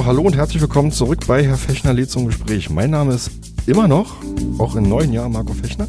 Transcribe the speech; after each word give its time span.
So, 0.00 0.06
hallo 0.06 0.22
und 0.22 0.34
herzlich 0.34 0.62
willkommen 0.62 0.92
zurück 0.92 1.26
bei 1.26 1.44
Herr 1.44 1.58
Fechner 1.58 1.92
lädt 1.92 2.10
zum 2.10 2.24
Gespräch. 2.24 2.70
Mein 2.70 2.88
Name 2.88 3.12
ist 3.12 3.30
immer 3.66 3.86
noch, 3.86 4.16
auch 4.56 4.74
im 4.74 4.88
neuen 4.88 5.12
Jahr, 5.12 5.28
Marco 5.28 5.52
Fechner. 5.52 5.88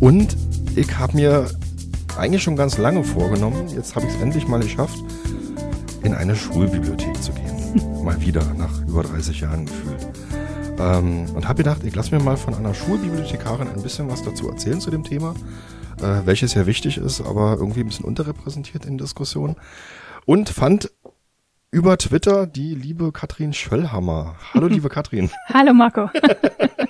Und 0.00 0.36
ich 0.74 0.98
habe 0.98 1.16
mir 1.16 1.46
eigentlich 2.18 2.42
schon 2.42 2.56
ganz 2.56 2.76
lange 2.76 3.04
vorgenommen, 3.04 3.68
jetzt 3.68 3.94
habe 3.94 4.06
ich 4.06 4.14
es 4.14 4.20
endlich 4.20 4.48
mal 4.48 4.58
geschafft, 4.58 4.98
in 6.02 6.12
eine 6.12 6.34
Schulbibliothek 6.34 7.22
zu 7.22 7.30
gehen. 7.30 8.02
mal 8.04 8.20
wieder, 8.20 8.42
nach 8.54 8.82
über 8.88 9.04
30 9.04 9.42
Jahren 9.42 9.66
gefühlt. 9.66 10.08
Ähm, 10.80 11.26
und 11.32 11.46
habe 11.46 11.58
gedacht, 11.58 11.84
ich 11.84 11.94
lasse 11.94 12.12
mir 12.12 12.20
mal 12.20 12.36
von 12.36 12.54
einer 12.54 12.74
Schulbibliothekarin 12.74 13.68
ein 13.68 13.80
bisschen 13.80 14.10
was 14.10 14.24
dazu 14.24 14.48
erzählen 14.48 14.80
zu 14.80 14.90
dem 14.90 15.04
Thema, 15.04 15.36
äh, 16.02 16.26
welches 16.26 16.54
ja 16.54 16.66
wichtig 16.66 16.96
ist, 16.96 17.20
aber 17.20 17.58
irgendwie 17.60 17.82
ein 17.82 17.86
bisschen 17.86 18.06
unterrepräsentiert 18.06 18.86
in 18.86 18.98
Diskussionen. 18.98 19.54
Und 20.26 20.48
fand 20.48 20.90
über 21.70 21.96
Twitter 21.98 22.46
die 22.46 22.74
liebe 22.74 23.12
Katrin 23.12 23.52
Schöllhammer. 23.52 24.36
Hallo, 24.54 24.66
liebe 24.68 24.88
Katrin. 24.88 25.30
Hallo, 25.52 25.72
Marco. 25.72 26.10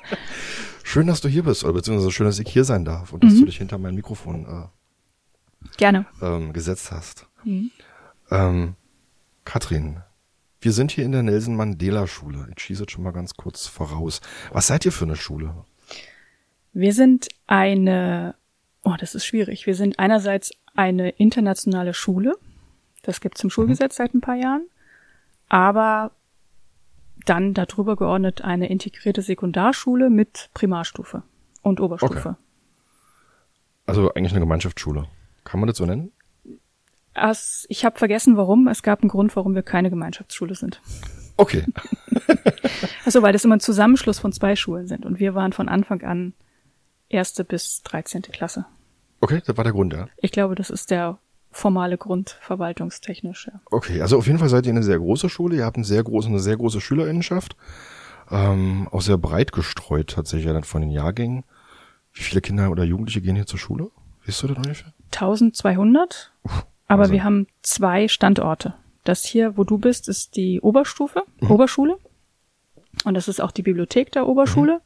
schön, 0.83 1.07
dass 1.07 1.21
du 1.21 1.29
hier 1.29 1.43
bist, 1.45 1.65
oder 1.65 1.75
beziehungsweise 1.75 2.11
schön, 2.11 2.27
dass 2.27 2.39
ich 2.39 2.49
hier 2.51 2.65
sein 2.65 2.85
darf 2.85 3.13
und 3.13 3.23
dass 3.25 3.35
Mhm. 3.35 3.41
du 3.41 3.47
dich 3.47 3.59
hinter 3.59 3.79
mein 3.79 3.95
Mikrofon 3.95 4.47
äh, 4.47 5.67
Gerne. 5.77 6.07
ähm, 6.23 6.53
gesetzt 6.53 6.91
hast. 6.93 7.27
Mhm. 7.45 7.71
Ähm, 8.31 8.75
Katrin, 9.45 10.01
wir 10.61 10.73
sind 10.73 10.91
hier 10.93 11.05
in 11.05 11.13
der 11.13 11.23
Nelson 11.23 11.57
Mandela 11.57 12.07
Schule. 12.07 12.49
Ich 12.57 12.63
schieße 12.63 12.83
jetzt 12.83 12.93
schon 12.93 13.05
mal 13.05 13.13
ganz 13.13 13.35
kurz 13.35 13.67
voraus. 13.67 14.21
Was 14.53 14.67
seid 14.67 14.85
ihr 14.87 14.93
für 14.93 15.05
eine 15.05 15.17
Schule? 15.17 15.55
Wir 16.73 16.95
sind 16.95 17.29
eine, 17.47 18.35
oh, 18.83 18.95
das 18.99 19.15
ist 19.15 19.27
schwierig. 19.27 19.67
Wir 19.67 19.75
sind 19.75 19.99
einerseits 19.99 20.53
eine 20.75 21.11
internationale 21.11 21.93
Schule. 21.95 22.37
Das 23.03 23.21
gibt 23.21 23.39
es 23.39 23.45
im 23.45 23.51
Schulgesetz 23.51 23.97
seit 23.97 24.15
ein 24.15 24.21
paar 24.21 24.35
Jahren. 24.37 24.67
Aber 25.49 26.13
dann 27.27 27.55
darüber 27.55 27.97
geordnet 27.97 28.43
eine 28.43 28.69
integrierte 28.69 29.23
Sekundarschule 29.23 30.11
mit 30.11 30.51
Primarstufe 30.55 31.23
und 31.63 31.81
Oberstufe. 31.81 32.37
Also 33.87 34.13
eigentlich 34.15 34.33
eine 34.33 34.41
Gemeinschaftsschule. 34.41 35.07
Kann 35.45 35.61
man 35.61 35.67
das 35.67 35.77
so 35.79 35.87
nennen? 35.87 36.13
As- 37.15 37.67
ich 37.69 37.85
habe 37.85 37.99
vergessen, 37.99 38.37
warum. 38.37 38.69
Es 38.69 38.83
gab 38.83 39.01
einen 39.03 39.09
Grund, 39.09 39.35
warum 39.37 39.55
wir 39.55 39.63
keine 39.63 39.91
Gemeinschaftsschule 39.91 40.55
sind. 40.55 40.81
Okay. 41.37 41.65
Also 43.05 43.23
weil 43.23 43.33
das 43.33 43.45
immer 43.45 43.57
ein 43.57 43.61
Zusammenschluss 43.61 44.19
von 44.19 44.31
zwei 44.33 44.55
Schulen 44.57 44.87
sind. 44.87 45.05
Und 45.05 45.19
wir 45.19 45.35
waren 45.35 45.53
von 45.53 45.69
Anfang 45.69 46.03
an 46.03 46.35
erste 47.09 47.45
bis 47.45 47.83
dreizehnte 47.83 48.31
Klasse. 48.31 48.67
Okay, 49.21 49.43
das 49.45 49.57
war 49.57 49.65
der 49.65 49.73
Grund, 49.73 49.93
ja. 49.93 50.07
Ich 50.19 50.31
glaube, 50.33 50.55
das 50.55 50.71
ist 50.71 50.91
der 50.91 51.19
formale 51.51 51.99
Grund, 51.99 52.37
verwaltungstechnisch. 52.41 53.49
Ja. 53.49 53.61
Okay, 53.71 54.01
also 54.03 54.19
auf 54.19 54.27
jeden 54.27 54.39
Fall 54.39 54.49
seid 54.49 54.67
ihr 54.67 54.73
eine 54.73 54.83
sehr 54.83 54.99
große 54.99 55.29
Schule. 55.29 55.57
Ihr 55.57 55.65
habt 55.65 55.77
eine 55.77 55.85
sehr 55.85 56.03
große, 56.03 56.29
eine 56.29 56.39
sehr 56.39 56.57
große 56.57 56.81
Schülerinnenschaft. 56.81 57.57
Ähm, 58.31 58.89
auch 58.93 59.01
sehr 59.01 59.19
breit 59.19 59.53
gestreut 59.53 60.11
tatsächlich 60.11 60.47
ja 60.47 60.53
dann 60.53 60.65
von 60.65 60.81
den 60.81 60.91
Jahrgängen. 60.91 61.45
Wie 62.13 62.23
viele 62.23 62.41
Kinder 62.41 62.71
oder 62.71 62.85
Jugendliche 62.85 63.21
gehen 63.21 63.37
hier 63.37 63.47
zur 63.47 63.59
Schule? 63.59 63.91
Weißt 64.27 64.43
du 64.43 64.49
das 64.49 64.57
ungefähr? 64.57 64.93
1200, 65.13 66.33
aber 66.87 67.03
Wahnsinn. 67.03 67.13
wir 67.13 67.25
haben 67.25 67.47
zwei 67.63 68.07
Standorte. 68.09 68.75
Das 69.05 69.25
hier, 69.25 69.57
wo 69.57 69.65
du 69.65 69.79
bist, 69.79 70.09
ist 70.09 70.37
die 70.37 70.61
Oberstufe, 70.61 71.23
Oberschule. 71.49 71.99
Und 73.05 73.15
das 73.15 73.29
ist 73.29 73.41
auch 73.41 73.51
die 73.51 73.63
Bibliothek 73.63 74.13
der 74.13 74.27
Oberschule. 74.27 74.81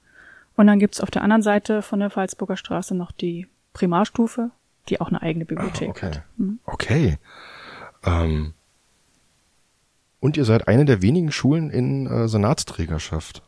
Und 0.57 0.67
dann 0.67 0.79
gibt's 0.79 1.01
auf 1.01 1.11
der 1.11 1.23
anderen 1.23 1.43
Seite 1.43 1.83
von 1.83 2.01
der 2.01 2.11
Pfalzburger 2.11 2.57
Straße 2.57 2.95
noch 2.95 3.13
die 3.13 3.49
Primarstufe, 3.73 4.51
die 4.89 5.01
auch 5.01 5.09
eine 5.09 5.23
eigene 5.23 5.45
Bibliothek 5.45 5.89
Okay. 5.91 6.07
hat. 6.07 6.23
Okay. 6.65 7.19
Ähm, 8.05 8.55
und 10.21 10.37
ihr 10.37 10.45
seid 10.45 10.69
eine 10.69 10.85
der 10.85 11.03
wenigen 11.03 11.33
Schulen 11.33 11.71
in 11.71 12.07
äh, 12.07 12.29
Senatsträgerschaft. 12.29 13.43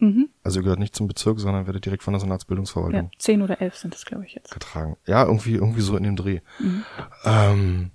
Mhm. 0.00 0.28
Also 0.44 0.60
ihr 0.60 0.62
gehört 0.62 0.78
nicht 0.78 0.94
zum 0.94 1.08
Bezirk, 1.08 1.40
sondern 1.40 1.66
werdet 1.66 1.84
direkt 1.84 2.02
von 2.02 2.12
der 2.12 2.18
Ja, 2.20 2.26
Senatsbildungsverwaltung 2.26 3.10
zehn 3.18 3.42
oder 3.42 3.60
elf 3.60 3.76
sind 3.76 3.94
es, 3.94 4.04
glaube 4.04 4.24
ich, 4.26 4.34
jetzt. 4.34 4.52
getragen. 4.52 4.96
Ja, 5.06 5.24
irgendwie, 5.24 5.54
irgendwie 5.54 5.80
so 5.80 5.96
in 5.96 6.04
dem 6.04 6.16
Dreh. 6.16 6.40
Ähm, 7.24 7.90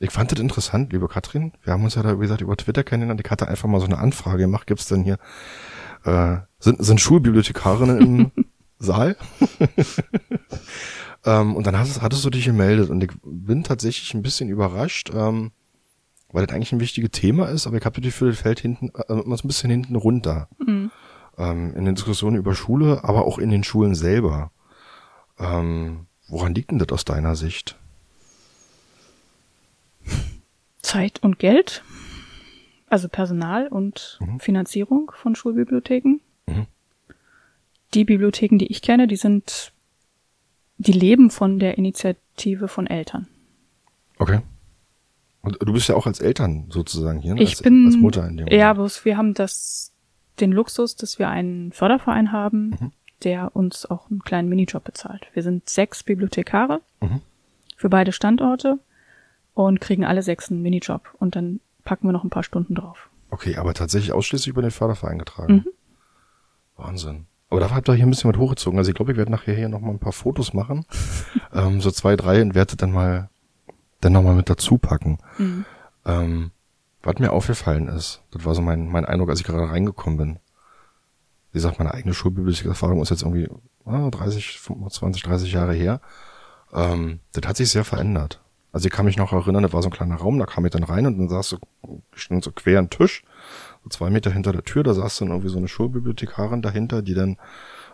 ich 0.00 0.10
fand 0.10 0.32
das 0.32 0.40
interessant, 0.40 0.92
liebe 0.92 1.06
Katrin. 1.08 1.52
Wir 1.62 1.72
haben 1.72 1.84
uns 1.84 1.94
ja 1.94 2.02
da, 2.02 2.16
wie 2.18 2.22
gesagt, 2.22 2.40
über 2.42 2.56
Twitter 2.56 2.82
kennengelernt. 2.84 3.20
Ich 3.24 3.30
hatte 3.30 3.46
einfach 3.48 3.68
mal 3.68 3.78
so 3.80 3.86
eine 3.86 3.98
Anfrage 3.98 4.38
gemacht. 4.42 4.66
Gibt's 4.66 4.86
denn 4.88 5.04
hier, 5.04 5.18
äh, 6.04 6.38
sind, 6.58 6.84
sind 6.84 7.00
Schulbibliothekarinnen 7.00 8.00
im 8.00 8.32
Saal? 8.78 9.16
ähm, 11.26 11.54
und 11.54 11.66
dann 11.66 11.78
hast, 11.78 12.00
hattest 12.00 12.24
du 12.24 12.30
dich 12.30 12.46
gemeldet 12.46 12.88
und 12.88 13.02
ich 13.02 13.10
bin 13.22 13.64
tatsächlich 13.64 14.14
ein 14.14 14.22
bisschen 14.22 14.48
überrascht, 14.48 15.10
ähm, 15.14 15.50
weil 16.32 16.46
das 16.46 16.54
eigentlich 16.54 16.72
ein 16.72 16.80
wichtiges 16.80 17.10
Thema 17.10 17.48
ist, 17.48 17.66
aber 17.66 17.76
ich 17.76 17.84
habe 17.84 18.00
das 18.00 18.04
Gefühl, 18.04 18.30
das 18.30 18.40
fällt 18.40 18.60
hinten, 18.60 18.90
äh, 18.94 19.12
immer 19.12 19.36
so 19.36 19.44
ein 19.44 19.48
bisschen 19.48 19.70
hinten 19.70 19.96
runter. 19.96 20.48
Ähm, 21.38 21.74
in 21.74 21.84
den 21.84 21.94
Diskussionen 21.96 22.36
über 22.36 22.54
Schule, 22.54 23.04
aber 23.04 23.26
auch 23.26 23.38
in 23.38 23.50
den 23.50 23.64
Schulen 23.64 23.94
selber. 23.94 24.50
Ähm, 25.38 26.06
woran 26.28 26.54
liegt 26.54 26.70
denn 26.70 26.78
das 26.78 26.88
aus 26.88 27.04
deiner 27.04 27.36
Sicht? 27.36 27.76
Zeit 30.80 31.22
und 31.22 31.38
Geld, 31.38 31.82
also 32.88 33.08
Personal 33.08 33.68
und 33.68 34.18
Finanzierung 34.38 35.10
von 35.14 35.34
Schulbibliotheken. 35.34 36.20
Mhm. 36.46 36.66
Die 37.94 38.04
Bibliotheken, 38.04 38.58
die 38.58 38.68
ich 38.68 38.82
kenne, 38.82 39.08
die 39.08 39.16
sind, 39.16 39.72
die 40.78 40.92
leben 40.92 41.30
von 41.30 41.58
der 41.58 41.78
Initiative 41.78 42.68
von 42.68 42.86
Eltern. 42.86 43.26
Okay. 44.18 44.40
Und 45.42 45.58
du 45.62 45.72
bist 45.72 45.88
ja 45.88 45.94
auch 45.94 46.06
als 46.06 46.20
Eltern 46.20 46.66
sozusagen 46.70 47.20
hier, 47.20 47.34
ne? 47.34 47.42
Ich 47.42 47.50
als, 47.50 47.62
bin, 47.62 47.86
als 47.86 47.96
Mutter 47.96 48.26
in 48.26 48.36
dem 48.36 48.48
ja, 48.48 48.72
bloß 48.72 49.04
wir 49.04 49.16
haben 49.16 49.32
das, 49.34 49.92
den 50.40 50.52
Luxus, 50.52 50.96
dass 50.96 51.18
wir 51.18 51.28
einen 51.28 51.72
Förderverein 51.72 52.32
haben, 52.32 52.70
Mhm. 52.80 52.92
der 53.24 53.54
uns 53.54 53.86
auch 53.86 54.10
einen 54.10 54.20
kleinen 54.22 54.48
Minijob 54.48 54.84
bezahlt. 54.84 55.28
Wir 55.34 55.42
sind 55.42 55.68
sechs 55.68 56.02
Bibliothekare 56.02 56.80
Mhm. 57.00 57.20
für 57.76 57.88
beide 57.88 58.12
Standorte 58.12 58.78
und 59.54 59.80
kriegen 59.80 60.04
alle 60.04 60.22
sechs 60.22 60.50
einen 60.50 60.62
Minijob 60.62 61.02
und 61.18 61.36
dann 61.36 61.60
packen 61.84 62.08
wir 62.08 62.12
noch 62.12 62.24
ein 62.24 62.30
paar 62.30 62.42
Stunden 62.42 62.74
drauf. 62.74 63.08
Okay, 63.30 63.56
aber 63.56 63.72
tatsächlich 63.74 64.12
ausschließlich 64.12 64.48
über 64.48 64.62
den 64.62 64.70
Förderverein 64.72 65.18
getragen. 65.18 65.54
Mhm. 65.54 65.66
Wahnsinn. 66.76 67.26
Aber 67.48 67.60
da 67.60 67.70
habt 67.70 67.88
ihr 67.88 67.94
hier 67.94 68.06
ein 68.06 68.10
bisschen 68.10 68.30
mit 68.30 68.38
hochgezogen. 68.38 68.78
Also 68.78 68.90
ich 68.90 68.94
glaube, 68.96 69.12
ich 69.12 69.18
werde 69.18 69.30
nachher 69.30 69.54
hier 69.54 69.68
noch 69.68 69.80
mal 69.80 69.90
ein 69.90 69.98
paar 69.98 70.12
Fotos 70.12 70.52
machen. 70.52 70.84
ähm, 71.52 71.80
so 71.80 71.90
zwei, 71.90 72.16
drei 72.16 72.42
und 72.42 72.54
werde 72.54 72.76
dann 72.76 72.92
mal 72.92 73.30
dann 74.00 74.12
noch 74.12 74.22
mal 74.22 74.34
mit 74.34 74.50
dazu 74.50 74.78
packen. 74.78 75.18
Mhm. 75.38 75.64
Ähm, 76.04 76.50
was 77.02 77.18
mir 77.18 77.32
aufgefallen 77.32 77.88
ist, 77.88 78.22
das 78.32 78.44
war 78.44 78.54
so 78.54 78.62
mein, 78.62 78.88
mein 78.88 79.04
Eindruck, 79.04 79.30
als 79.30 79.40
ich 79.40 79.46
gerade 79.46 79.70
reingekommen 79.70 80.18
bin. 80.18 80.38
Wie 81.52 81.58
gesagt, 81.58 81.78
meine 81.78 81.94
eigene 81.94 82.14
Schulbibliothekserfahrung 82.14 83.00
ist 83.00 83.10
jetzt 83.10 83.22
irgendwie 83.22 83.48
ah, 83.84 84.10
30, 84.10 84.58
25, 84.60 85.22
30 85.22 85.52
Jahre 85.52 85.72
her. 85.72 86.00
Ähm, 86.72 87.20
das 87.32 87.46
hat 87.46 87.56
sich 87.56 87.70
sehr 87.70 87.84
verändert. 87.84 88.42
Also 88.72 88.86
ich 88.86 88.92
kann 88.92 89.06
mich 89.06 89.16
noch 89.16 89.32
erinnern, 89.32 89.62
da 89.62 89.72
war 89.72 89.82
so 89.82 89.88
ein 89.88 89.92
kleiner 89.92 90.16
Raum, 90.16 90.38
da 90.38 90.44
kam 90.44 90.66
ich 90.66 90.72
dann 90.72 90.82
rein 90.82 91.06
und 91.06 91.18
dann 91.18 91.28
saß 91.28 91.48
so, 91.48 91.58
stand 92.12 92.44
so 92.44 92.52
quer 92.52 92.78
ein 92.78 92.90
Tisch, 92.90 93.22
zwei 93.90 94.10
Meter 94.10 94.30
hinter 94.30 94.52
der 94.52 94.64
Tür, 94.64 94.82
da 94.82 94.94
saß 94.94 95.18
dann 95.18 95.28
irgendwie 95.28 95.48
so 95.48 95.58
eine 95.58 95.68
Schulbibliothekarin 95.68 96.62
dahinter, 96.62 97.02
die 97.02 97.14
dann 97.14 97.36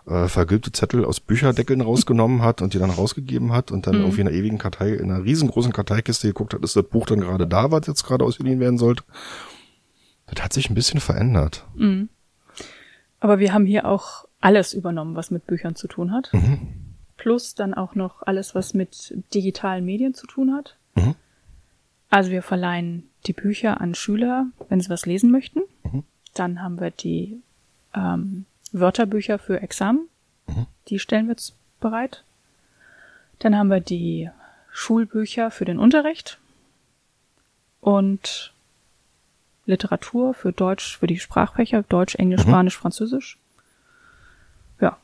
äh, 0.07 0.29
vergilbte 0.29 0.73
Zettel 0.73 1.05
aus 1.05 1.21
Bücherdeckeln 1.21 1.81
rausgenommen 1.81 2.43
hat 2.43 2.63
und 2.63 2.75
die 2.75 2.79
dann 2.79 2.91
rausgegeben 2.91 3.53
hat 3.53 3.71
und 3.71 3.87
dann 3.87 3.95
irgendwie 3.95 4.23
in 4.23 4.29
einer 4.29 4.37
ewigen 4.37 4.59
Kartei, 4.59 4.91
in 4.91 5.11
einer 5.11 5.25
riesengroßen 5.25 5.73
Karteikiste 5.73 6.27
geguckt 6.29 6.55
hat, 6.55 6.63
ist 6.65 6.77
das 6.77 6.85
Buch 6.85 7.07
dann 7.07 7.21
gerade 7.21 7.47
da, 7.47 7.71
was 7.71 7.87
jetzt 7.87 8.05
gerade 8.05 8.25
ausgeliehen 8.25 8.61
werden 8.61 8.79
sollte. 8.79 9.05
Das 10.27 10.43
hat 10.43 10.53
sich 10.53 10.71
ein 10.71 10.75
bisschen 10.75 11.01
verändert. 11.01 11.67
Aber 13.21 13.39
wir 13.39 13.53
haben 13.53 13.67
hier 13.67 13.87
auch 13.87 14.25
alles 14.41 14.75
übernommen, 14.75 15.15
was 15.15 15.31
mit 15.31 15.47
Büchern 15.47 15.77
zu 15.77 15.87
tun 15.87 16.11
hat. 16.11 16.31
Mhm. 16.33 16.97
Plus 17.17 17.55
dann 17.55 17.75
auch 17.75 17.95
noch 17.95 18.23
alles, 18.23 18.55
was 18.55 18.75
mit 18.75 19.15
digitalen 19.33 19.85
Medien 19.85 20.15
zu 20.15 20.27
tun 20.27 20.53
hat. 20.53 20.77
Mhm. 20.97 21.15
Also 22.13 22.31
wir 22.31 22.43
verleihen 22.43 23.09
die 23.27 23.33
Bücher 23.33 23.81
an 23.81 23.95
Schüler, 23.95 24.47
wenn 24.69 24.81
sie 24.83 24.91
was 24.91 25.07
lesen 25.07 25.31
möchten. 25.31 25.61
Mhm. 25.83 26.05
Dann 26.35 26.63
haben 26.63 26.79
wir 26.79 26.91
die 26.91 27.41
ähm, 27.95 28.45
Wörterbücher 28.71 29.39
für 29.39 29.63
Examen. 29.63 30.09
Mhm. 30.47 30.67
Die 30.89 30.99
stellen 30.99 31.27
wir 31.29 31.37
bereit. 31.81 32.23
Dann 33.39 33.57
haben 33.57 33.69
wir 33.71 33.81
die 33.81 34.29
Schulbücher 34.73 35.51
für 35.51 35.65
den 35.65 35.79
Unterricht 35.79 36.39
und 37.81 38.53
Literatur 39.65 40.35
für 40.35 40.53
Deutsch, 40.53 40.99
für 40.99 41.07
die 41.07 41.19
Sprachfächer, 41.19 41.83
Deutsch, 41.83 42.15
Englisch, 42.17 42.45
Mhm. 42.45 42.49
Spanisch, 42.51 42.77
Französisch. 42.77 43.39
Ja, 44.81 44.99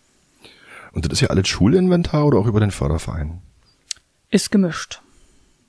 Und 0.93 1.06
das 1.06 1.12
ist 1.14 1.20
ja 1.20 1.28
alles 1.31 1.49
Schulinventar 1.49 2.26
oder 2.26 2.38
auch 2.38 2.46
über 2.46 2.61
den 2.61 2.70
Förderverein? 2.70 3.40
ist 4.31 4.50
gemischt. 4.50 5.00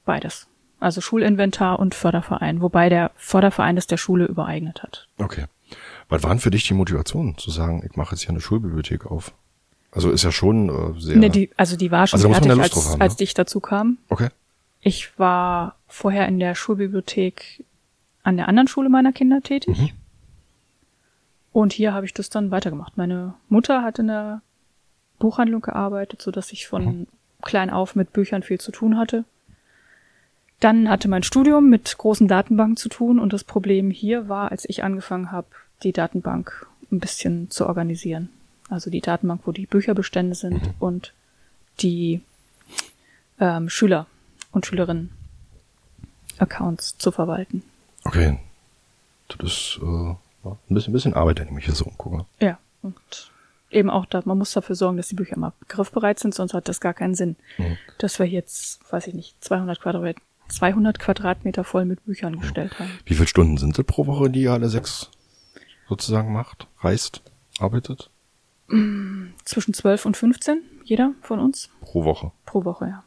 Beides. 0.03 0.45
Also 0.79 1.01
Schulinventar 1.01 1.79
und 1.79 1.93
Förderverein, 1.95 2.61
wobei 2.61 2.89
der 2.89 3.11
Förderverein 3.15 3.75
das 3.75 3.87
der 3.87 3.97
Schule 3.97 4.25
übereignet 4.25 4.81
hat. 4.83 5.07
Okay. 5.17 5.45
Was 6.07 6.23
waren 6.23 6.39
für 6.39 6.49
dich 6.51 6.67
die 6.67 6.73
Motivation, 6.73 7.37
zu 7.37 7.51
sagen, 7.51 7.83
ich 7.87 7.95
mache 7.95 8.15
jetzt 8.15 8.21
hier 8.21 8.29
eine 8.29 8.41
Schulbibliothek 8.41 9.05
auf? 9.05 9.33
Also 9.91 10.11
ist 10.11 10.23
ja 10.23 10.31
schon 10.31 10.69
äh, 10.69 10.99
sehr. 10.99 11.17
Ne, 11.17 11.29
die, 11.29 11.49
also 11.57 11.75
die 11.75 11.91
war 11.91 12.07
schon 12.07 12.17
Also 12.17 12.31
fertig, 12.31 12.51
als, 12.51 12.91
haben, 12.91 13.01
als 13.01 13.17
ne? 13.19 13.23
ich 13.23 13.33
dazu 13.33 13.59
kam. 13.59 13.97
okay. 14.09 14.29
Ich 14.81 15.19
war 15.19 15.75
vorher 15.87 16.27
in 16.27 16.39
der 16.39 16.55
Schulbibliothek 16.55 17.65
an 18.23 18.37
der 18.37 18.47
anderen 18.47 18.67
Schule 18.69 18.87
meiner 18.89 19.11
Kinder 19.11 19.41
tätig. 19.41 19.93
Und 21.51 21.73
hier 21.73 21.93
habe 21.93 22.05
ich 22.05 22.13
das 22.13 22.29
dann 22.29 22.51
weitergemacht. 22.51 22.95
Meine 22.95 23.33
Mutter 23.49 23.83
hat 23.83 23.99
in 23.99 24.07
der 24.07 24.41
Buchhandlung 25.17 25.61
gearbeitet, 25.61 26.21
so 26.21 26.31
dass 26.31 26.53
ich 26.53 26.67
von 26.67 27.07
klein 27.41 27.69
auf 27.69 27.95
mit 27.95 28.13
Büchern 28.13 28.41
viel 28.43 28.59
zu 28.59 28.71
tun 28.71 28.97
hatte. 28.97 29.25
Dann 30.59 30.89
hatte 30.89 31.07
mein 31.07 31.23
Studium 31.23 31.69
mit 31.69 31.97
großen 31.97 32.27
Datenbanken 32.27 32.75
zu 32.77 32.89
tun 32.89 33.19
und 33.19 33.31
das 33.33 33.44
Problem 33.44 33.91
hier 33.91 34.27
war, 34.27 34.51
als 34.51 34.67
ich 34.67 34.83
angefangen 34.83 35.31
habe, 35.31 35.47
die 35.83 35.94
Datenbank 35.94 36.67
ein 36.91 37.00
bisschen 37.00 37.50
zu 37.50 37.65
organisieren. 37.65 38.29
Also 38.69 38.89
die 38.89 39.01
Datenbank, 39.01 39.41
wo 39.45 39.51
die 39.51 39.65
Bücherbestände 39.65 40.35
sind 40.35 40.61
Mhm. 40.63 40.73
und 40.79 41.13
die 41.79 42.21
ähm, 43.39 43.69
Schüler 43.69 44.06
und 44.51 44.65
Schülerinnen 44.65 45.11
Accounts 46.38 46.97
zu 46.97 47.11
verwalten. 47.11 47.63
Okay. 48.03 48.38
Das 49.29 49.39
ist 49.51 49.79
äh, 49.81 49.85
ein 49.85 50.57
bisschen, 50.69 50.91
ein 50.91 50.94
bisschen 50.94 51.13
Arbeit, 51.13 51.39
wenn 51.39 51.47
ich 51.47 51.53
mich 51.53 51.65
hier 51.65 51.75
so 51.75 51.85
umgucke. 51.85 52.25
Ja, 52.41 52.57
und 52.81 53.31
eben 53.69 53.89
auch 53.89 54.06
da, 54.06 54.21
man 54.25 54.38
muss 54.38 54.51
dafür 54.53 54.75
sorgen, 54.75 54.97
dass 54.97 55.07
die 55.09 55.15
Bücher 55.15 55.35
immer 55.35 55.53
griffbereit 55.67 56.19
sind, 56.19 56.33
sonst 56.33 56.53
hat 56.53 56.67
das 56.67 56.81
gar 56.81 56.94
keinen 56.94 57.15
Sinn. 57.15 57.35
Mhm. 57.57 57.77
Dass 58.00 58.19
wir 58.19 58.25
jetzt, 58.25 58.79
weiß 58.91 59.07
ich 59.07 59.13
nicht, 59.13 59.35
200 59.44 59.79
Quadrat, 59.79 60.15
200 60.49 60.99
Quadratmeter 60.99 61.63
voll 61.63 61.85
mit 61.85 62.03
Büchern 62.05 62.39
gestellt 62.39 62.77
haben. 62.79 62.89
Wie 63.05 63.13
viele 63.15 63.27
Stunden 63.27 63.57
sind 63.57 63.77
es 63.77 63.85
pro 63.85 64.05
Woche, 64.07 64.29
die 64.29 64.41
ihr 64.43 64.51
alle 64.53 64.69
sechs 64.69 65.09
sozusagen 65.87 66.33
macht, 66.33 66.67
reist, 66.81 67.21
arbeitet? 67.59 68.09
Zwischen 69.45 69.73
12 69.73 70.05
und 70.05 70.15
15, 70.17 70.61
jeder 70.83 71.13
von 71.21 71.39
uns, 71.39 71.69
Pro 71.81 72.03
Woche. 72.03 72.31
pro 72.45 72.63
Woche, 72.65 72.85
ja. 72.87 73.03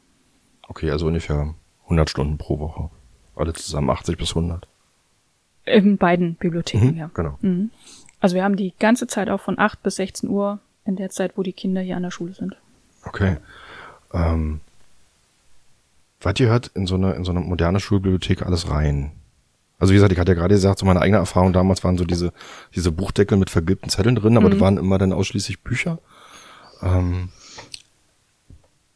Okay, 0.68 0.90
also 0.90 1.06
ungefähr 1.06 1.54
100 1.84 2.10
Stunden 2.10 2.38
pro 2.38 2.58
Woche. 2.58 2.90
Alle 3.36 3.52
zusammen 3.52 3.90
80 3.90 4.16
bis 4.18 4.30
100. 4.30 4.66
In 5.64 5.96
beiden 5.98 6.34
Bibliotheken, 6.34 6.90
Mhm, 6.92 6.96
ja. 6.96 7.10
genau. 7.14 7.38
Mhm. 7.42 7.70
Also 8.18 8.34
wir 8.34 8.42
haben 8.44 8.56
die 8.56 8.72
ganze 8.78 9.06
Zeit 9.06 9.28
auch 9.28 9.40
von 9.40 9.58
8 9.58 9.82
bis 9.82 9.96
16 9.96 10.28
Uhr 10.28 10.58
in 10.84 10.96
der 10.96 11.10
Zeit, 11.10 11.36
wo 11.36 11.42
die 11.44 11.52
Kinder 11.52 11.80
hier 11.80 11.96
an 11.96 12.02
der 12.02 12.10
Schule 12.10 12.34
sind. 12.34 12.56
Okay. 13.04 13.36
Ähm, 14.12 14.60
was 16.22 16.34
gehört 16.34 16.70
in 16.74 16.86
so 16.86 16.94
eine, 16.94 17.12
in 17.14 17.24
so 17.24 17.32
eine 17.32 17.40
moderne 17.40 17.80
Schulbibliothek 17.80 18.42
alles 18.42 18.70
rein? 18.70 19.12
Also 19.78 19.92
wie 19.92 19.96
gesagt, 19.96 20.12
ich 20.12 20.19
hatte 20.19 20.32
ja 20.32 20.36
gerade 20.36 20.54
gesagt, 20.54 20.78
so 20.78 20.86
meine 20.86 21.00
eigene 21.00 21.19
Erfahrung 21.19 21.52
damals 21.52 21.82
waren 21.82 21.98
so 21.98 22.04
diese, 22.04 22.32
diese 22.74 22.92
Buchdeckel 22.92 23.36
mit 23.36 23.50
vergilbten 23.50 23.90
Zetteln 23.90 24.14
drin, 24.14 24.36
aber 24.36 24.48
das 24.48 24.60
waren 24.60 24.76
immer 24.76 24.98
dann 24.98 25.12
ausschließlich 25.12 25.62
Bücher. 25.62 25.98
Ähm, 26.82 27.30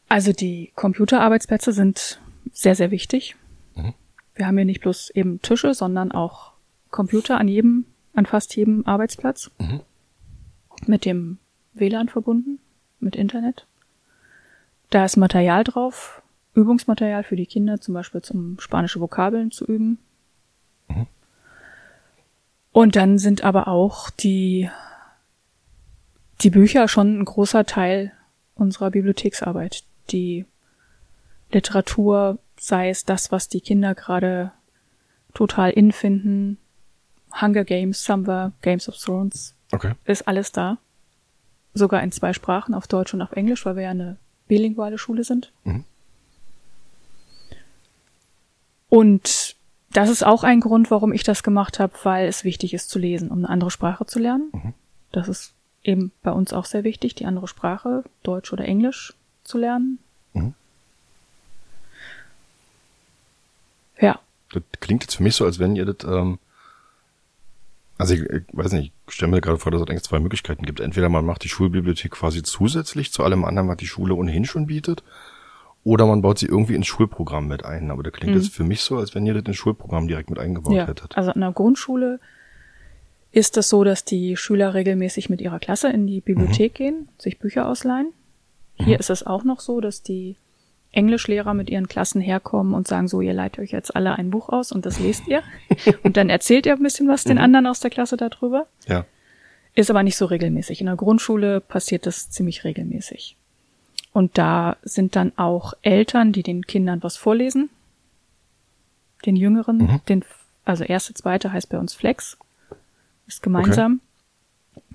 Also 0.07 0.31
die 0.31 0.71
Computerarbeitsplätze 0.75 1.73
sind 1.73 2.21
sehr, 2.53 2.75
sehr 2.75 2.91
wichtig. 2.91 3.35
Mhm. 3.75 3.93
Wir 4.35 4.47
haben 4.47 4.55
hier 4.55 4.65
nicht 4.65 4.79
bloß 4.81 5.09
eben 5.09 5.41
Tische, 5.41 5.73
sondern 5.73 6.13
auch 6.13 6.53
Computer 6.89 7.37
an 7.37 7.49
jedem, 7.49 7.85
an 8.13 8.25
fast 8.25 8.55
jedem 8.55 8.85
Arbeitsplatz. 8.85 9.51
Mhm. 9.57 9.81
Mit 10.85 11.03
dem 11.03 11.37
WLAN 11.73 12.07
verbunden, 12.07 12.59
mit 13.01 13.15
Internet. 13.15 13.65
Da 14.89 15.03
ist 15.03 15.17
Material 15.17 15.65
drauf, 15.65 16.21
Übungsmaterial 16.57 17.23
für 17.23 17.35
die 17.35 17.45
Kinder, 17.45 17.79
zum 17.79 17.93
Beispiel 17.93 18.21
zum 18.21 18.59
spanische 18.59 18.99
Vokabeln 18.99 19.51
zu 19.51 19.65
üben. 19.65 19.99
Mhm. 20.87 21.07
Und 22.71 22.95
dann 22.95 23.19
sind 23.19 23.43
aber 23.43 23.67
auch 23.67 24.09
die, 24.09 24.69
die 26.41 26.49
Bücher 26.49 26.87
schon 26.87 27.19
ein 27.19 27.25
großer 27.25 27.65
Teil 27.65 28.11
unserer 28.55 28.91
Bibliotheksarbeit. 28.91 29.83
Die 30.09 30.45
Literatur, 31.51 32.39
sei 32.59 32.89
es 32.89 33.05
das, 33.05 33.31
was 33.31 33.49
die 33.49 33.61
Kinder 33.61 33.93
gerade 33.93 34.51
total 35.33 35.69
in 35.69 35.91
finden, 35.91 36.57
Hunger 37.39 37.65
Games, 37.65 38.03
Summer, 38.03 38.51
Games 38.63 38.89
of 38.89 38.97
Thrones, 38.97 39.53
okay. 39.71 39.93
ist 40.05 40.27
alles 40.27 40.51
da. 40.51 40.79
Sogar 41.75 42.01
in 42.01 42.11
zwei 42.11 42.33
Sprachen, 42.33 42.73
auf 42.73 42.87
Deutsch 42.87 43.13
und 43.13 43.21
auf 43.21 43.33
Englisch, 43.33 43.63
weil 43.65 43.75
wir 43.75 43.83
ja 43.83 43.91
eine 43.91 44.17
bilinguale 44.47 44.97
Schule 44.97 45.23
sind. 45.23 45.51
Mhm. 45.63 45.83
Und 48.89 49.55
das 49.91 50.09
ist 50.09 50.25
auch 50.25 50.43
ein 50.43 50.59
Grund, 50.59 50.91
warum 50.91 51.13
ich 51.13 51.23
das 51.23 51.43
gemacht 51.43 51.79
habe, 51.79 51.93
weil 52.03 52.27
es 52.27 52.43
wichtig 52.43 52.73
ist 52.73 52.89
zu 52.89 52.99
lesen, 52.99 53.29
um 53.29 53.39
eine 53.39 53.49
andere 53.49 53.71
Sprache 53.71 54.05
zu 54.05 54.19
lernen. 54.19 54.49
Mhm. 54.51 54.73
Das 55.11 55.27
ist 55.27 55.53
eben 55.83 56.11
bei 56.21 56.31
uns 56.31 56.53
auch 56.53 56.65
sehr 56.65 56.83
wichtig, 56.83 57.15
die 57.15 57.25
andere 57.25 57.47
Sprache, 57.47 58.03
Deutsch 58.23 58.51
oder 58.51 58.65
Englisch, 58.65 59.13
zu 59.43 59.57
lernen. 59.57 59.99
Mhm. 60.33 60.53
Ja, 63.99 64.19
Das 64.51 64.63
klingt 64.79 65.03
jetzt 65.03 65.15
für 65.15 65.23
mich 65.23 65.35
so, 65.35 65.45
als 65.45 65.59
wenn 65.59 65.75
ihr 65.75 65.85
das, 65.85 66.07
ähm, 66.07 66.37
also 67.97 68.13
ich, 68.13 68.21
ich 68.21 68.43
weiß 68.51 68.73
nicht, 68.73 68.93
ich 69.07 69.13
stelle 69.13 69.31
mir 69.31 69.41
gerade 69.41 69.57
vor, 69.57 69.71
dass 69.71 69.81
es 69.81 69.87
eigentlich 69.87 70.03
zwei 70.03 70.19
Möglichkeiten 70.19 70.65
gibt. 70.65 70.79
Entweder 70.79 71.09
man 71.09 71.25
macht 71.25 71.43
die 71.43 71.49
Schulbibliothek 71.49 72.11
quasi 72.11 72.43
zusätzlich 72.43 73.11
zu 73.11 73.23
allem 73.23 73.45
anderen, 73.45 73.67
was 73.67 73.77
die 73.77 73.87
Schule 73.87 74.13
ohnehin 74.13 74.45
schon 74.45 74.67
bietet, 74.67 75.03
oder 75.87 76.05
man 76.05 76.21
baut 76.21 76.37
sie 76.37 76.47
irgendwie 76.47 76.75
ins 76.75 76.87
Schulprogramm 76.87 77.47
mit 77.47 77.63
ein. 77.63 77.91
Aber 77.91 78.03
das 78.03 78.11
klingt 78.11 78.35
jetzt 78.35 78.53
für 78.53 78.65
mich 78.65 78.81
so, 78.81 78.97
als 78.97 79.15
wenn 79.15 79.25
ihr 79.25 79.33
das 79.33 79.43
ins 79.45 79.55
Schulprogramm 79.55 80.09
direkt 80.09 80.29
mit 80.29 80.37
eingebaut 80.37 80.73
ja. 80.73 80.85
hättet. 80.85 81.17
Also 81.17 81.31
an 81.31 81.39
der 81.39 81.53
Grundschule 81.53 82.19
ist 83.31 83.55
es 83.55 83.69
so, 83.69 83.85
dass 83.85 84.03
die 84.03 84.35
Schüler 84.35 84.73
regelmäßig 84.73 85.29
mit 85.29 85.39
ihrer 85.39 85.59
Klasse 85.59 85.87
in 85.87 86.05
die 86.05 86.19
Bibliothek 86.19 86.73
gehen, 86.73 87.07
sich 87.17 87.39
Bücher 87.39 87.69
ausleihen. 87.69 88.11
Hier 88.75 88.99
ist 88.99 89.09
es 89.09 89.25
auch 89.25 89.45
noch 89.45 89.61
so, 89.61 89.79
dass 89.79 90.03
die 90.03 90.35
Englischlehrer 90.91 91.53
mit 91.53 91.69
ihren 91.69 91.87
Klassen 91.87 92.19
herkommen 92.19 92.73
und 92.73 92.85
sagen 92.85 93.07
so, 93.07 93.21
ihr 93.21 93.33
leiht 93.33 93.57
euch 93.57 93.71
jetzt 93.71 93.95
alle 93.95 94.15
ein 94.15 94.29
Buch 94.29 94.49
aus 94.49 94.73
und 94.73 94.85
das 94.85 94.99
lest 94.99 95.25
ihr. 95.29 95.41
und 96.03 96.17
dann 96.17 96.29
erzählt 96.29 96.65
ihr 96.65 96.73
ein 96.73 96.83
bisschen 96.83 97.07
was 97.07 97.23
den 97.23 97.37
anderen 97.37 97.65
aus 97.65 97.79
der 97.79 97.91
Klasse 97.91 98.17
darüber. 98.17 98.67
Ja. 98.89 99.05
Ist 99.73 99.89
aber 99.89 100.03
nicht 100.03 100.17
so 100.17 100.25
regelmäßig. 100.25 100.81
In 100.81 100.87
der 100.87 100.97
Grundschule 100.97 101.61
passiert 101.61 102.05
das 102.05 102.29
ziemlich 102.29 102.65
regelmäßig. 102.65 103.37
Und 104.17 104.39
da 104.39 104.77
sind 104.81 105.15
dann 105.15 105.31
auch 105.37 105.73
Eltern, 105.83 106.31
die 106.31 106.41
den 106.41 106.65
Kindern 106.65 107.03
was 107.03 107.17
vorlesen. 107.17 107.69
Den 109.27 109.35
Jüngeren, 109.35 109.77
Mhm. 109.77 110.01
den, 110.09 110.25
also 110.65 110.83
erste, 110.83 111.13
zweite 111.13 111.51
heißt 111.53 111.69
bei 111.69 111.77
uns 111.77 111.93
Flex. 111.93 112.35
Ist 113.27 113.43
gemeinsam 113.43 113.99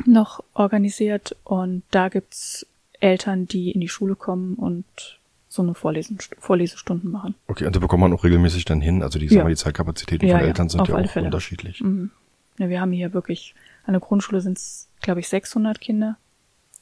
noch 0.07 0.43
organisiert. 0.55 1.37
Und 1.45 1.85
da 1.93 2.09
gibt's 2.09 2.67
Eltern, 2.99 3.47
die 3.47 3.71
in 3.71 3.81
die 3.81 3.89
Schule 3.89 4.17
kommen 4.17 4.55
und 4.57 4.85
so 5.49 5.63
eine 5.63 5.75
Vorlesen, 5.75 6.19
Vorlesestunden 6.41 7.09
machen. 7.11 7.37
Okay, 7.47 7.67
und 7.67 7.77
da 7.77 7.81
bekommt 7.81 8.01
man 8.01 8.13
auch 8.13 8.25
regelmäßig 8.25 8.65
dann 8.65 8.81
hin. 8.81 9.05
Also 9.05 9.21
die, 9.21 9.27
Ja. 9.27 9.45
wir, 9.45 9.51
die 9.51 9.55
Zeitkapazitäten 9.57 10.27
Ja, 10.27 10.37
von 10.37 10.41
ja, 10.43 10.47
Eltern 10.49 10.69
sind 10.69 10.89
ja 10.89 10.97
auch 10.97 11.11
Fälle. 11.11 11.27
unterschiedlich. 11.27 11.81
Mhm. 11.81 12.11
Ja, 12.59 12.69
wir 12.69 12.81
haben 12.81 12.91
hier 12.93 13.13
wirklich, 13.13 13.55
an 13.87 13.93
der 13.93 14.01
Grundschule 14.01 14.41
sind's, 14.41 14.89
glaube 15.01 15.21
ich, 15.21 15.29
600 15.29 15.81
Kinder. 15.81 16.17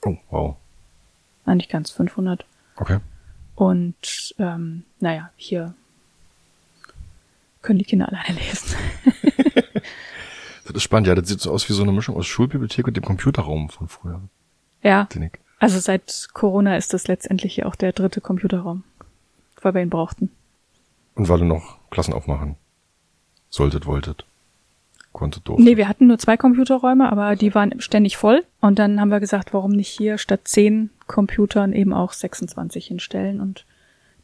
Oh, 0.07 0.17
wow. 0.31 0.57
Nein, 1.47 1.59
nicht 1.59 1.71
ganz 1.71 1.91
500. 1.91 2.45
Okay. 2.77 2.99
Und 3.55 4.35
ähm, 4.39 4.85
naja, 5.01 5.31
hier 5.37 5.75
können 7.63 7.79
die 7.79 7.85
Kinder 7.85 8.09
alleine 8.09 8.39
lesen. 8.39 8.77
Das 10.73 10.77
ist 10.77 10.83
spannend, 10.85 11.09
ja, 11.09 11.17
das 11.17 11.27
sieht 11.29 11.41
so 11.41 11.51
aus 11.51 11.69
wie 11.69 11.73
so 11.73 11.83
eine 11.83 11.91
Mischung 11.91 12.15
aus 12.17 12.29
Schulbibliothek 12.29 12.87
und 12.87 12.97
dem 12.97 13.05
Computerraum 13.05 13.71
von 13.71 13.89
früher. 13.89 14.21
ja, 14.85 15.09
also 15.59 15.81
seit 15.81 16.29
Corona 16.33 16.77
ist 16.77 16.95
das 16.95 17.09
letztendlich 17.09 17.57
hier 17.57 17.67
auch 17.67 17.75
der 17.75 17.93
dritte 17.93 18.21
Computerraum, 18.21 18.85
weil 19.63 19.75
wir 19.75 19.83
ihn 19.83 19.91
brauchten. 19.91 20.31
Und 21.17 21.29
weil 21.29 21.41
du 21.41 21.45
noch 21.45 21.79
Klassen 21.91 22.15
aufmachen 22.15 22.55
solltet, 23.49 23.85
wolltet. 23.87 24.25
Konntet, 25.13 25.49
durftet. 25.49 25.65
Nee, 25.65 25.77
wir 25.77 25.89
hatten 25.89 26.07
nur 26.07 26.19
zwei 26.19 26.37
Computerräume, 26.37 27.11
aber 27.11 27.35
die 27.35 27.55
waren 27.55 27.81
ständig 27.81 28.17
voll. 28.17 28.45
Und 28.61 28.79
dann 28.79 29.01
haben 29.01 29.11
wir 29.11 29.21
gesagt, 29.21 29.53
warum 29.53 29.73
nicht 29.73 29.89
hier 29.89 30.19
statt 30.19 30.43
zehn 30.45 30.91
Computern 31.07 31.73
eben 31.73 31.93
auch 31.93 32.13
26 32.13 32.87
hinstellen. 32.87 33.41
Und 33.41 33.67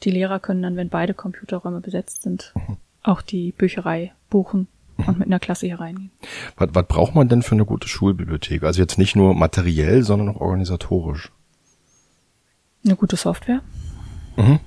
die 0.05 0.11
Lehrer 0.11 0.39
können 0.39 0.63
dann, 0.63 0.77
wenn 0.77 0.89
beide 0.89 1.13
Computerräume 1.13 1.81
besetzt 1.81 2.23
sind, 2.23 2.55
auch 3.03 3.21
die 3.21 3.53
Bücherei 3.53 4.13
buchen 4.31 4.69
und 4.99 5.19
mit 5.19 5.27
einer 5.27 5.41
Klasse 5.41 5.67
hier 5.67 5.81
reingehen. 5.81 6.11
Was, 6.57 6.69
was 6.73 6.87
braucht 6.87 7.15
man 7.15 7.29
denn 7.29 7.43
für 7.43 7.55
eine 7.55 7.65
gute 7.65 7.89
Schulbibliothek? 7.89 8.63
Also 8.63 8.81
jetzt 8.81 8.99
nicht 8.99 9.17
nur 9.17 9.35
materiell, 9.35 10.03
sondern 10.03 10.29
auch 10.29 10.41
organisatorisch. 10.41 11.33
Eine 12.85 12.97
gute 12.97 13.17
Software. 13.17 13.63
Mhm. 14.37 14.61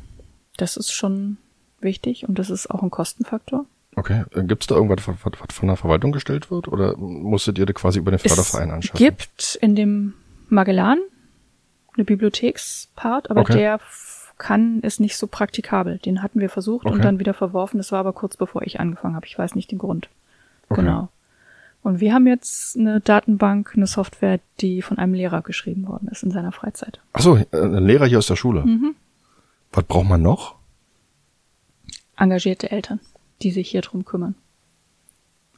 Das 0.57 0.75
ist 0.75 0.91
schon 0.91 1.38
wichtig 1.79 2.27
und 2.27 2.38
das 2.38 2.49
ist 2.49 2.69
auch 2.69 2.83
ein 2.83 2.91
Kostenfaktor. 2.91 3.65
Okay. 4.00 4.24
Gibt 4.48 4.63
es 4.63 4.68
da 4.68 4.75
irgendwas, 4.75 5.08
was, 5.08 5.15
was 5.24 5.53
von 5.56 5.68
der 5.68 5.77
Verwaltung 5.77 6.12
gestellt 6.12 6.50
wird? 6.50 6.68
Oder 6.68 6.96
musstet 6.98 7.58
ihr 7.58 7.65
das 7.65 7.75
quasi 7.75 8.00
über 8.00 8.12
den 8.12 8.20
Förderverein 8.20 8.70
es 8.70 8.74
anschaffen? 8.75 8.98
gibt 8.98 9.58
in 9.62 9.75
dem 9.75 10.13
Magellan 10.48 11.00
eine 11.96 12.06
Bibliothekspart, 12.06 13.29
aber 13.29 13.41
Okay. 13.41 13.53
der 13.53 13.79
kann, 14.38 14.79
ist 14.82 15.00
nicht 15.01 15.18
so 15.18 15.27
praktikabel. 15.27 15.98
Den 15.98 16.24
hatten 16.24 16.39
wir 16.39 16.50
versucht 16.50 16.86
Okay. 16.86 16.96
und 16.96 17.03
dann 17.03 17.20
wieder 17.20 17.34
verworfen. 17.34 17.77
Das 17.77 17.91
war 17.91 18.00
aber 18.00 18.13
kurz 18.13 18.38
bevor 18.38 18.62
ich 18.62 18.79
angefangen 18.79 19.15
habe. 19.15 19.25
Ich 19.25 19.38
weiß 19.38 19.53
nicht 19.56 19.70
den 19.72 19.79
Grund. 19.79 20.08
Okay. 20.70 20.82
Genau. 20.82 21.10
Und 21.82 22.00
wir 22.00 22.13
haben 22.13 22.27
jetzt 22.27 22.77
eine 22.77 23.00
Datenbank, 23.01 23.72
eine 23.75 23.88
Software, 23.88 24.39
die 24.62 24.82
von 24.82 24.98
einem 24.98 25.13
Lehrer 25.13 25.41
geschrieben 25.41 25.88
worden 25.88 26.08
ist 26.10 26.24
in 26.24 26.32
seiner 26.32 26.51
Freizeit. 26.51 27.00
Achso, 27.13 27.38
äh, 27.38 27.46
ein 27.53 27.86
Lehrer 27.86 28.06
hier 28.06 28.18
aus 28.20 28.27
der 28.27 28.36
Schule. 28.38 28.62
Mhm. 28.65 28.96
Was 29.72 29.84
braucht 29.86 30.08
man 30.08 30.22
noch? 30.22 30.56
Engagierte 32.18 32.70
Eltern, 32.72 33.00
die 33.41 33.51
sich 33.51 33.69
hier 33.69 33.81
drum 33.81 34.05
kümmern. 34.05 34.36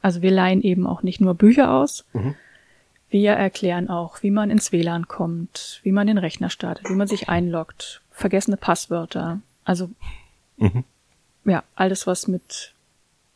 Also 0.00 0.22
wir 0.22 0.30
leihen 0.30 0.62
eben 0.62 0.86
auch 0.86 1.02
nicht 1.02 1.20
nur 1.20 1.34
Bücher 1.34 1.72
aus. 1.72 2.04
Mhm. 2.12 2.34
Wir 3.08 3.32
erklären 3.32 3.88
auch, 3.88 4.22
wie 4.22 4.30
man 4.30 4.50
ins 4.50 4.72
WLAN 4.72 5.06
kommt, 5.06 5.80
wie 5.82 5.92
man 5.92 6.06
den 6.06 6.18
Rechner 6.18 6.48
startet, 6.50 6.88
wie 6.88 6.94
man 6.94 7.08
sich 7.08 7.28
einloggt, 7.28 8.00
vergessene 8.10 8.56
Passwörter. 8.56 9.40
Also 9.64 9.90
Mhm. 10.56 10.84
ja, 11.44 11.62
alles, 11.74 12.06
was 12.06 12.26
mit 12.28 12.72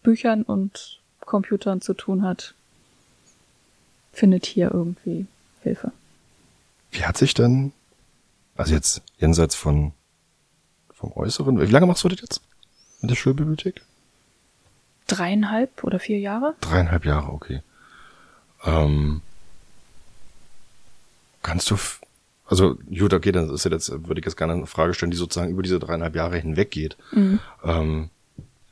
Büchern 0.02 0.42
und 0.42 1.00
Computern 1.20 1.80
zu 1.80 1.92
tun 1.94 2.22
hat, 2.22 2.54
findet 4.12 4.46
hier 4.46 4.70
irgendwie 4.72 5.26
Hilfe. 5.62 5.92
Wie 6.90 7.04
hat 7.04 7.16
sich 7.18 7.34
denn, 7.34 7.72
also 8.56 8.72
jetzt 8.74 9.02
jenseits 9.18 9.54
von 9.54 9.92
vom 10.94 11.12
Äußeren, 11.12 11.60
wie 11.60 11.66
lange 11.66 11.86
machst 11.86 12.02
du 12.04 12.08
das 12.08 12.20
jetzt 12.22 12.40
mit 13.02 13.10
der 13.10 13.16
Schulbibliothek? 13.16 13.82
Dreieinhalb 15.06 15.84
oder 15.84 15.98
vier 15.98 16.18
Jahre? 16.18 16.54
Dreieinhalb 16.60 17.04
Jahre, 17.04 17.32
okay. 17.32 17.62
Ähm, 18.64 19.22
kannst 21.42 21.70
du, 21.70 21.78
also 22.46 22.76
gut, 22.76 23.14
okay, 23.14 23.32
dann 23.32 23.50
ist 23.50 23.64
ja 23.64 23.70
jetzt, 23.70 23.90
würde 23.90 24.20
ich 24.20 24.24
jetzt 24.24 24.36
gerne 24.36 24.54
eine 24.54 24.66
Frage 24.66 24.94
stellen, 24.94 25.10
die 25.10 25.16
sozusagen 25.16 25.52
über 25.52 25.62
diese 25.62 25.78
dreieinhalb 25.78 26.16
Jahre 26.16 26.38
hinweg 26.38 26.70
geht. 26.70 26.96
Ähm, 27.64 28.10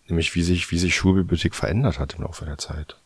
nämlich 0.08 0.34
wie 0.34 0.42
sich, 0.42 0.70
wie 0.70 0.78
sich 0.78 0.94
Schulbibliothek 0.94 1.54
verändert 1.54 1.98
hat 1.98 2.14
im 2.14 2.22
Laufe 2.22 2.44
der 2.44 2.58
Zeit. 2.58 2.96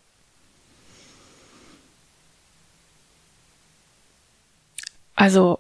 Also 5.15 5.59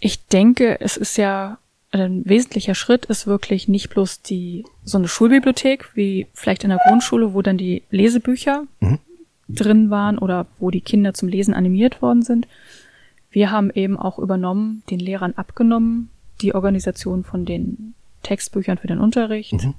ich 0.00 0.26
denke, 0.26 0.80
es 0.80 0.96
ist 0.96 1.16
ja 1.16 1.58
ein 1.90 2.22
wesentlicher 2.26 2.74
Schritt 2.74 3.06
ist 3.06 3.26
wirklich 3.26 3.66
nicht 3.68 3.88
bloß 3.90 4.22
die 4.22 4.64
so 4.84 4.98
eine 4.98 5.08
Schulbibliothek 5.08 5.90
wie 5.96 6.26
vielleicht 6.34 6.64
in 6.64 6.70
der 6.70 6.80
Grundschule, 6.86 7.32
wo 7.32 7.40
dann 7.42 7.56
die 7.58 7.82
Lesebücher 7.90 8.64
Mhm. 8.80 8.98
drin 9.48 9.88
waren 9.90 10.18
oder 10.18 10.46
wo 10.58 10.70
die 10.70 10.82
Kinder 10.82 11.14
zum 11.14 11.28
Lesen 11.28 11.54
animiert 11.54 12.02
worden 12.02 12.22
sind. 12.22 12.46
Wir 13.30 13.50
haben 13.50 13.70
eben 13.70 13.96
auch 13.98 14.18
übernommen, 14.18 14.82
den 14.90 14.98
Lehrern 14.98 15.32
abgenommen, 15.36 16.10
die 16.42 16.54
Organisation 16.54 17.24
von 17.24 17.44
den 17.46 17.94
Textbüchern 18.22 18.76
für 18.78 18.86
den 18.88 18.98
Unterricht, 18.98 19.52
Mhm. 19.54 19.74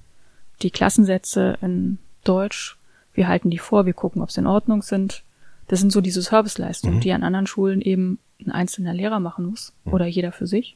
die 0.63 0.71
Klassensätze 0.71 1.57
in 1.61 1.99
Deutsch. 2.23 2.77
Wir 3.13 3.27
halten 3.27 3.49
die 3.51 3.57
vor, 3.59 3.85
wir 3.85 3.93
gucken, 3.93 4.21
ob 4.23 4.31
sie 4.31 4.41
in 4.41 4.47
Ordnung 4.47 4.81
sind. 4.81 5.23
Das 5.67 5.79
sind 5.79 5.91
so 5.91 6.01
diese 6.01 6.21
Serviceleistungen, 6.23 6.97
Mhm. 6.97 7.01
die 7.01 7.11
an 7.13 7.23
anderen 7.23 7.45
Schulen 7.47 7.81
eben 7.81 8.17
ein 8.43 8.51
einzelner 8.51 8.93
Lehrer 8.95 9.19
machen 9.19 9.45
muss 9.45 9.73
oder 9.85 10.05
jeder 10.07 10.31
für 10.31 10.47
sich. 10.47 10.75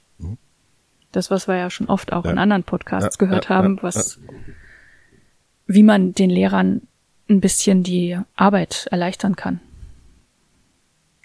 Mhm. 1.13 1.17
Das, 1.17 1.32
was 1.32 1.48
wir 1.48 1.55
ja 1.55 1.70
schon 1.70 1.88
oft 1.88 2.12
auch 2.12 2.25
Ja. 2.25 2.32
in 2.32 2.38
anderen 2.38 2.63
Podcasts 2.63 3.17
Ja, 3.20 3.25
gehört 3.25 3.46
ja, 3.50 3.55
haben, 3.55 3.82
was, 3.82 4.20
wie 5.67 5.84
man 5.84 6.13
den 6.13 6.29
Lehrern 6.29 6.82
ein 7.29 7.39
bisschen 7.39 7.84
die 7.84 8.17
Arbeit 8.36 8.88
erleichtern 8.91 9.36
kann. 9.36 9.60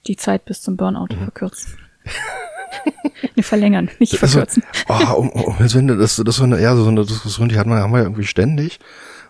Die 0.06 0.16
Zeit 0.16 0.44
bis 0.44 0.62
zum 0.62 0.76
Burnout 0.76 1.08
Mhm. 1.14 1.22
verkürzen. 1.24 1.76
nee, 3.36 3.42
verlängern, 3.42 3.90
nicht 3.98 4.16
verkürzen. 4.16 4.62
Also, 4.88 5.14
oh, 5.16 5.18
um, 5.20 5.28
um, 5.30 5.58
Willen, 5.58 5.88
das, 5.88 6.16
das 6.16 6.26
ist 6.26 6.36
so 6.36 6.44
eine, 6.44 6.60
ja, 6.60 6.74
so 6.76 6.86
eine 6.86 7.04
Diskussion, 7.04 7.48
die 7.48 7.58
hatten 7.58 7.70
wir, 7.70 7.76
haben 7.78 7.90
wir 7.92 7.98
ja 7.98 8.04
irgendwie 8.04 8.24
ständig. 8.24 8.78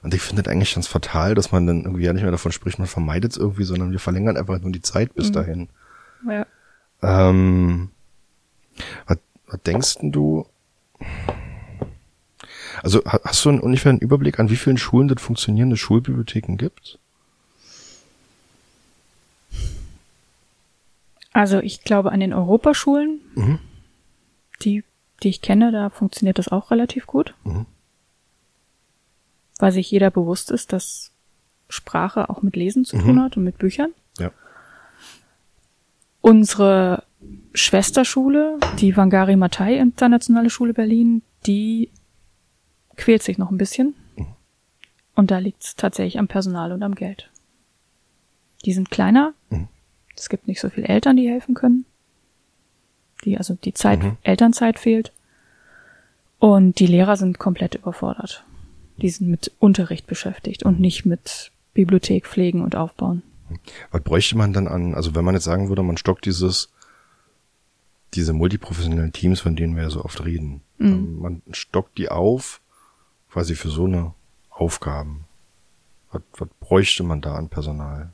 Und 0.02 0.14
ich 0.14 0.20
finde 0.20 0.42
das 0.42 0.52
eigentlich 0.52 0.74
ganz 0.74 0.86
fatal, 0.86 1.34
dass 1.34 1.50
man 1.50 1.66
dann 1.66 1.82
irgendwie 1.82 2.04
ja 2.04 2.12
nicht 2.12 2.22
mehr 2.22 2.30
davon 2.30 2.52
spricht, 2.52 2.78
man 2.78 2.86
vermeidet 2.86 3.32
es 3.32 3.36
irgendwie, 3.36 3.64
sondern 3.64 3.90
wir 3.90 3.98
verlängern 3.98 4.36
einfach 4.36 4.60
nur 4.60 4.70
die 4.70 4.82
Zeit 4.82 5.14
bis 5.14 5.32
dahin. 5.32 5.68
Ja. 6.28 6.46
Ähm, 7.02 7.90
was, 9.06 9.18
was 9.48 9.62
denkst 9.62 9.96
du? 10.02 10.46
Also 12.82 13.04
ha- 13.04 13.20
hast 13.24 13.44
du 13.44 13.48
einen 13.48 13.60
ungefähren 13.60 13.98
Überblick, 13.98 14.38
an 14.38 14.50
wie 14.50 14.56
vielen 14.56 14.78
Schulen 14.78 15.08
das 15.08 15.20
funktionierende 15.22 15.76
Schulbibliotheken 15.76 16.56
gibt? 16.56 16.98
Also 21.32 21.58
ich 21.60 21.82
glaube 21.84 22.12
an 22.12 22.20
den 22.20 22.32
Europaschulen, 22.32 23.20
Mhm. 23.34 23.58
die, 24.62 24.84
die 25.22 25.28
ich 25.28 25.40
kenne, 25.42 25.72
da 25.72 25.90
funktioniert 25.90 26.38
das 26.38 26.48
auch 26.48 26.70
relativ 26.70 27.06
gut. 27.06 27.34
Mhm. 27.44 27.66
Weil 29.58 29.72
sich 29.72 29.90
jeder 29.90 30.10
bewusst 30.10 30.50
ist, 30.50 30.72
dass 30.72 31.10
Sprache 31.68 32.30
auch 32.30 32.42
mit 32.42 32.56
Lesen 32.56 32.84
zu 32.84 32.96
Mhm. 32.96 33.00
tun 33.02 33.22
hat 33.22 33.36
und 33.36 33.44
mit 33.44 33.58
Büchern. 33.58 33.92
Ja. 34.18 34.30
Unsere 36.20 37.04
Schwesterschule, 37.54 38.58
die 38.78 38.96
Wangari 38.96 39.36
Matai 39.36 39.78
Internationale 39.78 40.50
Schule 40.50 40.74
Berlin, 40.74 41.22
die 41.46 41.90
quält 42.96 43.22
sich 43.22 43.38
noch 43.38 43.50
ein 43.50 43.58
bisschen. 43.58 43.94
Und 45.14 45.30
da 45.32 45.38
liegt 45.38 45.62
es 45.64 45.76
tatsächlich 45.76 46.18
am 46.18 46.28
Personal 46.28 46.70
und 46.72 46.82
am 46.82 46.94
Geld. 46.94 47.30
Die 48.64 48.72
sind 48.72 48.90
kleiner. 48.90 49.34
Mhm. 49.50 49.68
Es 50.16 50.28
gibt 50.28 50.46
nicht 50.46 50.60
so 50.60 50.68
viele 50.68 50.86
Eltern, 50.88 51.16
die 51.16 51.28
helfen 51.28 51.54
können. 51.54 51.84
Die, 53.24 53.36
also 53.36 53.54
die 53.54 53.74
Zeit, 53.74 54.02
Mhm. 54.02 54.16
Elternzeit 54.22 54.78
fehlt. 54.78 55.12
Und 56.38 56.78
die 56.78 56.86
Lehrer 56.86 57.16
sind 57.16 57.38
komplett 57.38 57.74
überfordert. 57.74 58.44
Die 58.98 59.08
sind 59.10 59.28
mit 59.28 59.50
Unterricht 59.58 60.06
beschäftigt 60.06 60.62
und 60.62 60.78
nicht 60.78 61.04
mit 61.04 61.50
Bibliothek 61.74 62.26
pflegen 62.26 62.62
und 62.62 62.76
aufbauen. 62.76 63.22
Was 63.90 64.02
bräuchte 64.02 64.36
man 64.36 64.52
dann 64.52 64.68
an, 64.68 64.94
also 64.94 65.14
wenn 65.16 65.24
man 65.24 65.34
jetzt 65.34 65.44
sagen 65.44 65.68
würde, 65.68 65.82
man 65.82 65.96
stockt 65.96 66.26
dieses, 66.26 66.70
diese 68.14 68.32
multiprofessionellen 68.32 69.12
Teams, 69.12 69.40
von 69.40 69.56
denen 69.56 69.76
wir 69.76 69.84
ja 69.84 69.90
so 69.90 70.04
oft 70.04 70.24
reden, 70.24 70.62
ähm, 70.80 71.18
man 71.18 71.42
stockt 71.50 71.98
die 71.98 72.08
auf, 72.08 72.60
quasi 73.30 73.54
für 73.54 73.68
so 73.68 73.84
eine 73.84 74.14
Aufgaben. 74.50 75.24
Was, 76.10 76.22
was 76.36 76.48
bräuchte 76.60 77.02
man 77.02 77.20
da 77.20 77.34
an 77.34 77.48
Personal? 77.48 78.12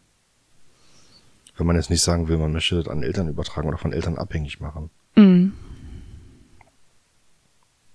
Wenn 1.56 1.66
man 1.66 1.76
jetzt 1.76 1.90
nicht 1.90 2.02
sagen 2.02 2.28
will, 2.28 2.38
man 2.38 2.52
möchte 2.52 2.76
das 2.76 2.88
an 2.88 3.02
Eltern 3.02 3.28
übertragen 3.28 3.68
oder 3.68 3.78
von 3.78 3.92
Eltern 3.92 4.18
abhängig 4.18 4.60
machen. 4.60 4.90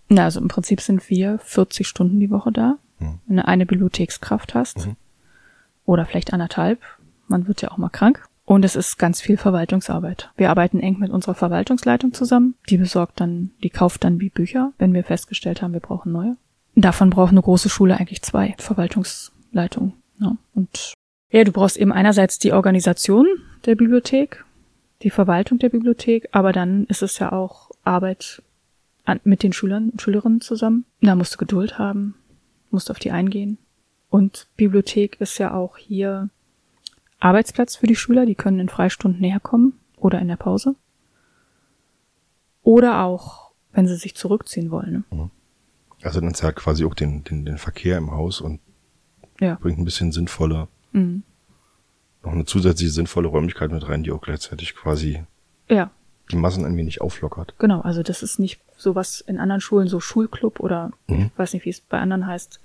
Na, 0.07 0.23
also 0.23 0.39
im 0.39 0.47
Prinzip 0.47 0.79
sind 0.81 1.09
wir 1.09 1.39
40 1.39 1.87
Stunden 1.87 2.19
die 2.19 2.29
Woche 2.31 2.51
da. 2.51 2.77
Mhm. 2.99 3.19
Wenn 3.27 3.37
du 3.37 3.47
eine 3.47 3.65
Bibliothekskraft 3.65 4.55
hast. 4.55 4.87
Mhm. 4.87 4.95
Oder 5.85 6.05
vielleicht 6.05 6.33
anderthalb. 6.33 6.79
Man 7.27 7.47
wird 7.47 7.61
ja 7.61 7.71
auch 7.71 7.77
mal 7.77 7.89
krank. 7.89 8.27
Und 8.49 8.65
es 8.65 8.75
ist 8.75 8.97
ganz 8.97 9.21
viel 9.21 9.37
Verwaltungsarbeit. 9.37 10.31
Wir 10.35 10.49
arbeiten 10.49 10.79
eng 10.79 10.97
mit 10.97 11.11
unserer 11.11 11.35
Verwaltungsleitung 11.35 12.13
zusammen. 12.13 12.55
Die 12.67 12.77
besorgt 12.77 13.19
dann, 13.19 13.51
die 13.61 13.69
kauft 13.69 14.03
dann 14.03 14.19
wie 14.19 14.31
Bücher, 14.31 14.73
wenn 14.79 14.91
wir 14.91 15.03
festgestellt 15.03 15.61
haben, 15.61 15.73
wir 15.73 15.79
brauchen 15.79 16.11
neue. 16.11 16.35
Davon 16.73 17.11
braucht 17.11 17.29
eine 17.29 17.43
große 17.43 17.69
Schule 17.69 17.97
eigentlich 17.97 18.23
zwei 18.23 18.55
Verwaltungsleitungen. 18.57 19.93
Ja. 20.19 20.35
Und 20.55 20.95
ja, 21.29 21.43
du 21.43 21.51
brauchst 21.51 21.77
eben 21.77 21.91
einerseits 21.91 22.39
die 22.39 22.51
Organisation 22.51 23.27
der 23.67 23.75
Bibliothek, 23.75 24.43
die 25.03 25.11
Verwaltung 25.11 25.59
der 25.59 25.69
Bibliothek, 25.69 26.29
aber 26.31 26.51
dann 26.51 26.85
ist 26.85 27.03
es 27.03 27.19
ja 27.19 27.31
auch 27.31 27.69
Arbeit 27.83 28.41
an, 29.05 29.19
mit 29.25 29.43
den 29.43 29.53
Schülern 29.53 29.91
und 29.91 30.01
Schülerinnen 30.01 30.41
zusammen. 30.41 30.85
Da 31.01 31.13
musst 31.13 31.35
du 31.35 31.37
Geduld 31.37 31.77
haben, 31.77 32.15
musst 32.71 32.89
auf 32.89 32.97
die 32.97 33.11
eingehen. 33.11 33.59
Und 34.09 34.47
Bibliothek 34.57 35.21
ist 35.21 35.37
ja 35.37 35.53
auch 35.53 35.77
hier 35.77 36.29
Arbeitsplatz 37.19 37.75
für 37.75 37.87
die 37.87 37.95
Schüler, 37.95 38.25
die 38.25 38.35
können 38.35 38.59
in 38.59 38.69
Freistunden 38.69 39.19
näher 39.21 39.39
kommen 39.39 39.73
oder 39.97 40.19
in 40.19 40.27
der 40.27 40.37
Pause. 40.37 40.75
Oder 42.63 43.03
auch, 43.03 43.51
wenn 43.73 43.87
sie 43.87 43.95
sich 43.95 44.15
zurückziehen 44.15 44.71
wollen. 44.71 45.03
Ne? 45.11 45.29
Also 46.03 46.21
dann 46.21 46.33
zerrt 46.33 46.55
quasi 46.55 46.85
auch 46.85 46.93
den, 46.93 47.23
den, 47.23 47.45
den 47.45 47.57
Verkehr 47.57 47.97
im 47.97 48.11
Haus 48.11 48.41
und 48.41 48.59
Ja. 49.39 49.55
bringt 49.61 49.79
ein 49.79 49.85
bisschen 49.85 50.11
sinnvolle, 50.11 50.67
Mhm. 50.91 51.23
noch 52.23 52.31
eine 52.33 52.45
zusätzliche 52.45 52.91
sinnvolle 52.91 53.27
Räumlichkeit 53.27 53.71
mit 53.71 53.87
rein, 53.87 54.03
die 54.03 54.11
auch 54.11 54.21
gleichzeitig 54.21 54.75
quasi 54.75 55.23
Ja, 55.69 55.91
die 56.31 56.35
Massen 56.35 56.65
ein 56.65 56.75
wenig 56.77 57.01
auflockert. 57.01 57.55
genau. 57.59 57.81
Also 57.81 58.03
das 58.03 58.23
ist 58.23 58.39
nicht 58.39 58.61
sowas 58.77 59.21
in 59.21 59.39
anderen 59.39 59.61
Schulen, 59.61 59.87
so 59.87 59.99
Schulclub 59.99 60.59
oder 60.59 60.91
Mhm. 61.07 61.31
ich 61.33 61.37
weiß 61.39 61.53
nicht, 61.53 61.65
wie 61.65 61.69
es 61.69 61.81
bei 61.81 61.99
anderen 61.99 62.27
heißt, 62.27 62.59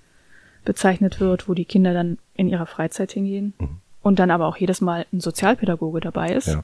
bezeichnet 0.65 1.21
wird, 1.21 1.49
wo 1.49 1.55
die 1.55 1.65
Kinder 1.65 1.93
dann 1.93 2.19
in 2.35 2.49
ihrer 2.49 2.67
Freizeit 2.67 3.13
hingehen. 3.13 3.53
Mhm. 3.59 3.81
Und 4.05 4.19
dann 4.21 4.31
aber 4.31 4.47
auch 4.47 4.57
jedes 4.59 4.81
Mal 4.81 5.07
ein 5.13 5.21
Sozialpädagoge 5.21 5.99
dabei 6.01 6.29
ist, 6.35 6.47
Ja. 6.47 6.63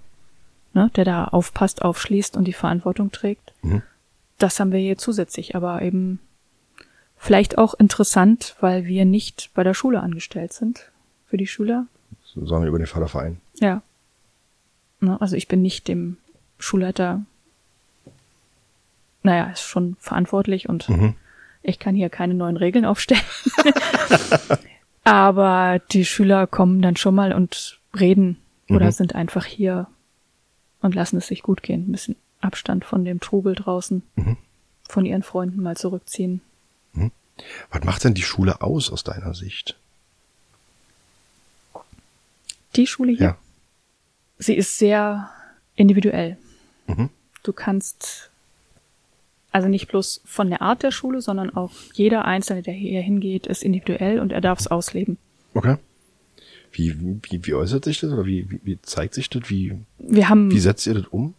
ne, 0.74 0.90
der 0.94 1.04
da 1.04 1.24
aufpasst, 1.24 1.82
aufschließt 1.82 2.36
und 2.36 2.44
die 2.44 2.52
Verantwortung 2.52 3.10
trägt. 3.10 3.52
Mhm. 3.62 3.82
Das 4.38 4.60
haben 4.60 4.70
wir 4.72 4.78
hier 4.78 4.96
zusätzlich, 4.98 5.56
aber 5.56 5.82
eben 5.82 6.20
vielleicht 7.16 7.58
auch 7.58 7.74
interessant, 7.74 8.54
weil 8.60 8.84
wir 8.84 9.04
nicht 9.04 9.50
bei 9.54 9.64
der 9.64 9.74
Schule 9.74 10.00
angestellt 10.00 10.52
sind 10.52 10.90
für 11.26 11.36
die 11.38 11.46
Schüler. 11.48 11.86
So 12.24 12.46
sagen 12.46 12.62
wir 12.62 12.68
über 12.68 12.78
den 12.78 12.86
Förderverein. 12.86 13.40
Ja. 13.58 13.82
Ne, 15.00 15.20
also 15.20 15.34
ich 15.34 15.48
bin 15.48 15.62
nicht 15.62 15.88
dem 15.88 16.18
Schulleiter, 16.58 17.22
naja, 19.22 19.44
ist 19.50 19.62
schon 19.62 19.96
verantwortlich 19.98 20.68
und 20.68 20.88
Mhm. 20.90 21.14
ich 21.62 21.78
kann 21.78 21.94
hier 21.94 22.10
keine 22.10 22.34
neuen 22.34 22.56
Regeln 22.58 22.84
aufstellen. 22.84 23.22
Aber 25.10 25.80
die 25.90 26.04
Schüler 26.04 26.46
kommen 26.46 26.80
dann 26.82 26.94
schon 26.96 27.16
mal 27.16 27.32
und 27.32 27.80
reden 27.98 28.36
oder 28.68 28.86
Mhm. 28.86 28.90
sind 28.92 29.14
einfach 29.16 29.44
hier 29.44 29.88
und 30.82 30.94
lassen 30.94 31.16
es 31.16 31.26
sich 31.26 31.42
gut 31.42 31.64
gehen. 31.64 31.88
Ein 31.88 31.92
bisschen 31.92 32.16
Abstand 32.40 32.84
von 32.84 33.04
dem 33.04 33.18
Trubel 33.18 33.56
draußen, 33.56 34.02
Mhm. 34.14 34.36
von 34.88 35.04
ihren 35.04 35.24
Freunden 35.24 35.62
mal 35.62 35.76
zurückziehen. 35.76 36.42
Was 37.70 37.82
macht 37.84 38.04
denn 38.04 38.14
die 38.14 38.22
Schule 38.22 38.60
aus 38.62 38.92
aus 38.92 39.02
deiner 39.02 39.34
Sicht? 39.34 39.76
Die 42.76 42.86
Schule 42.86 43.12
hier? 43.12 43.20
Ja. 43.26 43.36
Sie 44.38 44.54
ist 44.54 44.78
sehr 44.78 45.30
individuell. 45.74 46.36
Mhm. 46.86 47.08
Du 47.42 47.52
kannst 47.52 48.29
also 49.52 49.68
nicht 49.68 49.88
bloß 49.88 50.22
von 50.24 50.48
der 50.48 50.62
Art 50.62 50.82
der 50.82 50.90
Schule, 50.90 51.20
sondern 51.20 51.50
auch 51.50 51.70
jeder 51.92 52.24
Einzelne, 52.24 52.62
der 52.62 52.74
hier 52.74 53.00
hingeht, 53.00 53.46
ist 53.46 53.62
individuell 53.62 54.20
und 54.20 54.32
er 54.32 54.40
darf 54.40 54.60
es 54.60 54.66
ausleben. 54.68 55.18
Okay. 55.54 55.76
Wie, 56.72 56.96
wie, 57.22 57.44
wie 57.44 57.54
äußert 57.54 57.84
sich 57.84 57.98
das 58.00 58.12
oder 58.12 58.26
wie, 58.26 58.48
wie, 58.50 58.60
wie 58.62 58.78
zeigt 58.82 59.14
sich 59.14 59.28
das? 59.28 59.50
Wie, 59.50 59.76
Wir 59.98 60.28
haben 60.28 60.50
wie 60.50 60.60
setzt 60.60 60.86
ihr 60.86 60.94
das 60.94 61.06
um? 61.06 61.34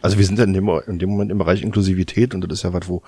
Also 0.00 0.16
wir 0.16 0.24
sind 0.24 0.38
ja 0.38 0.44
in 0.44 0.52
dem, 0.52 0.68
in 0.86 0.98
dem 1.00 1.10
Moment 1.10 1.32
im 1.32 1.38
Bereich 1.38 1.62
Inklusivität 1.62 2.34
und 2.34 2.42
das 2.42 2.60
ist 2.60 2.62
ja 2.62 2.72
was, 2.72 2.88
wo 2.88 3.02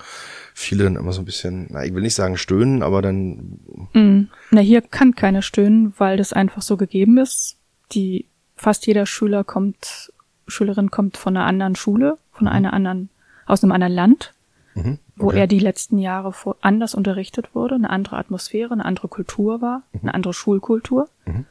viele 0.53 0.83
dann 0.83 0.97
immer 0.97 1.13
so 1.13 1.21
ein 1.21 1.25
bisschen, 1.25 1.67
na, 1.69 1.85
ich 1.85 1.93
will 1.93 2.01
nicht 2.01 2.15
sagen 2.15 2.37
stöhnen, 2.37 2.83
aber 2.83 3.01
dann, 3.01 3.59
Mm. 3.93 4.29
Na, 4.51 4.61
hier 4.61 4.81
kann 4.81 5.15
keiner 5.15 5.41
stöhnen, 5.41 5.93
weil 5.97 6.17
das 6.17 6.33
einfach 6.33 6.61
so 6.61 6.77
gegeben 6.77 7.17
ist. 7.17 7.57
Die, 7.93 8.25
fast 8.55 8.85
jeder 8.87 9.05
Schüler 9.05 9.43
kommt, 9.43 10.13
Schülerin 10.47 10.91
kommt 10.91 11.17
von 11.17 11.35
einer 11.35 11.45
anderen 11.45 11.75
Schule, 11.75 12.17
von 12.31 12.47
einer 12.47 12.73
anderen, 12.73 13.09
aus 13.45 13.63
einem 13.63 13.71
anderen 13.71 13.93
Land, 13.93 14.33
mhm, 14.75 14.99
wo 15.15 15.27
okay. 15.27 15.39
er 15.39 15.47
die 15.47 15.59
letzten 15.59 15.97
Jahre 15.97 16.33
vor, 16.33 16.57
anders 16.61 16.95
unterrichtet 16.95 17.53
wurde, 17.55 17.75
eine 17.75 17.89
andere 17.89 18.17
Atmosphäre, 18.17 18.71
eine 18.71 18.85
andere 18.85 19.07
Kultur 19.07 19.61
war, 19.61 19.83
eine 20.01 20.13
andere 20.13 20.33
Schulkultur. 20.33 21.09
Mhm. 21.25 21.45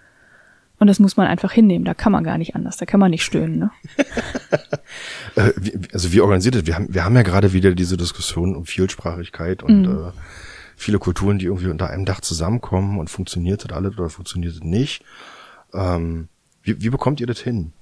Und 0.78 0.86
das 0.86 0.98
muss 0.98 1.18
man 1.18 1.26
einfach 1.26 1.52
hinnehmen. 1.52 1.84
Da 1.84 1.92
kann 1.92 2.10
man 2.10 2.24
gar 2.24 2.38
nicht 2.38 2.56
anders. 2.56 2.78
Da 2.78 2.86
kann 2.86 3.00
man 3.00 3.10
nicht 3.10 3.24
stöhnen. 3.24 3.58
Ne? 3.58 3.70
Äh, 5.36 5.52
also 5.92 6.12
wie 6.12 6.20
organisiert 6.20 6.56
das? 6.56 6.66
Wir 6.66 6.74
haben, 6.74 6.92
wir 6.92 7.04
haben 7.04 7.14
ja 7.14 7.22
gerade 7.22 7.52
wieder 7.52 7.72
diese 7.74 7.96
Diskussion 7.96 8.56
um 8.56 8.66
Vielsprachigkeit 8.66 9.62
und 9.62 9.82
Mhm. 9.82 10.08
äh, 10.08 10.12
viele 10.76 10.98
Kulturen, 10.98 11.38
die 11.38 11.44
irgendwie 11.44 11.68
unter 11.68 11.88
einem 11.90 12.04
Dach 12.04 12.20
zusammenkommen 12.20 12.98
und 12.98 13.08
funktioniert 13.10 13.64
das 13.64 13.76
alles 13.76 13.96
oder 13.96 14.10
funktioniert 14.10 14.54
das 14.56 14.62
nicht. 14.64 15.04
Ähm, 15.72 16.28
wie, 16.62 16.82
wie 16.82 16.90
bekommt 16.90 17.20
ihr 17.20 17.28
das 17.28 17.38
hin? 17.38 17.72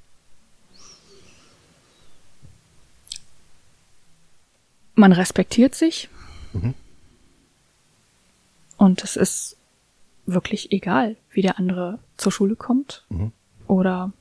Man 4.98 5.12
respektiert 5.12 5.76
sich. 5.76 6.08
Mhm. 6.52 6.74
Und 8.76 9.04
es 9.04 9.14
ist 9.14 9.56
wirklich 10.26 10.72
egal, 10.72 11.14
wie 11.30 11.40
der 11.40 11.56
andere 11.58 12.00
zur 12.16 12.32
Schule 12.32 12.56
kommt. 12.56 13.04
Mhm. 13.08 13.30
Oder 13.68 14.12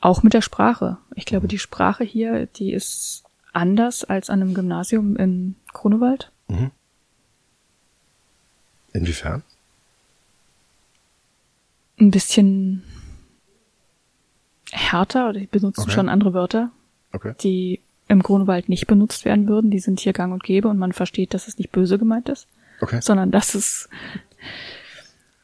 auch 0.00 0.22
mit 0.22 0.34
der 0.34 0.42
Sprache. 0.42 0.98
Ich 1.14 1.24
glaube, 1.24 1.48
die 1.48 1.58
Sprache 1.58 2.04
hier, 2.04 2.44
die 2.44 2.74
ist 2.74 3.24
anders 3.54 4.04
als 4.04 4.28
an 4.28 4.42
einem 4.42 4.52
Gymnasium 4.52 5.16
in 5.16 5.56
Grunewald. 5.72 6.30
Mhm. 6.48 6.72
Inwiefern? 8.92 9.42
Ein 11.98 12.10
bisschen 12.10 12.82
härter, 14.72 15.30
oder 15.30 15.40
die 15.40 15.46
benutzen 15.46 15.82
Okay. 15.84 15.92
schon 15.92 16.10
andere 16.10 16.34
Wörter, 16.34 16.70
Okay. 17.12 17.34
die 17.40 17.80
im 18.12 18.22
Grunewald 18.22 18.68
nicht 18.68 18.86
benutzt 18.86 19.24
werden 19.24 19.48
würden. 19.48 19.70
Die 19.70 19.80
sind 19.80 20.00
hier 20.00 20.12
gang 20.12 20.32
und 20.32 20.44
gäbe 20.44 20.68
und 20.68 20.78
man 20.78 20.92
versteht, 20.92 21.34
dass 21.34 21.48
es 21.48 21.58
nicht 21.58 21.72
böse 21.72 21.98
gemeint 21.98 22.28
ist. 22.28 22.46
Okay. 22.80 23.00
sondern 23.00 23.30
das 23.30 23.54
ist, 23.54 23.88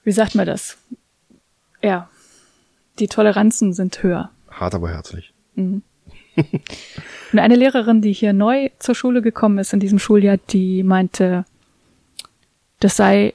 wie 0.02 0.10
sagt 0.10 0.34
man 0.34 0.44
das? 0.44 0.76
Ja, 1.80 2.10
die 2.98 3.06
Toleranzen 3.06 3.72
sind 3.72 4.02
höher. 4.02 4.30
Hart, 4.50 4.74
aber 4.74 4.90
herzlich. 4.90 5.32
Und 5.54 5.82
eine 7.38 7.54
Lehrerin, 7.54 8.02
die 8.02 8.12
hier 8.12 8.32
neu 8.32 8.70
zur 8.78 8.94
Schule 8.96 9.22
gekommen 9.22 9.58
ist 9.58 9.72
in 9.72 9.80
diesem 9.80 9.98
Schuljahr, 9.98 10.38
die 10.50 10.82
meinte, 10.82 11.44
das 12.80 12.96
sei 12.96 13.34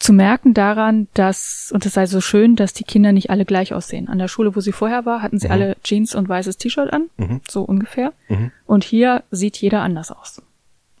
zu 0.00 0.12
merken 0.14 0.54
daran, 0.54 1.06
dass, 1.14 1.70
und 1.72 1.84
es 1.86 1.92
sei 1.92 2.06
so 2.06 2.20
schön, 2.20 2.56
dass 2.56 2.72
die 2.72 2.84
Kinder 2.84 3.12
nicht 3.12 3.30
alle 3.30 3.44
gleich 3.44 3.72
aussehen. 3.74 4.08
An 4.08 4.18
der 4.18 4.28
Schule, 4.28 4.56
wo 4.56 4.60
sie 4.60 4.72
vorher 4.72 5.04
war, 5.06 5.20
hatten 5.22 5.38
sie 5.38 5.46
Mhm. 5.46 5.52
alle 5.52 5.76
Jeans 5.84 6.14
und 6.14 6.28
weißes 6.28 6.56
T-Shirt 6.56 6.92
an, 6.92 7.10
Mhm. 7.18 7.42
so 7.48 7.62
ungefähr. 7.62 8.12
Mhm. 8.28 8.50
Und 8.66 8.82
hier 8.82 9.22
sieht 9.30 9.58
jeder 9.58 9.82
anders 9.82 10.10
aus. 10.10 10.40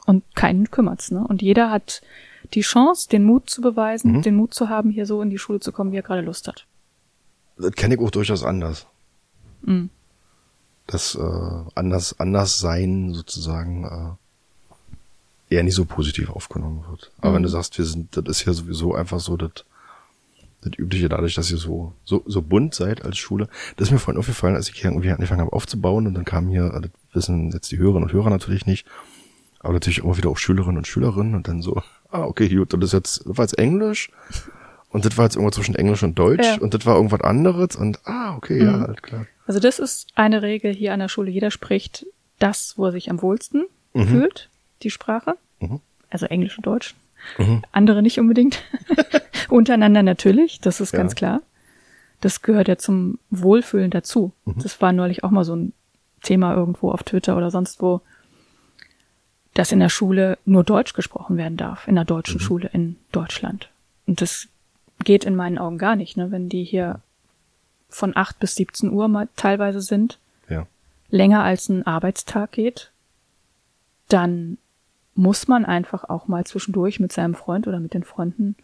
Und 0.06 0.22
keinen 0.36 0.70
kümmert's, 0.70 1.10
ne? 1.10 1.24
Und 1.26 1.40
jeder 1.42 1.70
hat 1.70 2.02
die 2.54 2.60
Chance, 2.60 3.08
den 3.08 3.24
Mut 3.24 3.48
zu 3.48 3.60
beweisen, 3.62 4.12
Mhm. 4.18 4.22
den 4.22 4.34
Mut 4.36 4.52
zu 4.54 4.68
haben, 4.68 4.90
hier 4.90 5.06
so 5.06 5.22
in 5.22 5.30
die 5.30 5.38
Schule 5.38 5.60
zu 5.60 5.72
kommen, 5.72 5.92
wie 5.92 5.96
er 5.96 6.02
gerade 6.02 6.22
Lust 6.22 6.46
hat. 6.46 6.66
Das 7.56 7.72
kenne 7.72 7.94
ich 7.94 8.00
auch 8.00 8.10
durchaus 8.10 8.44
anders. 8.44 8.86
Mhm. 9.62 9.88
Das 10.86 11.14
äh, 11.14 11.20
anders, 11.74 12.18
anders 12.20 12.58
sein 12.60 13.14
sozusagen 13.14 13.84
äh, 13.84 14.16
eher 15.50 15.62
nicht 15.62 15.74
so 15.74 15.84
positiv 15.84 16.30
aufgenommen 16.30 16.84
wird. 16.88 17.10
Aber 17.18 17.30
Mhm. 17.30 17.34
wenn 17.36 17.42
du 17.42 17.48
sagst, 17.48 17.76
wir 17.78 17.84
sind, 17.84 18.16
das 18.16 18.24
ist 18.28 18.44
ja 18.46 18.52
sowieso 18.52 18.94
einfach 18.94 19.20
so 19.20 19.36
das, 19.36 19.50
das 20.62 20.72
Übliche 20.78 21.08
dadurch, 21.08 21.34
dass 21.34 21.50
ihr 21.50 21.56
so, 21.56 21.92
so, 22.04 22.22
so 22.26 22.42
bunt 22.42 22.74
seid 22.74 23.04
als 23.04 23.18
Schule. 23.18 23.48
Das 23.76 23.88
ist 23.88 23.92
mir 23.92 23.98
vorhin 23.98 24.18
aufgefallen, 24.18 24.54
als 24.56 24.68
ich 24.68 24.76
hier 24.80 24.90
irgendwie 24.90 25.10
angefangen 25.10 25.40
habe 25.40 25.52
aufzubauen 25.52 26.06
und 26.06 26.14
dann 26.14 26.24
kamen 26.24 26.48
hier, 26.48 26.66
äh, 26.74 26.80
das 26.82 26.90
wissen 27.12 27.50
jetzt 27.52 27.70
die 27.72 27.78
Hörerinnen 27.78 28.04
und 28.04 28.12
Hörer 28.12 28.30
natürlich 28.30 28.66
nicht, 28.66 28.86
aber 29.58 29.72
natürlich 29.74 29.98
immer 29.98 30.16
wieder 30.16 30.30
auch 30.30 30.38
Schülerinnen 30.38 30.78
und 30.78 30.86
Schülerinnen 30.86 31.34
und 31.34 31.48
dann 31.48 31.62
so, 31.62 31.82
ah, 32.10 32.24
okay, 32.24 32.48
gut, 32.48 32.72
das 32.72 32.80
ist 32.82 32.92
jetzt, 32.92 33.26
das 33.26 33.36
war 33.38 33.44
jetzt 33.44 33.58
Englisch 33.58 34.10
und 34.90 35.04
das 35.04 35.16
war 35.16 35.24
jetzt 35.24 35.36
irgendwas 35.36 35.56
zwischen 35.56 35.74
Englisch 35.74 36.02
und 36.02 36.18
Deutsch 36.18 36.46
Ja. 36.46 36.58
und 36.60 36.74
das 36.74 36.84
war 36.86 36.96
irgendwas 36.96 37.22
anderes 37.22 37.74
und 37.76 37.98
ah, 38.06 38.36
okay, 38.36 38.62
ja, 38.62 38.72
Mhm. 38.72 38.80
halt 38.82 39.02
klar. 39.02 39.26
Also 39.46 39.58
das 39.60 39.78
ist 39.80 40.08
eine 40.14 40.42
Regel 40.42 40.72
hier 40.72 40.92
an 40.92 41.00
der 41.00 41.08
Schule. 41.08 41.30
Jeder 41.30 41.50
spricht 41.50 42.06
das, 42.38 42.74
wo 42.76 42.84
er 42.86 42.92
sich 42.92 43.10
am 43.10 43.20
wohlsten 43.22 43.64
Mhm. 43.94 44.06
fühlt, 44.06 44.48
die 44.82 44.90
Sprache. 44.90 45.34
Mhm. 45.60 45.80
Also 46.10 46.26
Englisch 46.26 46.56
und 46.58 46.66
Deutsch. 46.66 46.94
Mhm. 47.38 47.62
Andere 47.72 48.02
nicht 48.02 48.18
unbedingt. 48.18 48.62
Untereinander 49.48 50.02
natürlich, 50.02 50.60
das 50.60 50.80
ist 50.80 50.92
Ja. 50.92 50.98
ganz 50.98 51.14
klar. 51.14 51.40
Das 52.20 52.42
gehört 52.42 52.68
ja 52.68 52.76
zum 52.76 53.18
Wohlfühlen 53.30 53.90
dazu. 53.90 54.32
Mhm. 54.44 54.58
Das 54.62 54.80
war 54.80 54.92
neulich 54.92 55.24
auch 55.24 55.30
mal 55.30 55.44
so 55.44 55.54
ein 55.56 55.72
Thema 56.22 56.54
irgendwo 56.54 56.90
auf 56.90 57.02
Twitter 57.02 57.36
oder 57.36 57.50
sonst 57.50 57.80
wo, 57.80 58.00
dass 59.54 59.72
in 59.72 59.80
der 59.80 59.88
Schule 59.88 60.38
nur 60.44 60.64
Deutsch 60.64 60.92
gesprochen 60.92 61.36
werden 61.36 61.56
darf, 61.56 61.88
in 61.88 61.94
der 61.94 62.04
deutschen 62.04 62.36
Mhm. 62.36 62.40
Schule 62.44 62.70
in 62.72 62.96
Deutschland. 63.12 63.68
Und 64.06 64.20
das 64.20 64.48
geht 65.04 65.24
in 65.24 65.34
meinen 65.34 65.58
Augen 65.58 65.78
gar 65.78 65.96
nicht, 65.96 66.16
ne? 66.16 66.30
wenn 66.30 66.48
die 66.48 66.64
hier 66.64 67.00
von 67.88 68.16
8 68.16 68.38
bis 68.38 68.54
17 68.54 68.90
Uhr 68.92 69.08
mal 69.08 69.28
teilweise 69.36 69.80
sind, 69.80 70.18
Ja. 70.48 70.66
länger 71.10 71.42
als 71.42 71.68
ein 71.68 71.86
Arbeitstag 71.86 72.52
geht, 72.52 72.90
dann 74.08 74.58
muss 75.20 75.48
man 75.48 75.66
einfach 75.66 76.04
auch 76.08 76.28
mal 76.28 76.44
zwischendurch 76.46 76.98
mit 76.98 77.12
seinem 77.12 77.34
Freund 77.34 77.68
oder 77.68 77.78
mit 77.78 77.92
den 77.92 78.04
Freunden 78.04 78.56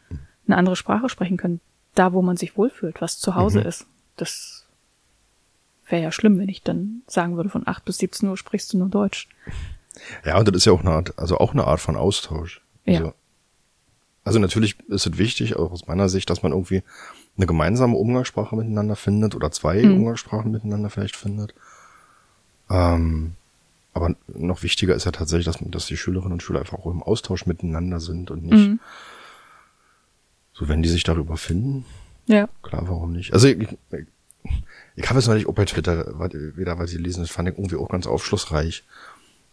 eine 0.47 0.57
andere 0.57 0.75
Sprache 0.77 1.09
sprechen 1.11 1.37
können. 1.37 1.61
Da, 1.95 2.13
wo 2.15 2.23
man 2.23 2.37
sich 2.39 2.57
wohlfühlt, 2.57 3.01
was 3.03 3.19
zu 3.19 3.35
Hause 3.35 3.61
Mhm. 3.61 3.67
ist. 3.67 3.87
Das 4.17 4.65
wäre 5.89 6.03
ja 6.03 6.11
schlimm, 6.13 6.39
wenn 6.39 6.49
ich 6.49 6.63
dann 6.63 7.03
sagen 7.07 7.37
würde, 7.37 7.51
von 7.51 7.67
8 7.69 7.85
bis 7.85 7.99
17 7.99 8.29
Uhr 8.29 8.37
sprichst 8.39 8.73
du 8.73 8.79
nur 8.79 8.89
Deutsch. 8.89 9.29
Ja, 10.25 10.39
und 10.39 10.49
das 10.49 10.57
ist 10.57 10.65
ja 10.65 10.73
auch 10.73 10.81
eine 10.81 10.91
Art, 10.93 11.19
also 11.19 11.39
auch 11.39 11.53
eine 11.53 11.65
Art 11.67 11.81
von 11.81 11.97
Austausch. 11.97 12.63
Ja. 12.87 12.99
Also, 13.01 13.13
also 14.25 14.39
natürlich 14.39 14.79
ist 14.89 15.07
es 15.07 15.19
wichtig, 15.19 15.57
auch 15.57 15.71
aus 15.73 15.87
meiner 15.87 16.09
Sicht, 16.09 16.29
dass 16.31 16.43
man 16.43 16.53
irgendwie 16.53 16.83
eine 17.37 17.47
gemeinsame 17.47 17.97
Umgangssprache 17.97 18.57
miteinander 18.57 18.97
findet 18.97 19.35
oder 19.35 19.51
zwei 19.53 19.83
Mhm. 19.83 19.97
Umgangssprachen 19.97 20.51
miteinander 20.51 20.89
vielleicht 20.91 21.17
findet. 21.17 21.55
Ähm, 22.71 23.35
aber 23.97 24.15
noch 24.29 24.63
wichtiger 24.63 24.95
ist 24.95 25.05
ja 25.05 25.11
tatsächlich, 25.13 25.47
dass, 25.47 25.59
dass 25.61 25.87
die 25.87 25.97
Schülerinnen 25.97 26.35
und 26.35 26.43
Schüler 26.43 26.61
einfach 26.61 26.79
auch 26.79 26.87
im 26.87 27.03
Austausch 27.03 27.47
miteinander 27.47 27.99
sind 28.01 28.31
und 28.31 28.45
nicht 28.45 28.69
Mhm. 28.69 28.81
so, 30.53 30.69
wenn 30.69 30.83
die 30.83 30.89
sich 30.89 31.03
darüber 31.03 31.37
finden, 31.37 31.85
Ja. 32.27 32.49
klar, 32.63 32.83
warum 32.89 33.13
nicht? 33.13 33.33
Also 33.33 33.49
ich, 33.49 33.59
ich, 33.61 34.07
ich 34.97 35.09
habe 35.09 35.19
es 35.19 35.27
neulich 35.27 35.47
auch 35.49 35.55
bei 35.55 35.65
Twitter 35.65 36.19
wieder, 36.57 36.79
weil 36.79 36.89
sie 36.89 36.99
lesen, 36.99 37.21
das 37.23 37.31
fand 37.31 37.49
ich 37.49 37.57
irgendwie 37.57 37.77
auch 37.77 37.89
ganz 37.89 38.07
aufschlussreich. 38.07 38.85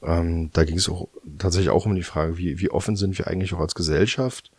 Ähm, 0.01 0.49
da 0.53 0.63
ging 0.65 0.77
es 0.77 0.89
auch 0.89 1.07
tatsächlich 1.39 1.69
auch 1.69 1.85
um 1.85 1.95
die 1.95 2.03
Frage, 2.03 2.37
wie, 2.37 2.59
wie 2.59 2.69
offen 2.69 2.95
sind 2.95 3.17
wir 3.17 3.27
eigentlich 3.27 3.53
auch 3.53 3.59
als 3.59 3.75
Gesellschaft 3.75 4.51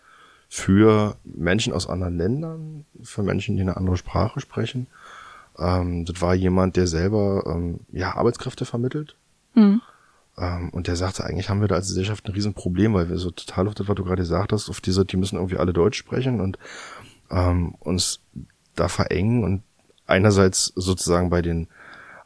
für 0.49 1.17
Menschen 1.25 1.73
aus 1.73 1.89
anderen 1.89 2.17
Ländern, 2.17 2.85
für 3.03 3.23
Menschen, 3.23 3.57
die 3.57 3.63
eine 3.63 3.77
andere 3.77 3.97
Sprache 3.97 4.41
sprechen. 4.41 4.87
Ähm, 5.59 6.05
das 6.05 6.21
war 6.23 6.35
jemand, 6.35 6.77
der 6.77 6.87
selber 6.87 7.45
ähm, 7.47 7.81
ja 7.93 8.15
Arbeitskräfte 8.15 8.65
vermittelt. 8.65 9.17
Mhm. 9.55 9.81
Ähm, 10.37 10.71
und 10.71 10.87
der 10.89 10.97
sagte, 10.97 11.25
eigentlich 11.25 11.49
haben 11.49 11.61
wir 11.61 11.69
da 11.69 11.77
als 11.77 11.89
Gesellschaft 11.89 12.27
ein 12.27 12.33
Riesenproblem, 12.33 12.95
weil 12.95 13.09
wir 13.09 13.19
so 13.19 13.31
total 13.31 13.69
auf 13.69 13.75
das, 13.75 13.89
was 13.89 13.95
du 13.95 14.05
gerade 14.05 14.23
gesagt 14.23 14.53
hast, 14.53 14.69
auf 14.69 14.81
diese, 14.81 15.05
die 15.05 15.17
müssen 15.17 15.37
irgendwie 15.37 15.59
alle 15.59 15.73
Deutsch 15.73 15.99
sprechen 15.99 16.41
und 16.41 16.59
ähm, 17.31 17.75
uns 17.81 18.21
da 18.75 18.89
verengen 18.89 19.45
und 19.45 19.63
einerseits 20.07 20.73
sozusagen 20.75 21.31
bei 21.31 21.41
den 21.41 21.69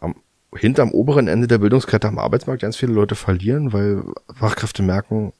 am, 0.00 0.16
hinterm 0.54 0.90
oberen 0.92 1.28
Ende 1.28 1.46
der 1.46 1.58
Bildungskette 1.58 2.08
am 2.08 2.18
Arbeitsmarkt 2.18 2.62
ganz 2.62 2.76
viele 2.76 2.92
Leute 2.92 3.14
verlieren, 3.14 3.72
weil 3.72 4.02
Fachkräfte 4.34 4.82
merken, 4.82 5.32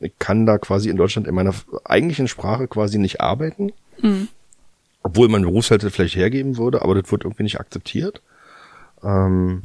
ich 0.00 0.12
kann 0.18 0.46
da 0.46 0.58
quasi 0.58 0.88
in 0.90 0.96
Deutschland 0.96 1.26
in 1.26 1.34
meiner 1.34 1.54
eigentlichen 1.84 2.28
Sprache 2.28 2.68
quasi 2.68 2.98
nicht 2.98 3.20
arbeiten, 3.20 3.72
Mhm. 4.00 4.28
obwohl 5.02 5.28
mein 5.28 5.42
Berufsfeld 5.42 5.82
vielleicht 5.82 6.16
hergeben 6.16 6.56
würde, 6.58 6.82
aber 6.82 6.94
das 7.00 7.10
wird 7.10 7.24
irgendwie 7.24 7.44
nicht 7.44 7.58
akzeptiert. 7.58 8.22
Ähm, 9.02 9.62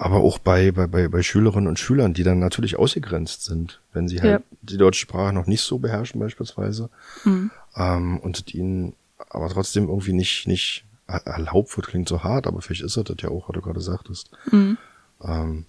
aber 0.00 0.16
auch 0.16 0.38
bei, 0.38 0.70
bei, 0.72 0.86
bei, 0.86 1.08
bei 1.08 1.22
Schülerinnen 1.22 1.68
und 1.68 1.78
Schülern, 1.78 2.14
die 2.14 2.22
dann 2.22 2.38
natürlich 2.38 2.76
ausgegrenzt 2.78 3.44
sind, 3.44 3.80
wenn 3.92 4.08
sie 4.08 4.20
halt 4.22 4.40
Ja. 4.40 4.56
die 4.62 4.78
deutsche 4.78 5.00
Sprache 5.00 5.32
noch 5.34 5.46
nicht 5.46 5.60
so 5.60 5.78
beherrschen 5.78 6.18
beispielsweise 6.20 6.88
Mhm. 7.24 7.50
ähm, 7.76 8.18
und 8.20 8.54
ihnen 8.54 8.94
aber 9.28 9.48
trotzdem 9.50 9.88
irgendwie 9.88 10.14
nicht, 10.14 10.46
nicht 10.48 10.84
er- 11.06 11.26
erlaubt 11.26 11.76
wird, 11.76 11.86
klingt 11.88 12.08
so 12.08 12.22
hart, 12.24 12.46
aber 12.46 12.62
vielleicht 12.62 12.82
ist 12.82 12.96
er 12.96 13.04
das 13.04 13.16
ja 13.20 13.28
auch, 13.28 13.48
was 13.48 13.54
du 13.54 13.60
gerade 13.60 13.80
sagtest, 13.80 14.30
Mhm. 14.50 14.78
ähm, 15.22 15.66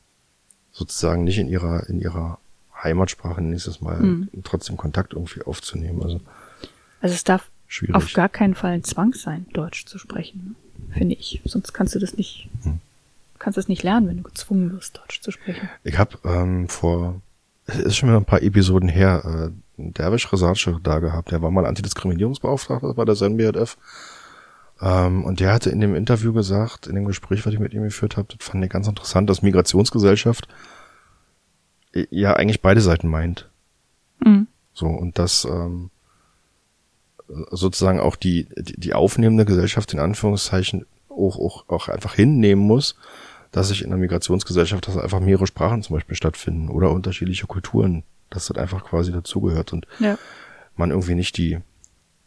sozusagen 0.72 1.26
nicht 1.26 1.38
in 1.38 1.50
ihrer, 1.50 1.90
in 1.90 2.00
ihrer 2.00 2.40
Heimatsprache 2.82 3.42
nächstes 3.42 3.82
Mal 3.82 4.00
Mhm. 4.02 4.30
trotzdem 4.44 4.78
Kontakt 4.78 5.14
irgendwie 5.14 5.42
aufzunehmen. 5.44 6.02
Also 6.02 6.22
Also 7.02 7.14
es 7.16 7.24
darf 7.26 7.50
schwierig. 7.68 7.96
auf 7.96 8.14
gar 8.14 8.30
keinen 8.30 8.56
Fall 8.56 8.72
ein 8.72 8.84
Zwang 8.86 9.14
sein, 9.14 9.46
Deutsch 9.54 9.86
zu 9.86 9.98
sprechen, 10.00 10.56
ne? 10.88 10.94
finde 10.98 11.16
ich. 11.16 11.42
Sonst 11.46 11.74
kannst 11.74 11.96
du 11.96 12.00
das 12.00 12.16
nicht, 12.16 12.48
Hm. 12.64 12.80
Kannst 13.42 13.58
es 13.58 13.68
nicht 13.68 13.84
lernen, 13.84 14.08
wenn 14.08 14.18
du 14.18 14.24
gezwungen 14.24 14.72
wirst, 14.72 14.98
Deutsch 14.98 15.22
zu 15.22 15.32
sprechen. 15.32 15.70
Ich 15.84 15.98
habe 15.98 16.18
ähm, 16.24 16.70
vor, 16.70 17.22
es 17.66 17.80
ist 17.80 17.98
schon 17.98 18.10
wieder 18.10 18.20
ein 18.20 18.26
paar 18.26 18.44
Episoden 18.44 18.88
her, 18.88 19.22
äh, 19.26 19.82
einen 19.82 19.94
Derwisch 19.94 20.32
Resace 20.32 20.80
da 20.84 21.00
gehabt. 21.00 21.32
Der 21.32 21.42
war 21.42 21.52
mal 21.52 21.66
Antidiskriminierungsbeauftragter, 21.66 22.96
war 22.96 23.06
der 23.06 23.16
SNBRF. 23.16 23.78
Ähm, 24.80 25.24
und 25.24 25.40
der 25.40 25.54
hatte 25.54 25.70
in 25.70 25.82
dem 25.82 25.96
Interview 25.96 26.34
gesagt, 26.34 26.88
in 26.88 26.96
dem 26.96 27.06
Gespräch, 27.06 27.46
was 27.46 27.54
ich 27.54 27.60
mit 27.60 27.74
ihm 27.74 27.84
geführt 27.84 28.18
habe, 28.18 28.28
das 28.36 28.48
fand 28.48 28.64
ich 28.64 28.70
ganz 28.70 28.88
interessant, 28.88 29.30
dass 29.30 29.42
Migrationsgesellschaft 29.42 30.48
äh, 31.94 32.06
ja 32.12 32.34
eigentlich 32.34 32.62
beide 32.62 32.82
Seiten 32.82 33.08
meint. 33.08 33.50
Mhm. 34.24 34.48
So, 34.74 34.86
und 34.86 35.18
dass 35.20 35.46
ähm, 35.46 35.90
sozusagen 37.50 38.00
auch 38.00 38.16
die, 38.16 38.48
die, 38.58 38.80
die 38.80 38.94
aufnehmende 38.94 39.46
Gesellschaft 39.46 39.94
in 39.94 40.00
Anführungszeichen 40.00 40.86
auch, 41.10 41.38
auch, 41.40 41.70
auch 41.70 41.88
einfach 41.88 42.14
hinnehmen 42.14 42.62
muss, 42.62 42.96
dass 43.52 43.68
sich 43.70 43.84
in 43.84 43.90
der 43.90 44.00
Migrationsgesellschaft 44.00 44.88
dass 44.88 44.98
einfach 44.98 45.20
mehrere 45.20 45.48
Sprachen 45.48 45.84
zum 45.84 45.96
Beispiel 45.96 46.16
stattfinden 46.16 46.70
oder 46.70 46.92
unterschiedliche 46.92 47.48
Kulturen, 47.48 48.04
dass 48.30 48.48
das 48.48 48.58
einfach 48.58 48.84
quasi 48.86 49.12
dazugehört 49.12 49.74
und 49.74 49.88
Ja. 50.00 50.18
man 50.76 50.92
irgendwie 50.92 51.16
nicht 51.16 51.38
die, 51.38 51.60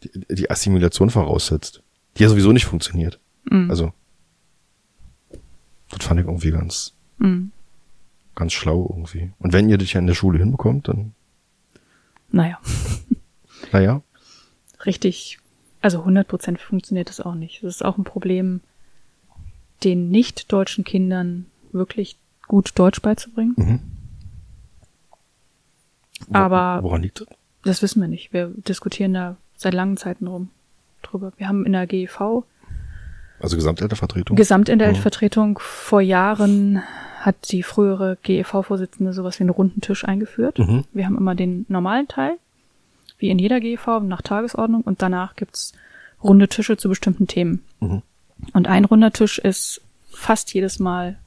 die, 0.03 0.35
die 0.35 0.49
Assimilation 0.51 1.09
voraussetzt, 1.09 1.81
die 2.17 2.23
ja 2.23 2.29
sowieso 2.29 2.51
nicht 2.51 2.65
funktioniert. 2.65 3.19
Mhm. 3.49 3.69
Also, 3.71 3.91
das 5.89 6.05
fand 6.05 6.19
ich 6.19 6.25
irgendwie 6.27 6.51
ganz, 6.51 6.93
Mhm. 7.17 7.51
ganz 8.35 8.53
schlau 8.53 8.87
irgendwie. 8.89 9.31
Und 9.39 9.53
wenn 9.53 9.69
ihr 9.69 9.77
das 9.77 9.91
ja 9.93 9.99
in 9.99 10.07
der 10.07 10.13
Schule 10.15 10.39
hinbekommt, 10.39 10.87
dann, 10.87 11.13
Naja, 12.31 12.59
naja, 13.71 14.01
richtig, 14.85 15.39
also 15.81 16.03
100% 16.03 16.57
funktioniert 16.59 17.07
das 17.09 17.21
auch 17.21 17.35
nicht. 17.35 17.63
Das 17.63 17.75
ist 17.75 17.85
auch 17.85 17.97
ein 17.97 18.03
Problem, 18.03 18.61
den 19.83 20.09
nicht-deutschen 20.09 20.83
Kindern 20.83 21.45
wirklich 21.71 22.17
gut 22.47 22.71
Deutsch 22.75 23.01
beizubringen. 23.01 23.53
mhm. 23.57 23.79
Wo- 26.27 26.35
Aber- 26.37 26.83
Woran 26.83 27.01
liegt 27.01 27.21
das? 27.21 27.27
Das 27.63 27.81
wissen 27.81 27.99
wir 28.01 28.07
nicht. 28.07 28.31
Wir 28.33 28.47
diskutieren 28.67 29.13
da 29.13 29.37
seit 29.57 29.73
langen 29.73 29.97
Zeiten 29.97 30.27
rum 30.27 30.49
drüber. 31.01 31.33
Wir 31.37 31.47
haben 31.47 31.65
in 31.65 31.71
der 31.73 31.87
GEV 31.87 32.43
Also 33.39 33.55
Gesamteltervertretung? 33.57 34.35
Gesamtinhaltsvertretung 34.37 35.59
vor 35.59 36.01
Jahren 36.01 36.81
hat 37.19 37.51
die 37.51 37.63
frühere 37.63 38.17
GEV-Vorsitzende 38.21 39.13
sowas 39.13 39.39
wie 39.39 39.43
einen 39.43 39.49
runden 39.49 39.81
Tisch 39.81 40.05
eingeführt. 40.05 40.59
Mhm. 40.59 40.83
Wir 40.93 41.05
haben 41.05 41.17
immer 41.17 41.33
den 41.35 41.65
normalen 41.69 42.07
Teil, 42.07 42.37
wie 43.17 43.29
in 43.29 43.39
jeder 43.39 43.59
GEV, 43.59 44.01
nach 44.03 44.21
Tagesordnung 44.21 44.81
und 44.81 45.01
danach 45.01 45.35
gibt's 45.35 45.73
runde 46.23 46.47
Tische 46.47 46.77
zu 46.77 46.87
bestimmten 46.87 47.27
Themen. 47.27 47.63
Mhm. 47.79 48.03
Und 48.53 48.67
ein 48.67 48.85
runder 48.85 49.11
Tisch 49.11 49.39
ist 49.39 49.81
fast 50.09 50.53
jedes 50.53 50.79
Mal 50.79 51.17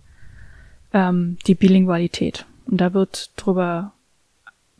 ähm, 0.92 1.38
die 1.46 1.54
Bilingualität. 1.54 2.46
Und 2.66 2.80
da 2.80 2.94
wird 2.94 3.30
drüber, 3.36 3.92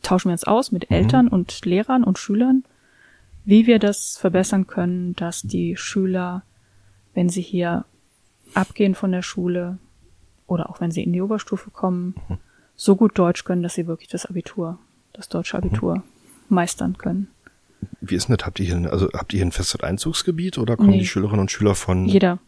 tauschen 0.01 0.29
wir 0.29 0.33
uns 0.33 0.43
aus 0.43 0.71
mit 0.71 0.91
Eltern 0.91 1.27
und 1.27 1.65
Lehrern 1.65 2.03
und 2.03 2.17
Schülern, 2.17 2.63
wie 3.45 3.67
wir 3.67 3.79
das 3.79 4.17
verbessern 4.17 4.67
können, 4.67 5.15
dass 5.15 5.41
die 5.41 5.75
Schüler, 5.77 6.43
wenn 7.13 7.29
sie 7.29 7.41
hier 7.41 7.85
abgehen 8.53 8.95
von 8.95 9.11
der 9.11 9.21
Schule 9.21 9.77
oder 10.47 10.69
auch 10.69 10.81
wenn 10.81 10.91
sie 10.91 11.03
in 11.03 11.13
die 11.13 11.21
Oberstufe 11.21 11.69
kommen, 11.69 12.15
so 12.75 12.95
gut 12.95 13.17
Deutsch 13.17 13.43
können, 13.43 13.63
dass 13.63 13.75
sie 13.75 13.87
wirklich 13.87 14.09
das 14.09 14.25
Abitur, 14.25 14.79
das 15.13 15.29
deutsche 15.29 15.57
Abitur 15.57 16.03
meistern 16.47 16.97
können. 16.97 17.27
Wie 18.01 18.15
ist 18.15 18.27
denn 18.29 18.37
das? 18.37 18.45
Habt 18.45 18.59
ihr 18.59 18.65
hier, 18.65 18.75
ein- 18.75 18.87
also 18.87 19.09
habt 19.13 19.33
ihr 19.33 19.37
hier 19.37 19.45
ein 19.45 19.51
festes 19.51 19.81
Einzugsgebiet 19.81 20.57
oder 20.57 20.75
kommen 20.77 20.89
Nee. 20.91 20.99
die 20.99 21.07
Schülerinnen 21.07 21.41
und 21.41 21.51
Schüler 21.51 21.75
von 21.75 22.05
Jeder, 22.05 22.39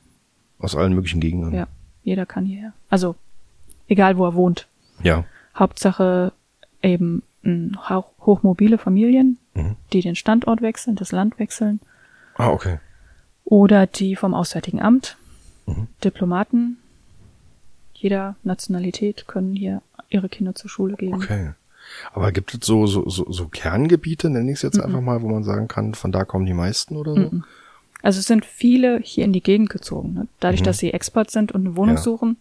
aus 0.60 0.76
allen 0.76 0.94
möglichen 0.94 1.20
Gegenden? 1.22 1.54
ja, 1.54 1.68
jeder 2.04 2.26
kann 2.26 2.46
hierher. 2.46 2.74
Also, 2.90 3.16
egal 3.88 4.18
wo 4.18 4.26
er 4.26 4.34
wohnt. 4.36 4.68
Ja. 5.04 5.26
Hauptsache 5.56 6.32
eben 6.82 7.24
mh, 7.44 7.90
hauch- 7.90 8.12
hochmobile 8.22 8.78
Familien, 8.78 9.38
Mhm. 9.56 9.76
die 9.94 10.02
den 10.02 10.16
Standort 10.16 10.62
wechseln, 10.62 10.96
das 10.96 11.12
Land 11.12 11.40
wechseln, 11.40 11.80
Ah, 12.36 12.50
okay. 12.50 12.80
oder 13.46 13.88
die 13.88 14.16
vom 14.16 14.34
Auswärtigen 14.34 14.80
Amt, 14.82 15.18
Mhm. 15.66 15.88
Diplomaten, 16.04 16.78
jeder 17.94 18.36
Nationalität 18.44 19.28
können 19.28 19.56
hier 19.56 19.82
ihre 20.10 20.30
Kinder 20.30 20.56
zur 20.56 20.70
Schule 20.70 20.96
geben. 20.96 21.16
Okay. 21.16 21.52
Aber 22.14 22.32
gibt 22.32 22.54
es 22.54 22.66
so, 22.66 22.88
so, 22.88 23.08
so, 23.10 23.32
so 23.32 23.48
Kerngebiete, 23.48 24.30
nenne 24.30 24.52
ich 24.52 24.58
es 24.58 24.62
jetzt 24.62 24.80
einfach 24.80 25.02
mal, 25.02 25.22
wo 25.22 25.30
man 25.30 25.44
sagen 25.44 25.68
kann, 25.68 25.94
von 25.94 26.12
da 26.12 26.26
kommen 26.26 26.46
die 26.46 26.54
meisten 26.54 26.96
oder 26.96 27.14
so? 27.14 27.22
Mhm. 27.22 27.44
Also 28.02 28.20
es 28.20 28.26
sind 28.26 28.46
viele 28.46 29.00
hier 29.04 29.26
in 29.26 29.34
die 29.34 29.44
Gegend 29.44 29.70
gezogen. 29.70 30.14
Ne? 30.14 30.28
Dadurch, 30.40 30.64
dass 30.64 30.80
sie 30.80 30.92
Expert 30.94 31.30
sind 31.30 31.52
und 31.52 31.62
eine 31.66 31.76
Wohnung 31.76 31.94
Mhm. 31.94 31.98
Ja. 31.98 32.04
suchen, 32.04 32.38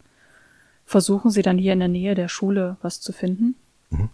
versuchen 0.86 1.30
sie 1.30 1.42
dann 1.42 1.58
hier 1.58 1.72
in 1.74 1.80
der 1.80 1.88
Nähe 1.88 2.14
der 2.14 2.28
Schule 2.28 2.76
was 2.82 3.00
zu 3.00 3.12
finden. 3.12 3.54
Mhm. 3.90 4.08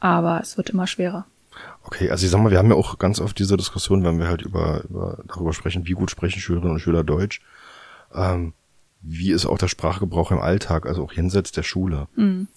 Aber 0.00 0.40
es 0.40 0.56
wird 0.56 0.70
immer 0.70 0.86
schwerer. 0.86 1.26
Okay, 1.84 2.10
also 2.10 2.24
ich 2.24 2.30
sag 2.32 2.40
mal, 2.42 2.50
wir 2.50 2.58
haben 2.58 2.70
ja 2.70 2.74
auch 2.76 2.98
ganz 2.98 3.20
oft 3.20 3.38
diese 3.38 3.56
Diskussion, 3.56 4.02
wenn 4.04 4.18
wir 4.18 4.26
halt 4.26 4.42
über, 4.42 4.82
über 4.84 5.18
darüber 5.28 5.52
sprechen, 5.52 5.86
wie 5.86 5.92
gut 5.92 6.10
sprechen 6.10 6.40
Schülerinnen 6.40 6.72
und 6.72 6.80
Schüler 6.80 7.04
Deutsch. 7.04 7.40
Ähm, 8.14 8.52
wie 9.02 9.30
ist 9.30 9.46
auch 9.46 9.58
der 9.58 9.68
Sprachgebrauch 9.68 10.30
im 10.30 10.38
Alltag, 10.40 10.86
also 10.86 11.04
auch 11.04 11.12
jenseits 11.12 11.52
der 11.52 11.62
Schule. 11.62 12.08
Mhm. 12.16 12.48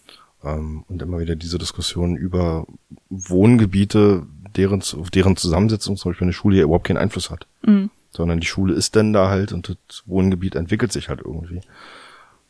Ähm, 0.56 0.84
und 0.88 1.02
immer 1.02 1.20
wieder 1.20 1.36
diese 1.36 1.58
Diskussion 1.58 2.16
über 2.16 2.66
Wohngebiete, 3.10 4.24
deren, 4.56 4.82
auf 4.82 5.10
deren 5.10 5.36
Zusammensetzung 5.36 5.98
zum 5.98 6.12
Beispiel 6.12 6.26
eine 6.26 6.34
Schule 6.34 6.58
ja 6.58 6.64
überhaupt 6.64 6.88
keinen 6.88 6.98
Einfluss 6.98 7.30
hat. 7.30 7.48
Mhm. 7.64 7.90
Sondern 8.12 8.40
die 8.40 8.48
Schule 8.48 8.74
ist 8.74 8.96
denn 8.96 9.14
da 9.14 9.30
halt 9.30 9.52
und 9.52 9.70
das 9.70 10.04
Wohngebiet 10.06 10.56
entwickelt 10.56 10.92
sich 10.92 11.10
halt 11.10 11.22
irgendwie. 11.24 11.62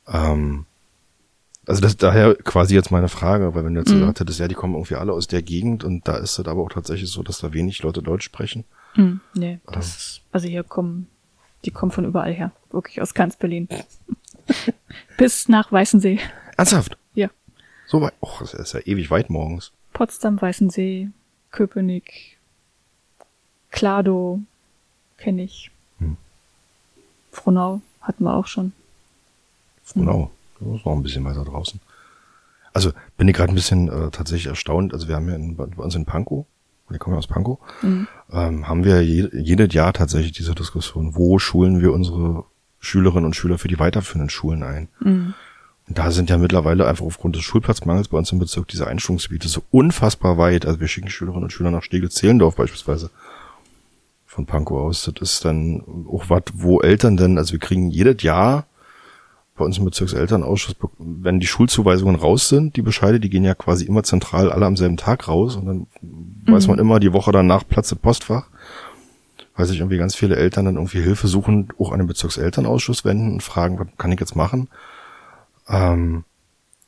Ähm, 0.08 0.66
also 1.66 1.82
das 1.82 1.98
daher 1.98 2.36
quasi 2.36 2.76
jetzt 2.76 2.92
meine 2.92 3.10
Frage, 3.10 3.54
weil 3.54 3.66
wenn 3.66 3.74
du 3.74 3.82
jetzt 3.82 3.92
Mhm. 3.94 4.00
gesagt 4.00 4.20
hättest, 4.22 4.40
ja, 4.40 4.48
die 4.48 4.56
kommen 4.56 4.76
irgendwie 4.76 4.96
alle 4.96 5.12
aus 5.12 5.28
der 5.28 5.42
Gegend 5.42 5.84
und 5.84 6.08
da 6.08 6.16
ist 6.18 6.40
es 6.40 6.48
aber 6.48 6.62
auch 6.62 6.70
tatsächlich 6.72 7.10
so, 7.10 7.24
dass 7.24 7.40
da 7.40 7.52
wenig 7.54 7.82
Leute 7.84 8.02
Deutsch 8.02 8.24
sprechen. 8.26 8.64
Mhm. 8.96 9.20
Nee, 9.34 9.60
das 9.66 9.88
ist, 9.88 10.22
also 10.32 10.48
hier 10.48 10.64
kommen, 10.64 11.08
die 11.66 11.72
kommen 11.72 11.92
von 11.92 12.06
überall 12.06 12.34
her. 12.34 12.52
Wirklich 12.72 13.02
aus 13.02 13.14
ganz 13.14 13.36
Berlin. 13.36 13.68
Bis 15.18 15.50
nach 15.50 15.72
Weißensee. 15.72 16.20
Ernsthaft? 16.56 16.98
So 17.88 18.02
weit? 18.02 18.14
Och, 18.22 18.40
das 18.42 18.54
ist 18.54 18.74
ja 18.74 18.80
ewig 18.82 19.10
weit 19.10 19.30
morgens. 19.30 19.72
Potsdam, 19.94 20.40
Weißensee, 20.42 21.10
Köpenick, 21.52 22.38
Klado 23.72 24.42
kenne 25.18 25.44
ich. 25.44 25.72
Hm. 26.00 26.18
Frohnau 27.32 27.82
hatten 28.02 28.24
wir 28.24 28.36
auch 28.36 28.48
schon. 28.48 28.74
Frohnau. 29.84 30.32
Das 30.60 30.68
ist 30.80 30.86
noch 30.86 30.94
ein 30.94 31.04
bisschen 31.04 31.24
weiter 31.26 31.44
draußen. 31.46 31.80
Also 32.74 32.92
bin 33.18 33.28
ich 33.28 33.36
gerade 33.36 33.52
ein 33.52 33.56
bisschen 33.56 33.88
äh, 33.90 34.12
tatsächlich 34.12 34.48
erstaunt. 34.48 34.94
Also 34.94 35.08
wir 35.08 35.16
haben 35.16 35.30
ja 35.30 35.36
in, 35.36 35.56
bei 35.56 35.66
uns 35.66 35.96
in 35.96 36.06
Pankow, 36.06 36.46
wir 36.90 37.00
kommen 37.00 37.16
ja 37.16 37.20
aus 37.20 37.28
Pankow, 37.28 37.60
Mhm. 37.82 38.08
ähm, 38.32 38.68
haben 38.68 38.84
wir 38.84 39.02
je, 39.04 39.30
jedes 39.34 39.74
Jahr 39.74 39.94
tatsächlich 39.94 40.32
diese 40.34 40.54
Diskussion, 40.56 41.16
wo 41.16 41.40
schulen 41.40 41.82
wir 41.82 41.94
unsere 41.94 42.44
Schülerinnen 42.80 43.26
und 43.26 43.36
Schüler 43.36 43.58
für 43.58 43.68
die 43.68 43.80
weiterführenden 43.80 44.30
Schulen 44.30 44.64
ein. 44.64 44.88
Mhm. 45.00 45.34
Da 45.90 46.12
sind 46.12 46.30
ja 46.30 46.38
mittlerweile 46.38 46.86
einfach 46.86 47.06
aufgrund 47.06 47.38
des 47.38 47.44
Schulplatzmangels 47.44 48.10
bei 48.10 48.18
uns 48.18 48.32
im 48.32 48.40
Bezirk 48.40 48.68
diese 48.68 48.88
Einschulungsgebiete 48.88 49.48
so 49.48 49.64
unfassbar 49.72 50.38
weit. 50.38 50.66
Also 50.66 50.82
wir 50.82 50.88
schicken 50.90 51.10
Schülerinnen 51.10 51.44
und 51.44 51.52
Schüler 51.52 51.72
nach 51.72 51.84
Steglitz-Zehlendorf 51.84 52.56
beispielsweise 52.56 53.10
von 54.26 54.46
Pankow 54.46 54.80
aus. 54.80 55.10
Das 55.16 55.34
ist 55.34 55.46
dann 55.46 55.82
auch 56.12 56.26
was, 56.28 56.44
wo 56.54 56.82
Eltern 56.82 57.16
denn, 57.16 57.38
also 57.38 57.54
wir 57.54 57.60
kriegen 57.60 57.90
jedes 57.90 58.22
Jahr 58.22 58.66
bei 59.56 59.66
uns 59.66 59.78
im 59.78 59.86
Bezirkselternausschuss, 59.86 60.76
wenn 61.00 61.40
die 61.40 61.48
Schulzuweisungen 61.48 62.16
raus 62.16 62.50
sind, 62.50 62.76
die 62.76 62.82
Bescheide, 62.82 63.20
die 63.20 63.30
gehen 63.30 63.44
ja 63.44 63.56
quasi 63.56 63.86
immer 63.86 64.04
zentral 64.04 64.52
alle 64.52 64.66
am 64.66 64.78
selben 64.78 64.98
Tag 64.98 65.28
raus 65.28 65.56
und 65.56 65.66
dann 65.66 65.88
weiß 66.46 66.68
man 66.68 66.80
immer, 66.80 67.00
die 67.00 67.14
Woche 67.14 67.32
danach 67.32 67.68
platzt 67.68 67.92
das 67.92 67.98
Postfach, 67.98 68.48
weil 69.56 69.66
sich 69.66 69.80
irgendwie 69.80 69.98
ganz 69.98 70.16
viele 70.16 70.36
Eltern 70.36 70.66
dann 70.66 70.76
irgendwie 70.76 71.02
Hilfe 71.02 71.28
suchen, 71.28 71.70
auch 71.80 71.92
an 71.92 72.00
den 72.00 72.08
Bezirkselternausschuss 72.08 73.04
wenden 73.06 73.34
und 73.34 73.44
fragen, 73.44 73.80
was 73.80 73.88
kann 73.98 74.12
ich 74.12 74.20
jetzt 74.20 74.36
machen? 74.36 74.68
Ähm, 75.68 76.24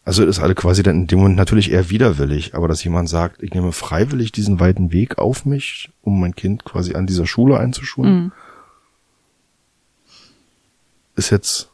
also 0.06 0.24
ist 0.26 0.40
alle 0.40 0.56
quasi 0.56 0.82
dann 0.84 0.96
in 1.02 1.08
dem 1.08 1.20
Moment 1.20 1.36
natürlich 1.38 1.72
eher 1.72 1.90
widerwillig, 1.90 2.56
aber 2.56 2.68
dass 2.68 2.84
jemand 2.84 3.10
sagt, 3.10 3.44
ich 3.44 3.54
nehme 3.54 3.72
freiwillig 3.72 4.32
diesen 4.32 4.60
weiten 4.60 4.92
Weg 4.92 5.18
auf 5.20 5.46
mich, 5.46 5.92
um 6.02 6.20
mein 6.20 6.36
Kind 6.36 6.64
quasi 6.66 6.96
an 6.96 7.06
dieser 7.06 7.28
Schule 7.28 7.60
einzuschulen, 7.60 8.24
Mhm. 8.24 8.32
ist 11.16 11.30
jetzt 11.30 11.70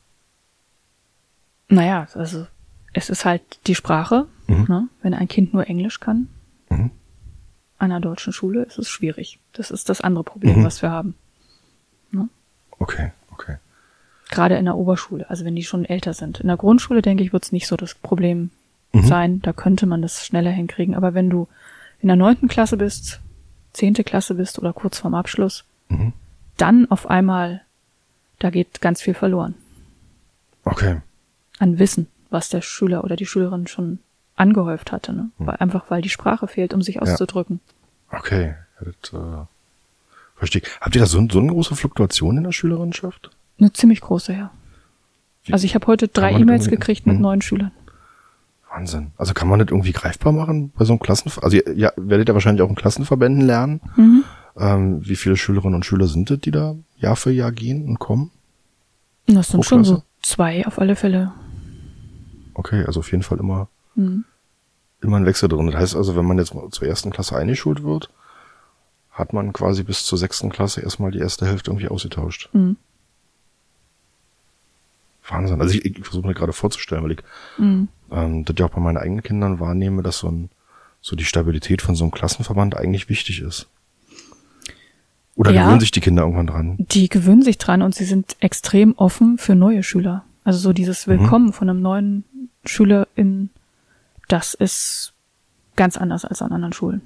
Naja, 1.68 2.08
also 2.14 2.46
es 2.94 3.10
ist 3.10 3.26
halt 3.26 3.42
die 3.68 3.74
Sprache. 3.76 4.28
Mhm. 4.48 4.66
Ne? 4.70 4.88
Wenn 5.02 5.14
ein 5.16 5.28
Kind 5.28 5.54
nur 5.54 5.68
Englisch 5.68 6.00
kann, 6.00 6.28
Mhm. 6.70 6.92
an 7.80 7.92
einer 7.92 8.00
deutschen 8.02 8.34
Schule 8.34 8.64
ist 8.64 8.78
es 8.78 8.88
schwierig. 8.90 9.40
Das 9.54 9.72
ist 9.72 9.90
das 9.90 10.02
andere 10.02 10.24
Problem, 10.24 10.60
Mhm. 10.60 10.64
was 10.64 10.82
wir 10.82 10.92
haben. 10.92 11.16
Okay, 12.14 12.28
okay. 12.80 13.12
Gerade 14.36 14.56
in 14.58 14.66
der 14.66 14.76
Oberschule, 14.76 15.30
also 15.30 15.46
wenn 15.46 15.56
die 15.56 15.64
schon 15.64 15.86
älter 15.86 16.14
sind. 16.14 16.40
In 16.42 16.48
der 16.48 16.58
Grundschule, 16.58 17.02
denke 17.02 17.24
ich, 17.24 17.34
wird 17.34 17.44
es 17.46 17.52
nicht 17.52 17.68
so 17.68 17.76
das 17.76 17.96
Problem 17.96 18.52
Mhm. 18.94 19.04
sein. 19.08 19.42
Da 19.42 19.52
könnte 19.54 19.86
man 19.88 20.02
das 20.02 20.26
schneller 20.26 20.52
hinkriegen. 20.52 20.96
Aber 20.96 21.14
wenn 21.14 21.30
du 21.30 21.48
in 22.00 22.08
der 22.08 22.16
neunten 22.16 22.48
Klasse 22.48 22.78
bist, 22.78 23.20
zehnte 23.74 24.04
Klasse 24.04 24.36
bist 24.36 24.58
oder 24.60 24.72
kurz 24.74 25.00
vorm 25.00 25.16
Abschluss, 25.16 25.64
Mhm. 25.90 26.14
dann 26.58 26.90
auf 26.92 27.10
einmal, 27.10 27.62
da 28.40 28.50
geht 28.50 28.80
ganz 28.82 29.02
viel 29.02 29.14
verloren. 29.14 29.56
Okay. 30.64 31.02
An 31.60 31.80
Wissen, 31.80 32.08
was 32.30 32.50
der 32.50 32.62
Schüler 32.62 33.04
oder 33.04 33.16
die 33.16 33.26
Schülerin 33.26 33.68
schon 33.68 34.00
angehäuft 34.36 34.92
hatte. 34.92 35.14
Ne? 35.14 35.30
Weil, 35.38 35.56
einfach 35.58 35.86
weil 35.90 36.02
die 36.02 36.10
Sprache 36.10 36.48
fehlt, 36.48 36.74
um 36.74 36.82
sich 36.82 37.02
auszudrücken. 37.02 37.60
Okay. 38.12 38.56
Ja, 38.82 38.88
das, 39.02 39.14
äh, 39.14 39.46
verstehe. 40.38 40.62
Habt 40.82 40.96
ihr 40.96 41.02
da 41.02 41.08
so, 41.08 41.26
so 41.30 41.40
eine 41.40 41.52
große 41.52 41.76
Fluktuation 41.76 42.38
in 42.38 42.44
der 42.44 42.52
Schülerinnenschaft? 42.52 43.32
Eine 43.60 43.72
ziemlich 43.74 44.02
große, 44.02 44.34
ja. 44.34 44.52
Also 45.52 45.66
ich 45.66 45.76
habe 45.76 45.88
heute 45.88 46.08
drei 46.08 46.32
E-Mails 46.34 46.70
gekriegt 46.70 47.06
mit 47.06 47.18
Mhm. 47.18 47.22
neuen 47.22 47.42
Schülern. 47.42 47.72
Wahnsinn. 48.70 49.12
Also 49.18 49.34
kann 49.34 49.48
man 49.48 49.60
das 49.60 49.70
irgendwie 49.70 49.92
greifbar 49.94 50.34
machen 50.34 50.72
bei 50.76 50.84
so 50.86 50.94
einem 50.94 51.00
Klassenver... 51.00 51.44
Also 51.44 51.58
ihr 51.58 51.74
ja, 51.78 51.92
werdet 51.96 52.28
ja 52.28 52.34
wahrscheinlich 52.34 52.62
auch 52.64 52.70
in 52.70 52.76
Klassenverbänden 52.76 53.46
lernen. 53.46 53.80
Mhm. 53.96 54.24
Ähm, 54.58 55.08
wie 55.08 55.16
viele 55.16 55.38
Schülerinnen 55.38 55.76
und 55.76 55.86
Schüler 55.86 56.08
sind 56.08 56.30
das, 56.30 56.40
die 56.40 56.52
da 56.52 56.76
Jahr 56.98 57.16
für 57.16 57.32
Jahr 57.32 57.52
gehen 57.52 57.86
und 57.88 58.00
kommen? 58.00 58.32
Das 59.28 59.50
sind 59.50 59.64
schon 59.66 59.84
so 59.84 60.04
zwei 60.22 60.66
auf 60.66 60.80
alle 60.80 60.96
Fälle. 60.96 61.32
Okay, 62.54 62.84
also 62.86 63.00
auf 63.02 63.12
jeden 63.12 63.24
Fall 63.24 63.40
immer, 63.40 63.68
Mhm. 63.96 64.26
immer 65.02 65.18
ein 65.18 65.26
Wechsel 65.26 65.48
drin. 65.50 65.68
Das 65.68 65.76
heißt 65.76 65.96
also, 65.96 66.16
wenn 66.16 66.26
man 66.26 66.38
jetzt 66.38 66.54
mal 66.56 66.70
zur 66.70 66.88
ersten 66.88 67.12
Klasse 67.12 67.36
eingeschult 67.38 67.84
wird, 67.84 68.10
hat 69.12 69.32
man 69.34 69.54
quasi 69.54 69.84
bis 69.84 70.06
zur 70.06 70.18
sechsten 70.18 70.50
Klasse 70.50 70.82
erstmal 70.82 71.12
die 71.12 71.20
erste 71.20 71.46
Hälfte 71.46 71.72
irgendwie 71.72 71.88
ausgetauscht. 71.88 72.50
Mhm. 72.54 72.78
Wahnsinn. 75.30 75.62
Also 75.62 75.76
ich, 75.76 75.86
ich 75.86 76.04
versuche 76.04 76.28
mir 76.28 76.34
gerade 76.34 76.54
vorzustellen, 76.54 77.04
weil 77.04 77.12
ich 77.12 77.24
Mhm. 77.58 77.88
ähm, 78.12 78.46
das 78.46 78.56
ja 78.60 78.66
auch 78.66 78.70
bei 78.72 78.80
meinen 78.82 78.98
eigenen 78.98 79.24
Kindern 79.24 79.60
wahrnehme, 79.60 80.04
dass 80.04 80.20
so 80.20 80.30
ein 80.30 80.50
so 81.02 81.16
die 81.16 81.26
Stabilität 81.26 81.82
von 81.84 81.94
so 81.96 82.04
einem 82.04 82.12
Klassenverband 82.12 82.76
eigentlich 82.76 83.10
wichtig 83.10 83.42
ist. 83.42 83.68
Oder 85.36 85.52
Ja. 85.52 85.64
gewöhnen 85.64 85.80
sich 85.80 85.92
die 85.92 86.00
Kinder 86.00 86.24
irgendwann 86.24 86.48
dran? 86.48 86.76
Die 86.80 87.10
gewöhnen 87.10 87.42
sich 87.44 87.58
dran 87.58 87.82
und 87.82 87.94
sie 87.94 88.06
sind 88.06 88.36
extrem 88.40 88.94
offen 88.96 89.38
für 89.38 89.54
neue 89.54 89.84
Schüler. 89.84 90.24
Also 90.44 90.60
so 90.60 90.74
dieses 90.74 91.06
Mhm. 91.06 91.12
Willkommen 91.12 91.54
von 91.54 91.70
einem 91.70 91.82
neuen 91.82 92.24
Schüler 92.66 93.08
in, 93.16 93.50
das 94.30 94.54
ist 94.54 95.14
ganz 95.76 95.98
anders 95.98 96.26
als 96.26 96.42
an 96.42 96.52
anderen 96.52 96.74
Schulen. 96.74 97.02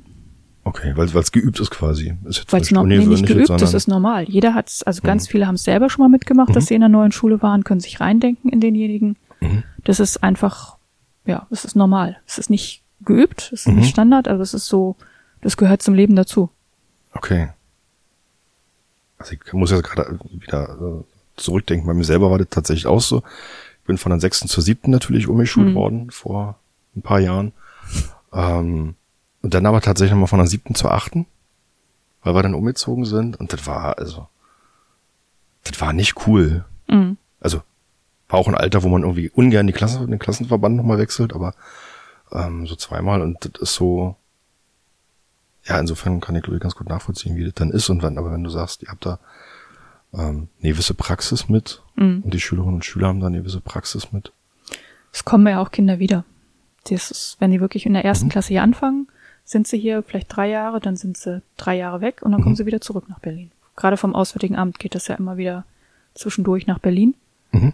Okay, 0.63 0.93
weil 0.95 1.08
es 1.08 1.32
geübt 1.32 1.60
ist 1.60 1.72
quasi. 1.72 2.15
Weil 2.50 2.62
es 2.62 2.72
noch 2.72 2.84
nee, 2.84 3.00
nicht 3.00 3.26
geübt 3.26 3.50
ist, 3.50 3.74
ist 3.74 3.88
normal. 3.88 4.26
Jeder 4.26 4.54
hat's, 4.54 4.84
also 4.84 5.02
ganz 5.02 5.26
Mhm. 5.28 5.32
viele 5.32 5.48
haben 5.48 5.56
es 5.56 5.63
selber 5.63 5.89
schon 5.89 6.04
mal 6.04 6.10
mitgemacht, 6.10 6.56
dass 6.56 6.65
Mhm. 6.65 6.67
sie 6.67 6.74
in 6.76 6.84
einer 6.84 6.91
neuen 6.91 7.12
Schule 7.12 7.41
waren, 7.41 7.63
können 7.63 7.80
sich 7.80 8.00
reindenken 8.00 8.52
in 8.52 8.60
denjenigen. 8.60 9.15
Mhm. 9.39 9.63
Das 9.86 10.00
ist 10.00 10.22
einfach, 10.22 10.78
ja, 11.26 11.48
das 11.50 11.65
ist 11.65 11.76
normal. 11.76 12.17
Es 12.28 12.38
ist 12.38 12.50
nicht 12.50 12.84
geübt, 13.04 13.52
es 13.54 13.62
ist 13.62 13.67
Mhm. 13.67 13.76
nicht 13.78 13.89
Standard, 13.89 14.28
aber 14.28 14.41
es 14.41 14.54
ist 14.54 14.67
so, 14.67 14.95
das 15.41 15.58
gehört 15.58 15.82
zum 15.82 15.93
Leben 15.95 16.15
dazu. 16.15 16.50
Okay. 17.13 17.50
Also 19.17 19.34
ich 19.34 19.54
muss 19.54 19.72
jetzt 19.72 19.84
gerade 19.84 20.19
wieder 20.32 20.69
äh, 20.69 21.04
zurückdenken. 21.38 21.88
Bei 21.88 21.93
mir 21.93 22.04
selber 22.04 22.30
war 22.32 22.38
das 22.38 22.48
tatsächlich 22.50 22.86
auch 22.88 23.02
so. 23.02 23.24
Ich 23.82 23.88
bin 23.88 23.98
von 23.98 24.12
der 24.12 24.19
sechsten 24.19 24.48
zur 24.48 24.63
siebten 24.63 24.91
natürlich 24.91 25.28
umgeschult 25.28 25.69
Mhm. 25.69 25.74
worden 25.76 26.12
vor 26.12 26.60
ein 26.95 27.02
paar 27.02 27.19
Jahren. 27.19 27.54
Ähm, 28.34 28.95
und 29.41 29.54
dann 29.54 29.65
aber 29.65 29.82
tatsächlich 29.82 30.12
nochmal 30.12 30.28
von 30.28 30.39
der 30.39 30.47
siebten 30.47 30.75
zur 30.75 30.91
achten, 30.93 31.25
weil 32.23 32.36
wir 32.36 32.43
dann 32.43 32.54
umgezogen 32.56 33.06
sind. 33.06 33.39
Und 33.39 33.54
das 33.54 33.65
war, 33.67 33.97
also, 33.97 34.28
das 35.63 35.80
war 35.82 35.93
nicht 35.93 36.28
cool. 36.28 36.65
Mhm. 36.88 37.17
Also, 37.39 37.62
war 38.28 38.39
auch 38.39 38.47
ein 38.47 38.56
Alter, 38.56 38.84
wo 38.84 38.89
man 38.89 39.02
irgendwie 39.04 39.30
ungern 39.30 39.67
die 39.67 39.73
Klasse, 39.73 40.06
den 40.06 40.19
Klassenverband 40.19 40.75
nochmal 40.75 40.97
wechselt, 40.99 41.34
aber 41.34 41.54
ähm, 42.32 42.67
so 42.67 42.75
zweimal 42.75 43.21
und 43.21 43.38
das 43.43 43.62
ist 43.62 43.73
so, 43.73 44.15
ja, 45.65 45.80
insofern 45.80 46.19
kann 46.19 46.36
ich 46.36 46.43
glaube 46.43 46.58
ich 46.58 46.62
ganz 46.62 46.75
gut 46.75 46.88
nachvollziehen, 46.89 47.36
wie 47.36 47.43
das 47.45 47.56
dann 47.56 47.71
ist 47.71 47.89
und 47.89 48.04
wenn, 48.04 48.17
aber 48.19 48.32
wenn 48.32 48.43
du 48.43 48.49
sagst, 48.52 48.84
ihr 48.84 48.89
habt 48.89 49.06
da 49.06 49.19
ähm, 50.13 50.47
eine 50.62 50.71
gewisse 50.73 50.93
Praxis 50.93 51.49
mit 51.49 51.82
Mhm. 51.95 52.21
und 52.23 52.34
die 52.34 52.39
Schülerinnen 52.39 52.75
und 52.75 52.86
Schüler 52.86 53.08
haben 53.08 53.19
da 53.19 53.28
eine 53.28 53.39
gewisse 53.39 53.62
Praxis 53.62 54.12
mit. 54.12 54.32
Es 55.12 55.25
kommen 55.25 55.47
ja 55.47 55.60
auch 55.60 55.71
Kinder 55.71 55.97
wieder. 55.99 56.23
Das 56.88 57.10
ist, 57.12 57.36
wenn 57.39 57.49
die 57.52 57.60
wirklich 57.62 57.86
in 57.88 57.93
der 57.93 58.06
ersten 58.06 58.25
Mhm. 58.28 58.30
Klasse 58.30 58.49
hier 58.49 58.62
anfangen, 58.63 59.08
sind 59.50 59.68
sie 59.68 59.80
hier 59.80 60.04
vielleicht 60.04 60.28
drei 60.36 60.48
Jahre, 60.48 60.80
dann 60.80 60.96
sind 60.96 61.18
sie 61.18 61.42
drei 61.58 61.76
Jahre 61.76 62.02
weg 62.02 62.22
und 62.22 62.32
dann 62.32 62.42
kommen 62.42 62.54
Mhm. 62.54 62.58
sie 62.58 62.66
wieder 62.68 62.82
zurück 62.82 63.10
nach 63.10 63.18
Berlin. 63.20 63.50
Gerade 63.76 63.98
vom 63.98 64.14
Auswärtigen 64.14 64.56
Amt 64.56 64.78
geht 64.78 64.94
das 64.94 65.08
ja 65.08 65.16
immer 65.16 65.38
wieder 65.38 65.66
zwischendurch 66.14 66.68
nach 66.68 66.78
Berlin 66.78 67.16
Mhm. 67.52 67.74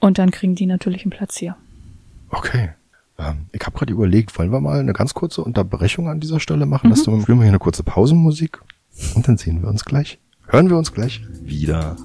und 0.00 0.16
dann 0.18 0.30
kriegen 0.30 0.54
die 0.54 0.64
natürlich 0.64 1.02
einen 1.02 1.10
Platz 1.10 1.36
hier. 1.36 1.54
Okay. 2.30 2.70
Ähm, 3.18 3.46
ich 3.52 3.60
habe 3.66 3.76
gerade 3.76 3.92
überlegt, 3.92 4.38
wollen 4.38 4.50
wir 4.50 4.60
mal 4.60 4.80
eine 4.80 4.94
ganz 4.94 5.12
kurze 5.12 5.42
Unterbrechung 5.44 6.08
an 6.08 6.20
dieser 6.20 6.40
Stelle 6.40 6.64
machen? 6.64 6.88
Lass 6.88 7.06
uns 7.06 7.24
spielen 7.24 7.38
wir 7.38 7.44
hier 7.44 7.50
eine 7.50 7.58
kurze 7.58 7.82
Pausenmusik 7.82 8.60
und 9.14 9.28
dann 9.28 9.36
sehen 9.36 9.60
wir 9.62 9.68
uns 9.68 9.84
gleich. 9.84 10.18
Hören 10.48 10.70
wir 10.70 10.78
uns 10.78 10.92
gleich 10.92 11.22
wieder. 11.42 11.96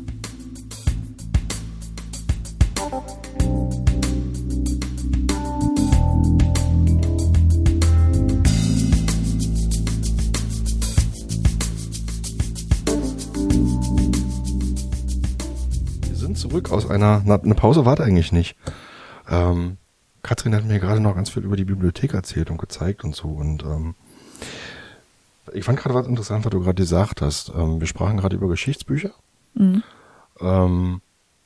Zurück 16.52 16.72
aus 16.72 16.90
einer, 16.90 17.22
na, 17.26 17.40
eine 17.40 17.56
Pause 17.56 17.86
warte 17.86 18.04
eigentlich 18.04 18.32
nicht. 18.32 18.56
Ähm, 19.30 19.78
Katrin 20.22 20.54
hat 20.54 20.66
mir 20.66 20.80
gerade 20.80 21.00
noch 21.00 21.16
ganz 21.16 21.30
viel 21.30 21.44
über 21.44 21.56
die 21.56 21.66
Bibliothek 21.66 22.14
erzählt 22.14 22.52
und 22.52 22.58
gezeigt 22.58 23.04
und 23.04 23.16
so 23.16 23.30
und 23.30 23.64
ähm, 23.64 23.96
ich 25.54 25.66
fand 25.66 25.80
gerade 25.80 25.96
was 25.96 26.08
interessant, 26.08 26.46
was 26.46 26.52
du 26.52 26.60
gerade 26.60 26.76
gesagt 26.76 27.22
hast. 27.22 27.50
Ähm, 27.50 27.80
wir 27.80 27.88
sprachen 27.88 28.18
gerade 28.18 28.36
über 28.36 28.48
Geschichtsbücher. 28.48 29.12
Mhm. 29.56 29.84
Ähm, 30.40 31.02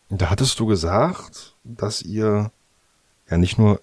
da 0.10 0.30
hattest 0.30 0.60
du 0.60 0.66
gesagt, 0.66 1.56
dass 1.64 2.02
ihr 2.02 2.52
ja 3.30 3.38
nicht 3.38 3.58
nur 3.58 3.82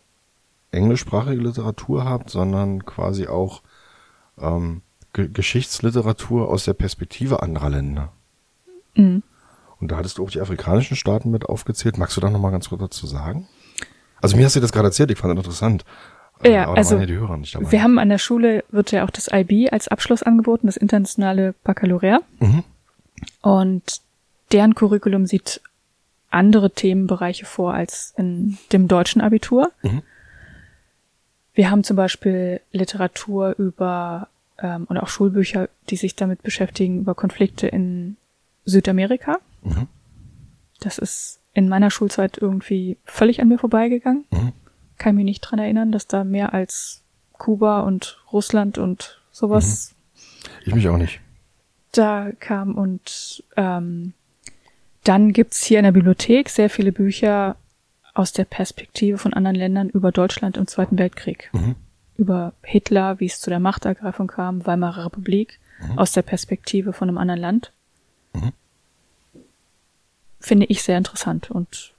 englischsprachige 0.71 1.41
Literatur 1.41 2.05
habt, 2.05 2.31
sondern 2.31 2.85
quasi 2.85 3.27
auch 3.27 3.63
ähm, 4.39 4.83
Ge 5.13 5.29
Geschichtsliteratur 5.29 6.49
aus 6.49 6.65
der 6.65 6.75
Perspektive 6.75 7.43
anderer 7.43 7.71
Länder. 7.71 8.13
Mhm. 8.95 9.23
Und 9.83 9.89
da 9.89 9.97
hattest 9.97 10.19
du 10.19 10.25
auch 10.25 10.31
die 10.31 10.41
afrikanischen 10.41 10.97
Staaten 10.97 11.33
mit 11.33 11.45
aufgezählt. 11.47 11.99
Magst 11.99 12.17
du 12.17 12.21
da 12.21 12.31
noch 12.31 12.39
mal 12.39 12.51
ganz 12.51 12.69
kurz 12.69 12.81
dazu 12.81 13.05
sagen? 13.09 13.49
Also 14.21 14.37
mir 14.37 14.45
hast 14.45 14.55
du 14.55 14.61
das 14.61 14.71
gerade 14.71 14.87
erzählt, 14.87 15.11
ich 15.11 15.19
fand 15.19 15.37
das 15.37 15.45
interessant. 15.45 15.85
Äh, 16.45 16.53
Ja, 16.53 16.69
aber 16.69 16.77
also 16.77 16.97
ja. 16.97 17.71
Wir 17.73 17.83
haben 17.83 17.99
an 17.99 18.09
der 18.09 18.19
Schule, 18.19 18.63
wird 18.71 18.93
ja 18.93 19.05
auch 19.05 19.11
das 19.11 19.29
IB 19.33 19.71
als 19.71 19.89
Abschluss 19.89 20.23
angeboten, 20.23 20.69
das 20.69 20.77
internationale 20.77 21.55
Baccalaureat. 21.65 22.23
mhm. 22.39 22.63
Und 23.41 24.01
deren 24.53 24.77
Curriculum 24.77 25.27
sieht 25.27 25.61
andere 26.31 26.71
Themenbereiche 26.71 27.45
vor 27.45 27.75
als 27.75 28.15
in 28.17 28.59
dem 28.73 28.87
deutschen 28.87 29.21
Abitur. 29.21 29.73
Mhm. 29.83 30.03
Wir 31.55 31.71
haben 31.73 31.83
zum 31.83 31.97
Beispiel 31.97 32.61
Literatur 32.71 33.57
über 33.59 34.29
ähm, 34.59 34.87
und 34.89 34.97
auch 34.99 35.09
Schulbücher, 35.09 35.69
die 35.91 35.97
sich 35.97 36.15
damit 36.15 36.43
beschäftigen, 36.43 37.01
über 37.01 37.17
Konflikte 37.17 37.67
in 37.67 38.17
Südamerika. 38.65 39.39
Mhm. 39.63 39.89
Das 40.81 40.99
ist 40.99 41.41
in 41.55 41.69
meiner 41.69 41.91
Schulzeit 41.91 42.39
irgendwie 42.39 42.99
völlig 43.05 43.41
an 43.41 43.49
mir 43.49 43.59
vorbeigegangen. 43.59 44.25
Mhm. 44.31 44.53
Kann 44.99 45.15
mich 45.17 45.25
nicht 45.25 45.41
dran 45.41 45.59
erinnern, 45.59 45.93
dass 45.93 46.07
da 46.07 46.25
mehr 46.25 46.53
als 46.55 47.03
Kuba 47.33 47.81
und 47.81 48.23
Russland 48.33 48.79
und 48.79 49.21
sowas 49.31 49.95
Ich 50.65 50.75
mich 50.75 50.89
auch 50.89 50.97
nicht. 50.97 51.21
da 51.93 52.31
kam 52.39 52.75
und 52.77 53.45
ähm, 53.57 54.15
dann 55.05 55.33
gibt's 55.33 55.65
hier 55.65 55.79
in 55.79 55.85
der 55.85 55.93
Bibliothek 55.93 56.49
sehr 56.49 56.71
viele 56.71 56.93
Bücher 56.93 57.57
aus 58.15 58.33
der 58.33 58.45
Perspektive 58.45 59.19
von 59.19 59.33
anderen 59.33 59.57
Ländern 59.57 59.89
über 59.89 60.13
Deutschland 60.13 60.57
im 60.57 60.67
Zweiten 60.67 60.99
Weltkrieg. 60.99 61.51
Mhm. 61.53 61.75
Über 62.17 62.53
Hitler, 62.63 63.19
wie 63.21 63.27
es 63.27 63.41
zu 63.41 63.51
der 63.51 63.59
Machtergreifung 63.59 64.29
kam, 64.29 64.65
Weimarer 64.67 65.07
Republik, 65.07 65.59
aus 65.97 66.13
der 66.13 66.23
Perspektive 66.23 66.93
von 66.93 67.09
einem 67.09 67.19
anderen 67.19 67.41
Land. 67.41 67.73
Mhm. 68.35 68.53
Finde 70.43 70.67
ich 70.67 70.83
sehr 70.83 70.99
interessant 70.99 71.51
und 71.51 71.95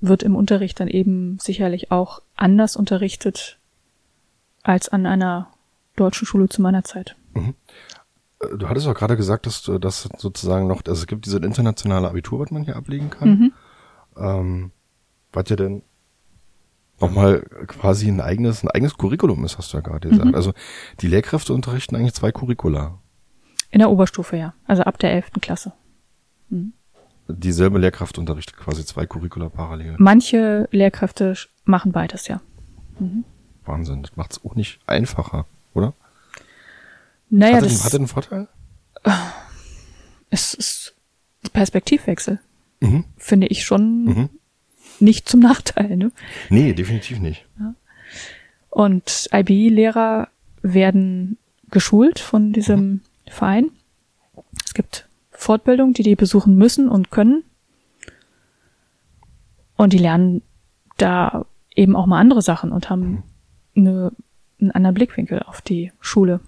wird 0.00 0.24
im 0.24 0.34
Unterricht 0.34 0.80
dann 0.80 0.88
eben 0.88 1.38
sicherlich 1.40 1.92
auch 1.92 2.20
anders 2.34 2.76
unterrichtet 2.76 3.58
als 4.64 4.88
an 4.88 5.06
einer 5.06 5.48
deutschen 5.96 6.26
Schule 6.26 6.48
zu 6.48 6.60
meiner 6.60 6.84
Zeit. 6.84 7.16
Äh, 7.34 7.52
Du 8.58 8.68
hattest 8.68 8.88
auch 8.88 8.94
gerade 8.94 9.16
gesagt, 9.16 9.46
dass 9.46 9.62
du 9.62 9.78
das 9.78 10.08
sozusagen 10.18 10.66
noch, 10.66 10.82
also 10.86 11.00
es 11.00 11.06
gibt 11.06 11.26
diese 11.26 11.36
internationale 11.36 12.08
Abitur, 12.08 12.40
was 12.40 12.50
man 12.50 12.64
hier 12.64 12.74
ablegen 12.74 13.08
kann. 13.08 13.28
Mhm. 13.28 13.52
Ähm, 14.16 14.70
was 15.32 15.48
ja 15.48 15.54
denn 15.54 15.82
nochmal 17.00 17.42
quasi 17.68 18.08
ein 18.08 18.20
eigenes, 18.20 18.64
ein 18.64 18.68
eigenes 18.68 18.98
Curriculum 18.98 19.44
ist, 19.44 19.58
hast 19.58 19.72
du 19.72 19.76
ja 19.76 19.80
gerade 19.82 20.08
gesagt. 20.08 20.30
Mhm. 20.30 20.34
Also 20.34 20.54
die 21.00 21.06
Lehrkräfte 21.06 21.54
unterrichten 21.54 21.94
eigentlich 21.94 22.14
zwei 22.14 22.32
Curricula. 22.32 22.98
In 23.70 23.78
der 23.78 23.90
Oberstufe, 23.90 24.36
ja. 24.36 24.54
Also 24.66 24.82
ab 24.82 24.98
der 24.98 25.12
elften 25.12 25.40
Klasse. 25.40 25.72
Dieselbe 27.28 27.78
Lehrkraft 27.78 28.18
unterrichtet 28.18 28.56
quasi 28.56 28.84
zwei 28.84 29.06
Curricula 29.06 29.48
parallel. 29.48 29.94
Manche 29.98 30.68
Lehrkräfte 30.72 31.34
machen 31.64 31.92
beides, 31.92 32.28
ja. 32.28 32.40
Wahnsinn. 33.64 34.02
Das 34.02 34.16
macht's 34.16 34.40
auch 34.44 34.54
nicht 34.54 34.80
einfacher, 34.86 35.46
oder? 35.74 35.94
Naja, 37.30 37.56
hat, 37.56 37.64
das, 37.64 37.72
das 37.72 37.84
hat 37.84 37.92
das 37.92 37.98
einen 37.98 38.08
Vorteil? 38.08 38.48
es 40.30 40.54
ist 40.54 40.94
Perspektivwechsel. 41.52 42.40
Mhm. 42.80 43.04
Finde 43.16 43.46
ich 43.46 43.64
schon 43.64 44.04
Mhm. 44.04 44.28
nicht 45.00 45.28
zum 45.28 45.40
Nachteil, 45.48 45.96
ne? 45.96 46.12
Nee, 46.50 46.72
definitiv 46.74 47.18
nicht. 47.20 47.46
Und 48.70 49.28
IB-Lehrer 49.32 50.28
werden 50.62 51.38
geschult 51.70 52.18
von 52.18 52.52
diesem 52.52 53.00
Verein. 53.28 53.70
Es 54.64 54.74
gibt 54.74 55.08
Fortbildung, 55.42 55.92
die 55.92 56.02
die 56.02 56.16
besuchen 56.16 56.56
müssen 56.56 56.88
und 56.88 57.10
können. 57.10 57.44
Und 59.76 59.92
die 59.92 59.98
lernen 59.98 60.42
da 60.96 61.46
eben 61.74 61.96
auch 61.96 62.06
mal 62.06 62.18
andere 62.20 62.42
Sachen 62.42 62.72
und 62.72 62.90
haben 62.90 63.22
eine, 63.76 64.12
einen 64.60 64.70
anderen 64.70 64.94
Blickwinkel 64.94 65.42
auf 65.42 65.60
die 65.62 65.92
Schule, 66.00 66.40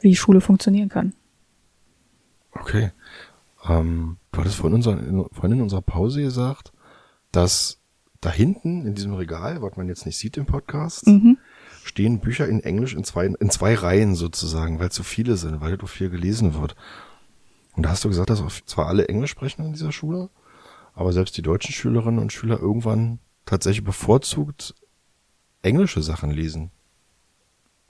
wie 0.00 0.16
Schule 0.16 0.40
funktionieren 0.40 0.88
kann. 0.88 1.12
Okay. 2.52 2.92
Ähm, 3.68 4.16
du 4.32 4.40
hattest 4.40 4.56
vorhin, 4.56 4.74
unser, 4.74 4.92
in, 4.98 5.24
vorhin 5.32 5.52
in 5.52 5.60
unserer 5.62 5.82
Pause 5.82 6.22
gesagt, 6.22 6.72
dass 7.32 7.80
da 8.20 8.30
hinten 8.30 8.86
in 8.86 8.94
diesem 8.94 9.14
Regal, 9.14 9.62
was 9.62 9.76
man 9.76 9.88
jetzt 9.88 10.06
nicht 10.06 10.16
sieht 10.16 10.36
im 10.36 10.46
Podcast, 10.46 11.06
Mhm. 11.06 11.38
stehen 11.84 12.20
Bücher 12.20 12.48
in 12.48 12.60
Englisch 12.60 12.94
in 12.94 13.04
zwei, 13.04 13.26
in 13.26 13.50
zwei 13.50 13.74
Reihen 13.74 14.14
sozusagen, 14.14 14.78
weil 14.80 14.88
es 14.88 14.94
so 14.94 15.02
viele 15.02 15.36
sind, 15.36 15.60
weil 15.60 15.78
so 15.78 15.86
viel 15.86 16.10
gelesen 16.10 16.54
wird. 16.54 16.74
Und 17.78 17.84
da 17.84 17.90
hast 17.90 18.02
du 18.04 18.08
gesagt, 18.08 18.28
dass 18.28 18.42
zwar 18.66 18.88
alle 18.88 19.06
Englisch 19.06 19.30
sprechen 19.30 19.64
in 19.64 19.72
dieser 19.72 19.92
Schule, 19.92 20.30
aber 20.94 21.12
selbst 21.12 21.36
die 21.36 21.42
deutschen 21.42 21.72
Schülerinnen 21.72 22.18
und 22.18 22.32
Schüler 22.32 22.58
irgendwann 22.58 23.20
tatsächlich 23.46 23.84
bevorzugt 23.84 24.74
englische 25.62 26.02
Sachen 26.02 26.32
lesen. 26.32 26.72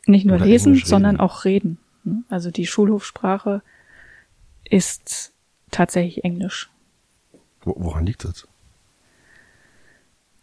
Nicht 0.04 0.26
nur 0.26 0.36
Oder 0.36 0.44
lesen, 0.44 0.74
sondern 0.74 1.18
auch 1.18 1.46
reden. 1.46 1.78
ne? 2.04 2.22
Also 2.28 2.50
die 2.50 2.66
Schulhofsprache 2.66 3.62
ist 4.64 5.32
tatsächlich 5.70 6.22
Englisch. 6.22 6.68
Wo, 7.62 7.74
woran 7.78 8.04
liegt 8.04 8.26
das? 8.26 8.46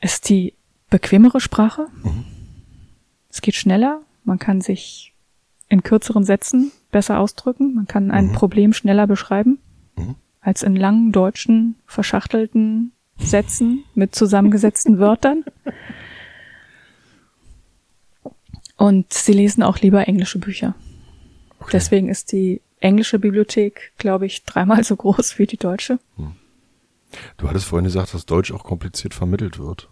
Ist 0.02 0.28
die 0.28 0.56
bequemere 0.90 1.40
Sprache. 1.40 1.86
Es 3.30 3.42
geht 3.42 3.54
schneller. 3.54 4.02
Man 4.24 4.40
kann 4.40 4.62
sich 4.62 5.14
in 5.70 5.84
kürzeren 5.84 6.24
Sätzen 6.24 6.72
besser 6.96 7.20
ausdrücken. 7.20 7.74
Man 7.76 7.88
kann 7.88 8.10
ein 8.10 8.32
Problem 8.32 8.72
schneller 8.72 9.06
beschreiben 9.06 9.60
Mhm. 9.98 10.16
als 10.40 10.64
in 10.64 10.78
langen 10.78 11.12
deutschen, 11.12 11.76
verschachtelten 11.86 12.94
Sätzen 13.18 13.84
mit 13.96 14.16
zusammengesetzten 14.16 14.98
Wörtern. 15.00 15.44
Und 18.78 19.12
sie 19.14 19.34
lesen 19.34 19.62
auch 19.62 19.80
lieber 19.80 20.08
englische 20.08 20.40
Bücher. 20.40 20.74
Okay. 21.60 21.72
Deswegen 21.74 22.08
ist 22.08 22.32
die 22.32 22.62
englische 22.80 23.20
Bibliothek, 23.20 23.92
glaube 23.98 24.26
ich, 24.26 24.44
dreimal 24.46 24.84
so 24.86 24.96
groß 24.96 25.38
wie 25.38 25.48
die 25.48 25.58
deutsche. 25.58 26.00
Du 27.36 27.50
hattest 27.50 27.66
vorhin 27.66 27.86
gesagt, 27.86 28.14
dass 28.14 28.26
Deutsch 28.26 28.54
auch 28.54 28.64
kompliziert 28.64 29.14
vermittelt 29.14 29.60
wird. 29.60 29.90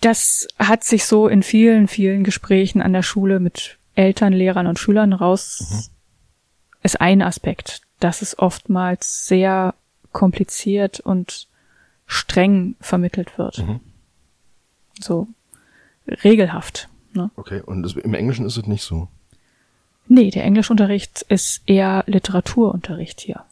Das 0.00 0.46
hat 0.58 0.84
sich 0.84 1.04
so 1.04 1.26
in 1.26 1.42
vielen, 1.42 1.88
vielen 1.88 2.22
Gesprächen 2.22 2.80
an 2.82 2.92
der 2.92 3.02
Schule 3.02 3.40
mit 3.40 3.75
Eltern, 3.96 4.32
Lehrern 4.32 4.66
und 4.66 4.78
Schülern 4.78 5.12
raus, 5.12 5.90
ist 6.82 7.00
ein 7.00 7.22
Aspekt, 7.22 7.82
dass 7.98 8.22
es 8.22 8.38
oftmals 8.38 9.26
sehr 9.26 9.74
kompliziert 10.12 11.00
und 11.00 11.48
streng 12.06 12.76
vermittelt 12.80 13.36
wird. 13.38 13.58
Mhm. 13.58 13.80
So 15.00 15.26
regelhaft. 16.06 16.88
Ne? 17.12 17.30
Okay, 17.36 17.60
und 17.60 17.82
das, 17.82 17.94
im 17.94 18.14
Englischen 18.14 18.46
ist 18.46 18.56
es 18.56 18.66
nicht 18.66 18.82
so. 18.82 19.08
Nee, 20.08 20.30
der 20.30 20.44
Englischunterricht 20.44 21.22
ist 21.28 21.62
eher 21.66 22.04
Literaturunterricht 22.06 23.20
hier. 23.20 23.42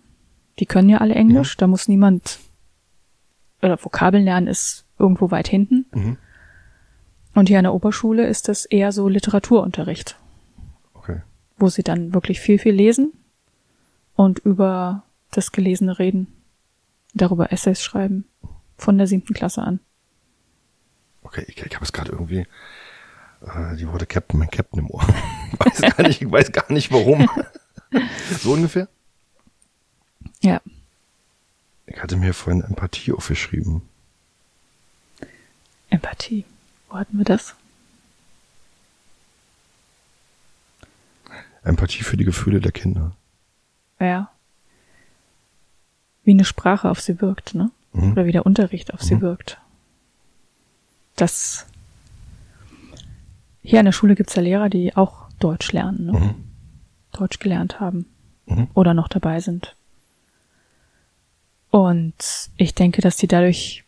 Die 0.61 0.67
können 0.67 0.89
ja 0.89 0.99
alle 0.99 1.15
Englisch, 1.15 1.57
da 1.57 1.67
muss 1.67 1.89
niemand 1.89 2.39
oder 3.61 3.83
Vokabeln 3.83 4.25
lernen 4.25 4.47
ist 4.47 4.85
irgendwo 4.99 5.31
weit 5.31 5.49
hinten. 5.49 5.87
Mhm. 5.93 6.17
Und 7.35 7.49
hier 7.49 7.59
an 7.59 7.65
der 7.65 7.75
Oberschule 7.75 8.27
ist 8.27 8.49
es 8.49 8.65
eher 8.65 8.93
so 8.93 9.09
Literaturunterricht. 9.09 10.17
Wo 11.57 11.69
sie 11.69 11.83
dann 11.83 12.15
wirklich 12.15 12.41
viel, 12.41 12.59
viel 12.59 12.75
lesen 12.75 13.13
und 14.17 14.39
über 14.41 15.03
das 15.31 15.53
Gelesene 15.53 15.99
reden, 15.99 16.29
darüber 17.15 17.53
Essays 17.53 17.83
schreiben, 17.83 18.25
von 18.77 18.99
der 18.99 19.07
siebten 19.07 19.35
Klasse 19.35 19.63
an. 19.63 19.81
Okay, 21.23 21.45
ich, 21.49 21.57
ich 21.57 21.75
habe 21.75 21.85
es 21.85 21.93
gerade 21.93 22.13
irgendwie 22.13 22.47
äh, 23.41 23.77
die 23.77 23.89
Worte 23.89 24.07
Captain, 24.07 24.39
mein 24.39 24.51
Captain 24.51 24.81
im 24.81 24.91
Ohr. 24.91 25.03
weiß 25.59 25.81
gar 25.97 26.07
nicht, 26.07 26.23
ich 26.23 26.31
weiß 26.31 26.53
gar 26.53 26.71
nicht 26.73 26.93
warum. 26.93 27.29
so 28.41 28.53
ungefähr? 28.53 28.89
Ja, 30.43 30.61
Ich 31.87 32.03
hatte 32.03 32.17
mir 32.17 32.35
vorhin 32.35 32.63
Empathie 32.63 33.13
aufgeschrieben. 33.13 33.83
Empathie. 35.91 36.45
Wo 36.89 36.97
hatten 36.97 37.17
wir 37.19 37.25
das? 37.25 37.55
Empathie 41.65 42.03
für 42.05 42.17
die 42.17 42.25
Gefühle 42.25 42.61
der 42.61 42.73
Kinder. 42.73 43.13
Ja. 44.01 44.31
Wie 46.25 46.33
eine 46.33 46.45
Sprache 46.45 46.91
auf 46.91 47.01
sie 47.01 47.21
wirkt, 47.21 47.55
ne? 47.55 47.71
Mhm. 47.93 48.13
Oder 48.13 48.27
wie 48.27 48.33
der 48.33 48.47
Unterricht 48.47 48.93
auf 48.95 49.03
sie 49.03 49.17
Mhm. 49.17 49.21
wirkt. 49.23 49.59
Das 51.17 51.67
hier 53.63 53.79
an 53.79 53.87
der 53.87 53.93
Schule 53.93 54.15
gibt's 54.15 54.35
ja 54.35 54.43
Lehrer, 54.43 54.69
die 54.69 54.95
auch 54.97 55.29
Deutsch 55.39 55.73
lernen, 55.73 56.07
ne? 56.07 56.13
Mhm. 56.13 56.35
Deutsch 57.13 57.39
gelernt 57.39 57.81
haben 57.81 58.07
Mhm. 58.47 58.69
oder 58.75 58.93
noch 58.95 59.09
dabei 59.09 59.41
sind. 59.41 59.75
Und 61.71 62.15
ich 62.57 62.75
denke, 62.75 63.01
dass 63.03 63.17
die 63.17 63.27
dadurch 63.27 63.85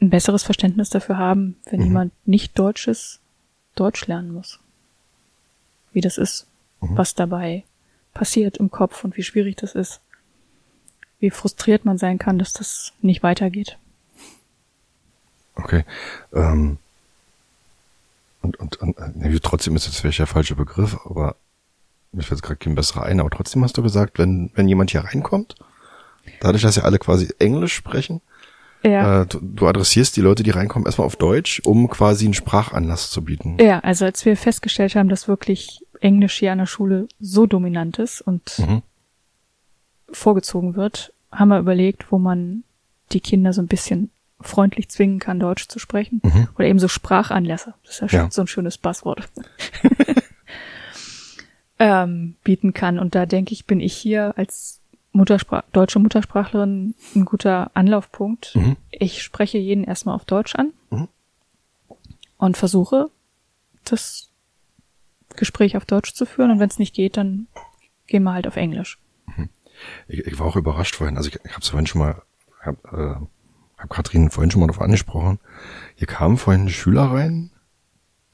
ein 0.00 0.10
besseres 0.10 0.42
Verständnis 0.42 0.90
dafür 0.90 1.16
haben, 1.18 1.56
wenn 1.66 1.80
Mhm. 1.80 1.86
jemand 1.86 2.12
nicht 2.26 2.58
Deutsches 2.58 3.20
Deutsch 3.74 4.06
lernen 4.06 4.32
muss. 4.32 4.58
Wie 5.92 6.00
das 6.00 6.18
ist, 6.18 6.46
Mhm. 6.90 6.96
was 6.98 7.14
dabei 7.14 7.64
passiert 8.12 8.56
im 8.58 8.70
Kopf 8.70 9.04
und 9.04 9.16
wie 9.16 9.22
schwierig 9.22 9.56
das 9.56 9.74
ist. 9.74 10.00
Wie 11.20 11.30
frustriert 11.30 11.84
man 11.84 11.98
sein 11.98 12.18
kann, 12.18 12.38
dass 12.38 12.52
das 12.52 12.92
nicht 13.00 13.22
weitergeht. 13.22 13.78
Okay. 15.56 15.84
Ähm, 16.32 16.78
und, 18.42 18.56
und, 18.60 18.76
und 18.76 18.98
äh, 18.98 19.40
trotzdem 19.40 19.74
ist 19.76 19.86
jetzt 19.86 20.00
vielleicht 20.00 20.18
der 20.18 20.26
falsche 20.26 20.54
Begriff, 20.56 20.98
aber 21.06 21.36
mir 22.12 22.22
fällt 22.22 22.42
gerade 22.42 22.56
kein 22.56 22.74
besserer 22.74 23.04
ein, 23.04 23.20
aber 23.20 23.30
trotzdem 23.30 23.64
hast 23.64 23.76
du 23.76 23.82
gesagt, 23.82 24.18
wenn, 24.18 24.50
wenn 24.54 24.68
jemand 24.68 24.90
hier 24.90 25.00
reinkommt, 25.04 25.54
dadurch, 26.40 26.62
dass 26.62 26.76
ja 26.76 26.82
alle 26.84 26.98
quasi 26.98 27.32
Englisch 27.38 27.74
sprechen, 27.74 28.20
Ja. 28.84 29.22
äh, 29.22 29.26
du, 29.26 29.40
du 29.40 29.66
adressierst 29.66 30.16
die 30.16 30.20
Leute, 30.20 30.42
die 30.42 30.50
reinkommen, 30.50 30.86
erstmal 30.86 31.06
auf 31.06 31.16
Deutsch, 31.16 31.60
um 31.64 31.88
quasi 31.88 32.26
einen 32.26 32.34
Sprachanlass 32.34 33.10
zu 33.10 33.24
bieten. 33.24 33.56
Ja, 33.60 33.80
also 33.80 34.04
als 34.04 34.24
wir 34.24 34.36
festgestellt 34.36 34.94
haben, 34.94 35.08
dass 35.08 35.26
wirklich 35.26 35.83
Englisch 36.04 36.38
hier 36.38 36.52
an 36.52 36.58
der 36.58 36.66
Schule 36.66 37.08
so 37.18 37.46
dominant 37.46 37.98
ist 37.98 38.20
und 38.20 38.58
Mhm. 38.58 38.82
vorgezogen 40.12 40.76
wird, 40.76 41.12
haben 41.32 41.48
wir 41.48 41.58
überlegt, 41.58 42.12
wo 42.12 42.18
man 42.18 42.62
die 43.12 43.20
Kinder 43.20 43.52
so 43.52 43.62
ein 43.62 43.66
bisschen 43.68 44.10
freundlich 44.40 44.88
zwingen 44.90 45.18
kann, 45.18 45.40
Deutsch 45.40 45.68
zu 45.68 45.78
sprechen. 45.78 46.20
Mhm. 46.22 46.48
Oder 46.56 46.66
eben 46.66 46.78
so 46.78 46.88
Sprachanlässe. 46.88 47.74
Das 47.84 47.94
ist 47.94 48.00
ja, 48.02 48.08
schon 48.08 48.18
Ja. 48.20 48.30
so 48.30 48.42
ein 48.42 48.46
schönes 48.46 48.76
Buzzword. 48.78 49.28
ähm, 51.78 52.36
bieten 52.44 52.72
kann. 52.74 52.98
Und 52.98 53.14
da 53.14 53.26
denke 53.26 53.52
ich, 53.52 53.64
bin 53.66 53.80
ich 53.80 53.94
hier 53.96 54.34
als 54.36 54.80
Muttersprach 55.12 55.62
deutsche 55.72 55.98
Muttersprachlerin 56.00 56.94
ein 57.14 57.24
guter 57.24 57.70
Anlaufpunkt. 57.74 58.54
Mhm. 58.56 58.76
Ich 58.90 59.22
spreche 59.22 59.58
jeden 59.58 59.84
erstmal 59.84 60.14
auf 60.16 60.24
Deutsch 60.24 60.54
an 60.56 60.72
Mhm. 60.90 61.08
und 62.36 62.56
versuche, 62.56 63.10
das 63.84 64.30
Gespräch 65.36 65.76
auf 65.76 65.84
Deutsch 65.84 66.14
zu 66.14 66.26
führen. 66.26 66.50
Und 66.50 66.60
wenn 66.60 66.68
es 66.68 66.78
nicht 66.78 66.94
geht, 66.94 67.16
dann 67.16 67.46
gehen 68.06 68.22
wir 68.22 68.32
halt 68.32 68.46
auf 68.46 68.56
Englisch. 68.56 68.98
Ich, 70.06 70.20
ich 70.20 70.38
war 70.38 70.46
auch 70.46 70.56
überrascht 70.56 70.94
vorhin, 70.94 71.16
also 71.16 71.28
ich, 71.28 71.38
ich 71.44 71.50
habe 71.50 71.60
es 71.60 71.68
vorhin 71.68 71.86
schon 71.86 72.00
mal, 72.00 72.22
hab, 72.62 72.76
äh, 72.92 73.16
hab 73.76 73.90
Katrin 73.90 74.30
vorhin 74.30 74.50
schon 74.50 74.60
mal 74.60 74.68
darauf 74.68 74.82
angesprochen. 74.82 75.40
Hier 75.96 76.06
kam 76.06 76.38
vorhin 76.38 76.66
ein 76.66 76.70
Schüler 76.70 77.04
rein, 77.04 77.50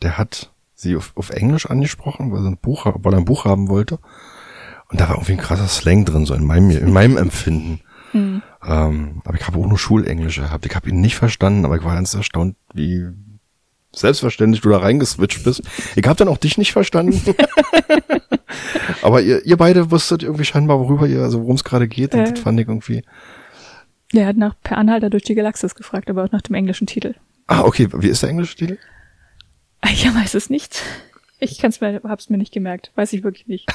der 0.03 0.19
hat 0.19 0.53
sie 0.75 0.97
auf, 0.97 1.13
auf 1.17 1.31
Englisch 1.31 1.67
angesprochen, 1.67 2.33
weil 2.33 2.45
er, 2.45 2.51
ein 2.51 2.59
Buch, 2.59 2.87
weil 2.87 3.15
er 3.15 3.19
ein 3.19 3.25
Buch 3.25 3.45
haben 3.45 3.69
wollte. 3.69 3.99
Und 4.89 5.01
da 5.01 5.09
war 5.09 5.17
irgendwie 5.17 5.33
ein 5.33 5.39
krasser 5.39 5.69
Slang 5.69 6.05
drin, 6.05 6.27
so 6.27 6.35
in 6.35 6.45
meinem, 6.45 6.71
in 6.71 6.93
meinem 6.93 7.17
Empfinden. 7.17 7.81
Mhm. 8.13 8.43
Ähm, 8.63 9.23
aber 9.25 9.37
ich 9.37 9.47
habe 9.47 9.59
auch 9.59 9.67
nur 9.67 9.79
Schulenglisch 9.79 10.37
gehabt. 10.37 10.67
Ich 10.67 10.75
habe 10.75 10.89
ihn 10.89 11.01
nicht 11.01 11.17
verstanden, 11.17 11.65
aber 11.65 11.77
ich 11.77 11.85
war 11.85 11.95
ganz 11.95 12.13
erstaunt, 12.15 12.57
wie 12.75 13.09
selbstverständlich 13.95 14.61
du 14.63 14.69
da 14.71 14.79
reingeswitcht 14.79 15.43
bist. 15.45 15.63
Ich 15.97 16.07
habe 16.07 16.17
dann 16.17 16.29
auch 16.29 16.39
dich 16.39 16.59
nicht 16.59 16.73
verstanden. 16.73 17.21
aber 19.03 19.21
ihr, 19.23 19.45
ihr 19.45 19.57
beide 19.57 19.91
wusstet 19.91 20.23
irgendwie 20.23 20.45
scheinbar, 20.45 20.79
worüber 20.81 21.07
ihr, 21.07 21.23
also 21.23 21.41
worum 21.41 21.57
es 21.57 21.65
gerade 21.65 21.89
geht. 21.89 22.15
Und 22.15 22.21
Äh. 22.21 22.31
das 22.33 22.41
fand 22.41 22.61
ich 22.61 22.69
irgendwie. 22.69 23.03
Der 24.13 24.27
hat 24.27 24.37
nach 24.37 24.55
Per 24.63 24.77
Anhalter 24.79 25.11
durch 25.11 25.23
die 25.25 25.35
Galaxis 25.35 25.75
gefragt, 25.75 26.11
aber 26.11 26.25
auch 26.25 26.33
nach 26.33 26.43
dem 26.43 26.55
englischen 26.55 26.87
Titel. 26.87 27.15
Ah, 27.47 27.63
okay. 27.63 27.89
Wie 27.93 28.09
ist 28.09 28.23
der 28.23 28.31
englische 28.31 28.57
Titel? 28.57 28.79
Ich 29.85 30.05
weiß 30.07 30.35
es 30.35 30.51
nicht. 30.51 30.83
Ich 31.39 31.59
kann's 31.59 31.81
mir, 31.81 32.01
hab's 32.05 32.29
mir 32.29 32.37
nicht 32.39 32.53
gemerkt. 32.53 32.93
Weiß 32.97 33.13
ich 33.13 33.23
wirklich 33.23 33.47
nicht. 33.47 33.67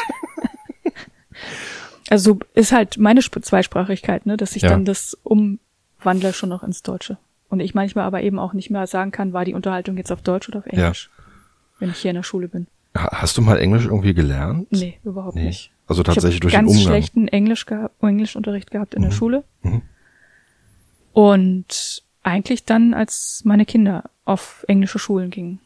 also 2.09 2.33
so 2.33 2.39
ist 2.53 2.71
halt 2.71 2.97
meine 2.97 3.19
Sp 3.23 3.41
Zweisprachigkeit, 3.41 4.25
ne, 4.25 4.37
dass 4.37 4.55
ich 4.55 4.61
Ja. 4.63 4.69
dann 4.69 4.85
das 4.85 5.17
umwandle 5.23 6.33
schon 6.33 6.49
noch 6.49 6.63
ins 6.63 6.83
Deutsche. 6.83 7.17
Und 7.55 7.61
ich 7.61 7.73
manchmal 7.73 8.03
aber 8.03 8.21
eben 8.21 8.37
auch 8.37 8.51
nicht 8.51 8.69
mehr 8.69 8.85
sagen 8.85 9.11
kann, 9.11 9.31
war 9.31 9.45
die 9.45 9.53
Unterhaltung 9.53 9.95
jetzt 9.95 10.11
auf 10.11 10.21
Deutsch 10.21 10.49
oder 10.49 10.59
auf 10.59 10.65
Englisch, 10.65 11.09
wenn 11.79 11.89
ich 11.89 11.95
hier 11.99 12.11
in 12.11 12.15
der 12.15 12.23
Schule 12.23 12.49
bin. 12.49 12.67
Ha- 12.97 13.21
Hast 13.21 13.37
du 13.37 13.41
mal 13.41 13.57
Englisch 13.59 13.85
irgendwie 13.85 14.13
gelernt? 14.13 14.67
Nee, 14.73 14.99
überhaupt 15.05 15.35
Nee. 15.37 15.45
nicht. 15.45 15.71
Also 15.87 16.03
tatsächlich 16.03 16.33
ich 16.35 16.39
durch 16.41 16.53
den 16.53 16.65
ganz 16.65 16.71
Umgang. 16.71 16.85
schlechten 16.85 17.27
Englisch 17.29 17.65
geha 17.65 17.91
Englischunterricht 18.01 18.71
gehabt 18.71 18.93
in 18.93 19.03
der 19.03 19.11
Schule. 19.11 19.45
Mhm. 19.63 19.83
Und 21.13 22.03
eigentlich 22.23 22.65
dann, 22.65 22.93
als 22.93 23.41
meine 23.45 23.65
Kinder 23.65 24.09
auf 24.25 24.65
englische 24.67 24.99
Schulen 24.99 25.29
gingen 25.29 25.59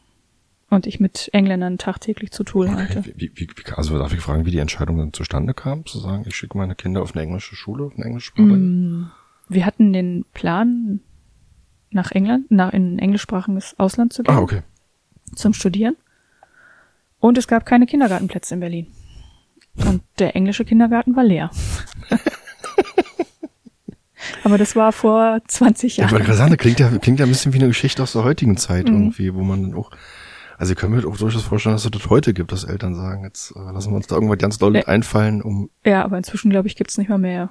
und 0.68 0.86
ich 0.86 1.00
mit 1.00 1.28
Engländern 1.32 1.76
tagtäglich 1.76 2.30
zu 2.30 2.44
tun 2.44 2.76
hatte. 2.76 3.00
Okay. 3.00 3.12
Wie, 3.16 3.32
wie, 3.34 3.48
wie, 3.48 3.72
also 3.74 3.98
darf 3.98 4.12
ich 4.14 4.20
fragen, 4.20 4.46
wie 4.46 4.52
die 4.52 4.58
Entscheidung 4.58 4.98
dann 4.98 5.12
zustande 5.12 5.54
kam, 5.54 5.84
zu 5.86 5.98
sagen, 5.98 6.22
ich 6.28 6.36
schicke 6.36 6.56
meine 6.56 6.76
Kinder 6.76 7.02
auf 7.02 7.14
eine 7.16 7.22
englische 7.24 7.56
Schule, 7.56 7.82
auf 7.86 7.96
eine 7.96 8.04
englische 8.04 8.26
Sprache? 8.28 8.46
Mm, 8.46 9.10
Wir 9.48 9.66
hatten 9.66 9.92
den 9.92 10.24
Plan, 10.34 11.00
nach 11.90 12.10
England, 12.12 12.50
nach 12.50 12.72
in 12.72 12.98
englischsprachiges 12.98 13.74
Ausland 13.78 14.12
zu 14.12 14.22
gehen, 14.22 14.34
Ah, 14.34 14.40
okay. 14.40 14.62
zum 15.34 15.52
Studieren. 15.52 15.96
Und 17.18 17.36
es 17.38 17.46
gab 17.48 17.66
keine 17.66 17.86
Kindergartenplätze 17.86 18.54
in 18.54 18.60
Berlin. 18.60 18.86
Und 19.76 20.02
der 20.18 20.34
englische 20.36 20.64
Kindergarten 20.64 21.14
war 21.16 21.24
leer. 21.24 21.50
Aber 24.44 24.58
das 24.58 24.76
war 24.76 24.92
vor 24.92 25.40
20 25.46 25.92
Ich 25.92 25.98
wollte 25.98 26.12
Jahren. 26.14 26.24
gerade 26.24 26.36
sagen, 26.38 26.50
das 26.50 26.58
klingt 26.58 26.78
ja, 26.80 26.88
klingt 26.98 27.18
ja 27.20 27.26
ein 27.26 27.30
bisschen 27.30 27.52
wie 27.52 27.58
eine 27.58 27.68
Geschichte 27.68 28.02
aus 28.02 28.12
der 28.12 28.24
heutigen 28.24 28.56
Zeit 28.56 28.86
Mhm. 28.88 28.92
irgendwie, 28.94 29.34
wo 29.34 29.42
man 29.42 29.62
dann 29.62 29.74
auch, 29.74 29.90
also 30.58 30.72
ich 30.72 30.78
kann 30.78 30.90
mir 30.90 31.06
auch 31.06 31.16
durchaus 31.16 31.42
vorstellen, 31.42 31.74
dass 31.74 31.84
es 31.84 31.90
das 31.90 32.08
heute 32.10 32.34
gibt, 32.34 32.52
dass 32.52 32.64
Eltern 32.64 32.94
sagen, 32.94 33.24
jetzt 33.24 33.52
äh, 33.56 33.58
lassen 33.72 33.90
wir 33.92 33.96
uns 33.96 34.06
da 34.06 34.14
irgendwas 34.16 34.38
ganz 34.38 34.58
doll 34.58 34.72
Nee. 34.72 34.84
einfallen, 34.84 35.40
um, 35.42 35.70
Ja, 35.84 36.04
aber 36.04 36.18
inzwischen, 36.18 36.50
glaube 36.50 36.68
ich, 36.68 36.76
gibt's 36.76 36.98
nicht 36.98 37.08
mal 37.08 37.18
mehr 37.18 37.50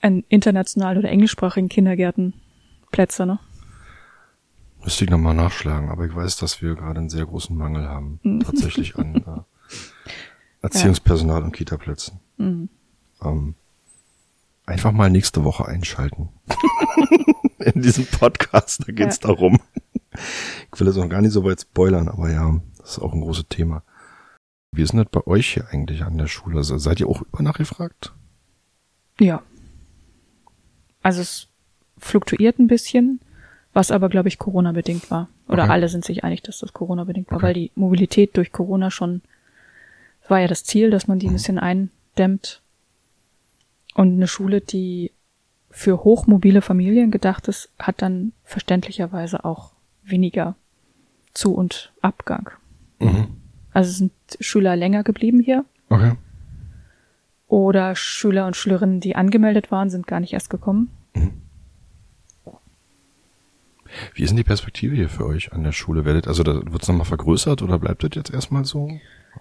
an 0.00 0.24
internationalen 0.28 0.98
oder 0.98 1.08
englischsprachigen 1.10 1.68
Kindergärten 1.68 2.34
Plätze, 2.90 3.26
ne? 3.26 3.38
Müsste 4.82 5.04
ich 5.04 5.10
nochmal 5.10 5.34
nachschlagen, 5.34 5.90
aber 5.90 6.06
ich 6.06 6.14
weiß, 6.14 6.36
dass 6.36 6.62
wir 6.62 6.74
gerade 6.74 7.00
einen 7.00 7.10
sehr 7.10 7.26
großen 7.26 7.56
Mangel 7.56 7.88
haben, 7.88 8.20
Mhm. 8.22 8.40
tatsächlich 8.40 8.96
an 8.96 9.16
äh, 9.16 9.40
Erziehungspersonal 10.62 11.42
und 11.42 11.52
Kitaplätzen. 11.52 12.20
Mhm. 12.36 12.68
Ähm, 13.22 13.54
einfach 14.66 14.92
mal 14.92 15.10
nächste 15.10 15.44
Woche 15.44 15.66
einschalten. 15.66 16.28
In 17.58 17.82
diesem 17.82 18.06
Podcast, 18.06 18.84
da 18.86 18.92
geht's 18.92 19.18
darum. 19.20 19.60
Ich 20.72 20.80
will 20.80 20.86
jetzt 20.86 20.96
noch 20.96 21.08
gar 21.08 21.20
nicht 21.22 21.32
so 21.32 21.44
weit 21.44 21.60
spoilern, 21.60 22.08
aber 22.08 22.30
ja, 22.30 22.60
das 22.78 22.92
ist 22.92 22.98
auch 23.00 23.12
ein 23.12 23.20
großes 23.20 23.46
Thema. 23.48 23.82
Wie 24.72 24.82
ist 24.82 24.92
denn 24.92 24.98
das 25.00 25.08
bei 25.10 25.26
euch 25.26 25.52
hier 25.54 25.68
eigentlich 25.70 26.02
an 26.04 26.18
der 26.18 26.26
Schule? 26.28 26.58
Also 26.58 26.78
seid 26.78 27.00
ihr 27.00 27.08
auch 27.08 27.22
über 27.22 27.42
nachgefragt? 27.42 28.14
Ja. 29.20 29.42
Also 31.02 31.20
es 31.22 31.48
fluktuiert 31.98 32.58
ein 32.58 32.66
bisschen, 32.68 33.20
was 33.72 33.90
aber, 33.90 34.08
glaube 34.08 34.28
ich, 34.28 34.38
Corona-bedingt 34.38 35.10
war. 35.10 35.28
Oder 35.48 35.64
Okay. 35.64 35.72
alle 35.72 35.88
sind 35.88 36.04
sich 36.04 36.24
einig, 36.24 36.42
dass 36.42 36.58
das 36.58 36.72
Corona-bedingt 36.72 37.30
war, 37.30 37.36
Okay. 37.36 37.46
weil 37.46 37.54
die 37.54 37.70
Mobilität 37.74 38.36
durch 38.36 38.52
Corona 38.52 38.90
schon, 38.90 39.22
das 40.22 40.30
war 40.30 40.40
ja 40.40 40.48
das 40.48 40.64
Ziel, 40.64 40.90
dass 40.90 41.06
man 41.08 41.18
die 41.18 41.28
ein 41.28 41.32
bisschen 41.34 41.58
eindämmt. 41.58 42.60
Und 43.94 44.12
eine 44.14 44.28
Schule, 44.28 44.60
die 44.60 45.12
für 45.70 46.02
hochmobile 46.04 46.62
Familien 46.62 47.10
gedacht 47.10 47.46
ist, 47.48 47.70
hat 47.78 48.00
dann 48.02 48.32
verständlicherweise 48.44 49.44
auch 49.44 49.72
weniger 50.02 50.54
Zu- 51.34 51.54
und 51.54 51.92
Abgang. 52.00 52.50
Mhm. 52.98 53.28
Also 53.72 53.92
sind 53.92 54.12
Schüler 54.40 54.76
länger 54.76 55.04
geblieben 55.04 55.40
hier 55.40 55.64
Okay. 55.90 56.12
oder 57.46 57.94
Schüler 57.94 58.46
und 58.46 58.56
Schülerinnen, 58.56 59.00
die 59.00 59.14
angemeldet 59.14 59.70
waren, 59.70 59.90
sind 59.90 60.06
gar 60.06 60.20
nicht 60.20 60.32
erst 60.32 60.50
gekommen. 60.50 60.90
Wie 64.14 64.22
ist 64.22 64.30
denn 64.30 64.36
die 64.36 64.44
Perspektive 64.44 64.94
hier 64.94 65.08
für 65.08 65.26
euch 65.26 65.52
an 65.52 65.64
der 65.64 65.72
Schule? 65.72 66.04
Werdet, 66.04 66.28
also 66.28 66.42
da 66.42 66.60
wird's 66.72 66.88
nochmal 66.88 67.06
vergrößert 67.06 67.62
oder 67.62 67.78
bleibt 67.78 68.02
das 68.02 68.10
jetzt 68.14 68.32
erstmal 68.32 68.64
so? 68.64 68.90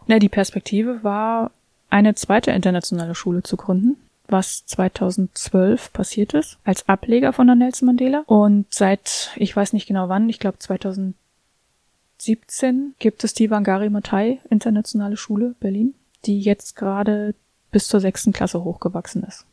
Ne, 0.07 0.19
die 0.19 0.29
Perspektive 0.29 1.03
war, 1.03 1.51
eine 1.89 2.15
zweite 2.15 2.51
internationale 2.51 3.15
Schule 3.15 3.43
zu 3.43 3.57
gründen, 3.57 3.97
was 4.27 4.65
2012 4.65 5.93
passiert 5.93 6.33
ist, 6.33 6.57
als 6.63 6.89
Ableger 6.89 7.33
von 7.33 7.47
der 7.47 7.55
Nelson 7.55 7.87
Mandela. 7.87 8.23
Und 8.25 8.73
seit, 8.73 9.31
ich 9.35 9.55
weiß 9.55 9.73
nicht 9.73 9.87
genau 9.87 10.09
wann, 10.09 10.29
ich 10.29 10.39
glaube 10.39 10.59
2017 10.59 12.95
gibt 12.99 13.23
es 13.23 13.33
die 13.33 13.49
Wangari 13.49 13.89
Maathai 13.89 14.39
Internationale 14.49 15.17
Schule 15.17 15.55
Berlin, 15.59 15.95
die 16.25 16.41
jetzt 16.41 16.75
gerade 16.75 17.33
bis 17.71 17.87
zur 17.87 17.99
sechsten 17.99 18.33
Klasse 18.33 18.63
hochgewachsen 18.63 19.23
ist. 19.23 19.45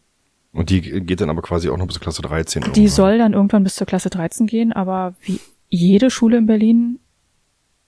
Und 0.54 0.70
die 0.70 0.80
geht 0.80 1.20
dann 1.20 1.28
aber 1.30 1.42
quasi 1.42 1.68
auch 1.68 1.76
noch 1.76 1.86
bis 1.86 2.00
Klasse 2.00 2.22
13. 2.22 2.62
Die 2.62 2.66
irgendwann. 2.68 2.88
soll 2.88 3.18
dann 3.18 3.32
irgendwann 3.34 3.64
bis 3.64 3.74
zur 3.74 3.86
Klasse 3.86 4.08
13 4.08 4.46
gehen, 4.46 4.72
aber 4.72 5.14
wie 5.20 5.40
jede 5.68 6.10
Schule 6.10 6.38
in 6.38 6.46
Berlin 6.46 7.00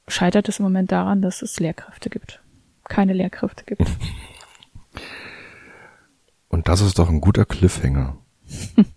scheitert 0.09 0.49
es 0.49 0.59
im 0.59 0.65
Moment 0.65 0.91
daran, 0.93 1.23
dass 1.23 1.43
es 1.43 1.59
Lehrkräfte 1.61 2.11
gibt. 2.11 2.43
Keine 2.85 3.13
Lehrkräfte 3.13 3.65
gibt. 3.65 3.83
Und 6.49 6.69
das 6.69 6.81
ist 6.81 6.99
doch 6.99 7.09
ein 7.09 7.21
guter 7.21 7.45
Cliffhanger. 7.45 8.17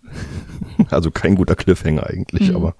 also 0.90 1.10
kein 1.10 1.34
guter 1.34 1.56
Cliffhanger 1.56 2.06
eigentlich, 2.06 2.50
Mhm. 2.50 2.56
aber 2.56 2.74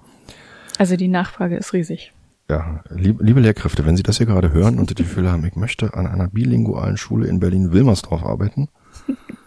Also 0.77 0.95
die 0.95 1.07
Nachfrage 1.09 1.57
ist 1.57 1.73
riesig. 1.73 2.13
ja, 2.49 2.83
liebe, 2.89 3.23
liebe 3.23 3.39
Lehrkräfte, 3.41 3.85
wenn 3.85 3.95
Sie 3.97 4.03
das 4.03 4.17
hier 4.17 4.25
gerade 4.25 4.51
hören 4.53 4.79
und 4.79 4.89
das 4.89 4.95
Gefühl 4.95 5.29
haben, 5.31 5.45
ich 5.45 5.55
möchte 5.55 5.93
an 5.93 6.07
einer 6.07 6.27
bilingualen 6.29 6.97
Schule 6.97 7.27
in 7.27 7.39
Berlin-Wilmersdorf 7.39 8.23
arbeiten, 8.23 8.69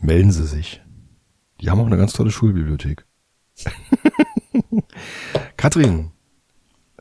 melden 0.00 0.32
Sie 0.32 0.46
sich. 0.46 0.82
Die 1.60 1.70
haben 1.70 1.80
auch 1.80 1.86
eine 1.86 1.96
ganz 1.96 2.12
tolle 2.12 2.30
Schulbibliothek. 2.30 3.04
Katrin, 5.56 6.10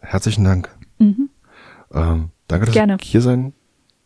herzlichen 0.01 0.43
Dank. 0.43 0.69
Mhm. 0.97 1.29
Ähm, 1.93 2.31
danke, 2.47 2.65
dass 2.65 2.73
Gerne. 2.75 2.93
Mhm. 2.93 2.99
ich 3.01 3.09
hier 3.11 3.21
sein 3.21 3.53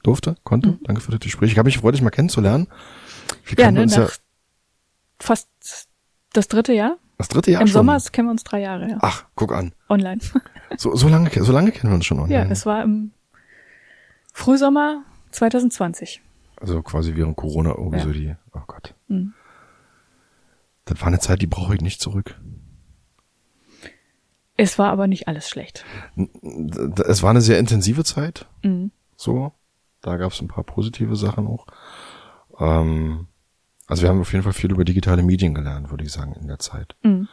durfte, 0.03 0.35
konnte. 0.43 0.77
Danke 0.83 1.01
für 1.01 1.11
das 1.11 1.19
Gespräch. 1.21 1.51
Ich 1.51 1.57
habe 1.57 1.67
mich 1.67 1.75
gefreut, 1.75 1.95
dich 1.95 2.01
mal 2.01 2.09
kennenzulernen. 2.11 2.67
Wir 3.45 3.57
Ja, 3.57 3.65
kennen 3.65 3.77
ne, 3.77 3.83
uns 3.83 3.97
nach 3.97 4.11
fast 5.19 5.47
das 6.33 6.47
dritte 6.47 6.73
Jahr. 6.73 6.97
das 7.17 7.29
dritte 7.29 7.51
Jahr 7.51 7.61
Im 7.61 7.67
schon. 7.67 7.73
Sommer 7.73 7.99
kennen 8.11 8.27
wir 8.27 8.31
uns 8.31 8.43
drei 8.43 8.61
Jahre, 8.61 8.89
ja. 8.89 8.97
Ach, 9.01 9.25
guck 9.35 9.53
an. 9.53 9.73
Online. 9.89 10.19
So, 10.75 10.95
so 10.95 11.07
lange, 11.07 11.29
so 11.43 11.51
lange 11.51 11.71
kennen 11.71 11.91
wir 11.91 11.95
uns 11.95 12.05
schon 12.07 12.19
online. 12.19 12.45
ja, 12.45 12.51
es 12.51 12.65
war 12.65 12.83
im 12.83 13.11
Frühsommer 14.33 15.03
2020. 15.29 16.19
Also 16.63 16.81
quasi 16.81 17.15
während 17.17 17.35
Corona 17.35 17.71
irgendwie 17.71 17.97
Ja. 17.97 18.03
so 18.05 18.11
die, 18.13 18.35
oh 18.53 18.61
Gott. 18.65 18.95
Mhm. 19.09 19.33
Das 20.85 20.99
war 21.01 21.07
eine 21.07 21.19
Zeit, 21.19 21.41
die 21.41 21.47
brauche 21.47 21.75
ich 21.75 21.81
nicht 21.81 21.99
zurück. 21.99 22.39
Es 24.55 24.79
war 24.79 24.89
aber 24.91 25.07
nicht 25.07 25.27
alles 25.27 25.49
schlecht. 25.49 25.83
Es 27.05 27.21
war 27.21 27.31
eine 27.31 27.41
sehr 27.41 27.59
intensive 27.59 28.05
Zeit, 28.05 28.47
Mhm. 28.63 28.91
so. 29.17 29.51
Da 30.01 30.15
gab 30.15 30.31
es 30.31 30.39
ein 30.41 30.47
paar 30.47 30.63
positive 30.63 31.15
Sachen 31.17 31.47
auch. 31.47 31.65
Ähm, 32.59 33.27
also 33.87 34.03
wir 34.03 34.09
haben 34.09 34.21
auf 34.21 34.31
jeden 34.31 34.43
Fall 34.43 34.53
viel 34.53 34.71
über 34.71 34.85
digitale 34.85 35.21
Medien 35.23 35.53
gelernt, 35.53 35.89
würde 35.91 36.05
ich 36.05 36.11
sagen, 36.13 36.33
in 36.33 36.47
der 36.47 36.59
Zeit. 36.59 36.95
Mhm. 37.03 37.27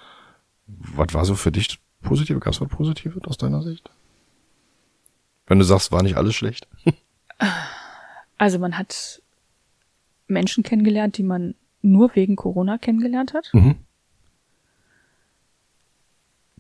Was 0.66 1.14
war 1.14 1.24
so 1.24 1.36
für 1.36 1.52
dich 1.52 1.80
positiv? 2.02 2.40
Gab 2.40 2.52
es 2.52 2.60
was 2.60 2.68
Positives 2.68 3.22
aus 3.26 3.38
deiner 3.38 3.62
Sicht? 3.62 3.90
Wenn 5.46 5.58
du 5.60 5.64
sagst, 5.64 5.92
war 5.92 6.02
nicht 6.02 6.16
alles 6.16 6.34
schlecht. 6.34 6.66
Also 8.40 8.58
man 8.58 8.78
hat 8.78 9.20
Menschen 10.26 10.62
kennengelernt, 10.64 11.18
die 11.18 11.22
man 11.22 11.54
nur 11.82 12.14
wegen 12.16 12.36
Corona 12.36 12.78
kennengelernt 12.78 13.34
hat. 13.34 13.50
Mhm. 13.52 13.74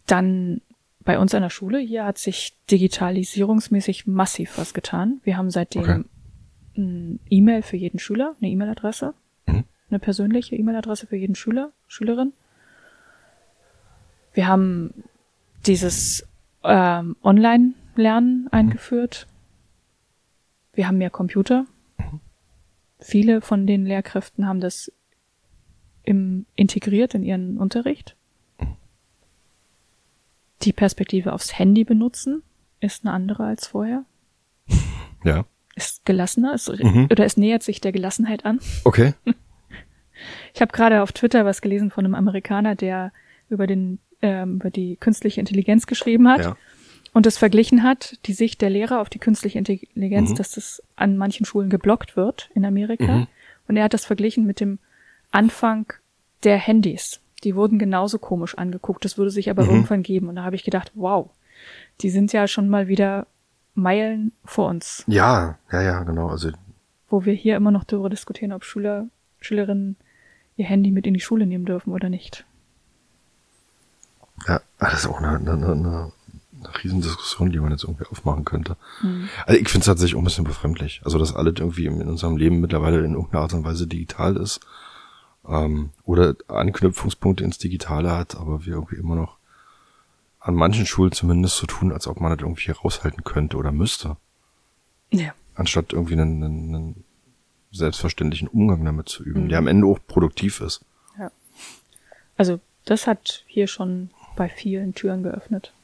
Dann 0.06 0.60
bei 1.04 1.18
uns 1.18 1.34
an 1.34 1.40
der 1.40 1.48
Schule, 1.48 1.78
hier 1.78 2.04
hat 2.04 2.18
sich 2.18 2.54
digitalisierungsmäßig 2.70 4.06
massiv 4.06 4.58
was 4.58 4.74
getan. 4.74 5.20
Wir 5.24 5.38
haben 5.38 5.50
seitdem 5.50 5.82
Okay. 5.82 6.04
ein 6.76 7.20
E-Mail 7.30 7.62
für 7.62 7.78
jeden 7.78 7.98
Schüler, 7.98 8.36
eine 8.42 8.50
E-Mail-Adresse, 8.50 9.14
Mhm. 9.46 9.64
eine 9.88 9.98
persönliche 9.98 10.56
E-Mail-Adresse 10.56 11.06
für 11.06 11.16
jeden 11.16 11.34
Schüler, 11.34 11.72
Schülerin. 11.88 12.34
Wir 14.34 14.48
haben 14.48 14.92
dieses 15.64 16.26
ähm, 16.62 17.16
Online-Lernen 17.22 18.48
eingeführt. 18.50 19.26
Wir 20.72 20.86
haben 20.86 20.98
mehr 20.98 21.10
Computer. 21.10 21.66
Viele 22.98 23.40
von 23.40 23.66
den 23.66 23.86
Lehrkräften 23.86 24.46
haben 24.46 24.60
das 24.60 24.92
im, 26.04 26.46
integriert 26.54 27.14
in 27.14 27.22
ihren 27.22 27.58
Unterricht. 27.58 28.16
Die 30.62 30.72
Perspektive 30.72 31.32
aufs 31.32 31.58
Handy 31.58 31.84
benutzen 31.84 32.42
ist 32.80 33.04
eine 33.04 33.12
andere 33.14 33.44
als 33.44 33.66
vorher. 33.66 34.04
Ja. 35.22 35.44
Ist 35.76 36.06
gelassener, 36.06 36.54
ist, 36.54 36.68
Mhm. 36.68 37.08
oder 37.10 37.26
es 37.26 37.36
nähert 37.36 37.62
sich 37.62 37.82
der 37.82 37.92
Gelassenheit 37.92 38.44
an. 38.46 38.58
Okay. 38.84 39.14
Ich 40.52 40.60
habe 40.60 40.70
gerade 40.72 41.02
auf 41.02 41.12
Twitter 41.12 41.46
was 41.46 41.62
gelesen 41.62 41.90
von 41.90 42.04
einem 42.04 42.14
Amerikaner, 42.14 42.74
der 42.74 43.10
über 43.48 43.66
den 43.66 43.98
ähm, 44.20 44.56
über 44.56 44.68
die 44.70 44.96
künstliche 44.96 45.40
Intelligenz 45.40 45.86
geschrieben 45.86 46.28
hat 46.28 46.40
Ja. 46.42 46.56
Und 47.12 47.26
es 47.26 47.38
verglichen 47.38 47.82
hat, 47.82 48.18
die 48.26 48.32
Sicht 48.32 48.60
der 48.60 48.70
Lehrer 48.70 49.00
auf 49.00 49.08
die 49.10 49.18
künstliche 49.18 49.58
Intelligenz, 49.58 50.30
Mhm. 50.30 50.34
dass 50.36 50.52
das 50.52 50.82
an 50.96 51.16
manchen 51.16 51.44
Schulen 51.46 51.70
geblockt 51.70 52.16
wird 52.16 52.50
in 52.54 52.64
Amerika. 52.64 53.12
Mhm. 53.18 53.26
Und 53.68 53.76
er 53.76 53.84
hat 53.84 53.94
das 53.94 54.04
verglichen 54.04 54.46
mit 54.46 54.60
dem 54.60 54.78
Anfang 55.30 55.92
der 56.44 56.56
Handys. 56.56 57.20
Die 57.44 57.54
wurden 57.56 57.78
genauso 57.78 58.18
komisch 58.18 58.56
angeguckt. 58.58 59.04
Das 59.04 59.16
würde 59.18 59.30
sich 59.30 59.50
aber 59.50 59.64
Mhm. 59.64 59.70
irgendwann 59.70 60.02
geben. 60.02 60.28
Und 60.28 60.36
da 60.36 60.44
habe 60.44 60.56
ich 60.56 60.64
gedacht, 60.64 60.92
wow, 60.94 61.30
die 62.00 62.10
sind 62.10 62.32
ja 62.32 62.46
schon 62.48 62.68
mal 62.68 62.88
wieder 62.88 63.26
Meilen 63.74 64.32
vor 64.44 64.68
uns, 64.68 65.04
Ja, 65.06 65.56
ja, 65.72 65.80
ja, 65.82 66.02
genau. 66.02 66.28
Also 66.28 66.50
wo 67.08 67.24
wir 67.24 67.32
hier 67.32 67.56
immer 67.56 67.70
noch 67.70 67.84
darüber 67.84 68.10
diskutieren, 68.10 68.52
ob 68.52 68.64
Schüler, 68.64 69.06
Schülerinnen 69.40 69.96
ihr 70.56 70.66
Handy 70.66 70.90
mit 70.90 71.06
in 71.06 71.14
die 71.14 71.20
Schule 71.20 71.46
nehmen 71.46 71.64
dürfen 71.64 71.92
oder 71.92 72.08
nicht. 72.08 72.44
Ja, 74.46 74.60
das 74.78 74.94
ist 74.94 75.06
auch 75.06 75.18
eine, 75.18 75.38
eine, 75.38 75.52
eine, 75.52 76.12
eine 76.64 76.82
Riesendiskussion, 76.84 77.50
die 77.52 77.58
man 77.60 77.70
jetzt 77.72 77.84
irgendwie 77.84 78.04
aufmachen 78.06 78.44
könnte. 78.44 78.76
Mhm. 79.02 79.28
Also 79.46 79.60
ich 79.60 79.68
finde 79.68 79.80
es 79.82 79.86
tatsächlich 79.86 80.14
auch 80.14 80.20
ein 80.20 80.24
bisschen 80.24 80.44
befremdlich. 80.44 81.00
Also, 81.04 81.18
dass 81.18 81.34
alles 81.34 81.54
irgendwie 81.58 81.86
in 81.86 82.08
unserem 82.08 82.36
Leben 82.36 82.60
mittlerweile 82.60 82.98
in 83.04 83.14
irgendeiner 83.14 83.42
Art 83.42 83.52
und 83.54 83.64
Weise 83.64 83.86
digital 83.86 84.36
ist 84.36 84.60
ähm, 85.48 85.90
oder 86.04 86.34
Anknüpfungspunkte 86.48 87.44
ins 87.44 87.58
Digitale 87.58 88.10
hat, 88.12 88.36
aber 88.36 88.64
wir 88.66 88.74
irgendwie 88.74 88.96
immer 88.96 89.14
noch 89.16 89.36
an 90.38 90.54
manchen 90.54 90.86
Schulen 90.86 91.12
zumindest 91.12 91.56
so 91.58 91.66
tun, 91.66 91.92
als 91.92 92.06
ob 92.06 92.20
man 92.20 92.30
das 92.30 92.40
irgendwie 92.40 92.70
raushalten 92.70 93.24
könnte 93.24 93.56
oder 93.58 93.72
müsste, 93.72 94.16
Ja. 95.10 95.32
anstatt 95.54 95.92
irgendwie 95.92 96.14
einen, 96.14 96.42
einen, 96.42 96.74
einen 96.74 97.04
selbstverständlichen 97.72 98.48
Umgang 98.48 98.84
damit 98.84 99.08
zu 99.08 99.22
üben, 99.22 99.44
Mhm. 99.44 99.48
der 99.50 99.58
am 99.58 99.66
Ende 99.66 99.86
auch 99.86 99.98
produktiv 100.06 100.60
ist. 100.60 100.80
Ja. 101.18 101.30
Also 102.38 102.58
das 102.86 103.06
hat 103.06 103.44
hier 103.46 103.66
schon 103.66 104.10
bei 104.36 104.48
vielen 104.48 104.94
Türen 104.94 105.22
geöffnet. 105.22 105.74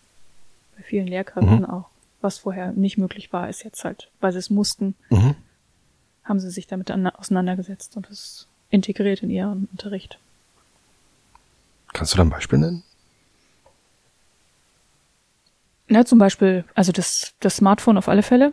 Bei 0.76 0.82
vielen 0.82 1.06
Lehrkräften 1.06 1.60
Mhm. 1.60 1.64
auch. 1.64 1.90
Was 2.20 2.38
vorher 2.38 2.72
nicht 2.72 2.98
möglich 2.98 3.32
war, 3.32 3.48
ist 3.48 3.62
jetzt 3.64 3.84
halt, 3.84 4.10
weil 4.20 4.32
sie 4.32 4.38
es 4.38 4.50
mussten, 4.50 4.94
Mhm. 5.10 5.34
haben 6.24 6.40
sie 6.40 6.50
sich 6.50 6.66
damit 6.66 6.90
an- 6.90 7.06
auseinandergesetzt 7.06 7.96
und 7.96 8.10
es 8.10 8.48
integriert 8.70 9.22
in 9.22 9.30
ihren 9.30 9.68
Unterricht. 9.72 10.18
Kannst 11.92 12.12
du 12.12 12.16
da 12.18 12.24
ein 12.24 12.30
Beispiel 12.30 12.58
nennen? 12.58 12.82
Ja, 15.88 16.04
zum 16.04 16.18
Beispiel, 16.18 16.64
also 16.74 16.90
das, 16.92 17.34
das 17.40 17.56
Smartphone 17.56 17.96
auf 17.96 18.08
alle 18.08 18.22
Fälle. 18.24 18.52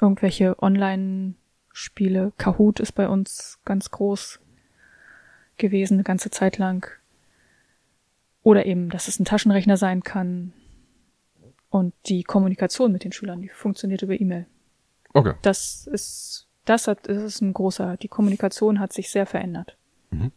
Irgendwelche 0.00 0.60
Online-Spiele. 0.62 2.32
Kahoot 2.38 2.80
ist 2.80 2.92
bei 2.92 3.08
uns 3.08 3.58
ganz 3.64 3.90
groß 3.90 4.40
gewesen, 5.58 5.94
eine 5.94 6.02
ganze 6.02 6.30
Zeit 6.30 6.56
lang. 6.58 6.88
Oder 8.42 8.64
eben, 8.66 8.88
dass 8.90 9.06
es 9.08 9.20
ein 9.20 9.24
Taschenrechner 9.26 9.76
sein 9.76 10.02
kann. 10.02 10.52
Und 11.74 11.92
die 12.06 12.22
Kommunikation 12.22 12.92
mit 12.92 13.02
den 13.02 13.10
Schülern, 13.10 13.42
die 13.42 13.48
funktioniert 13.48 14.00
über 14.02 14.14
E-Mail. 14.14 14.46
Okay. 15.12 15.34
Das 15.42 15.88
ist, 15.88 16.46
das 16.66 16.86
hat, 16.86 17.08
das 17.08 17.20
ist 17.20 17.40
ein 17.40 17.52
großer, 17.52 17.96
die 17.96 18.06
Kommunikation 18.06 18.78
hat 18.78 18.92
sich 18.92 19.10
sehr 19.10 19.26
verändert. 19.26 19.76
Mhm. 20.12 20.30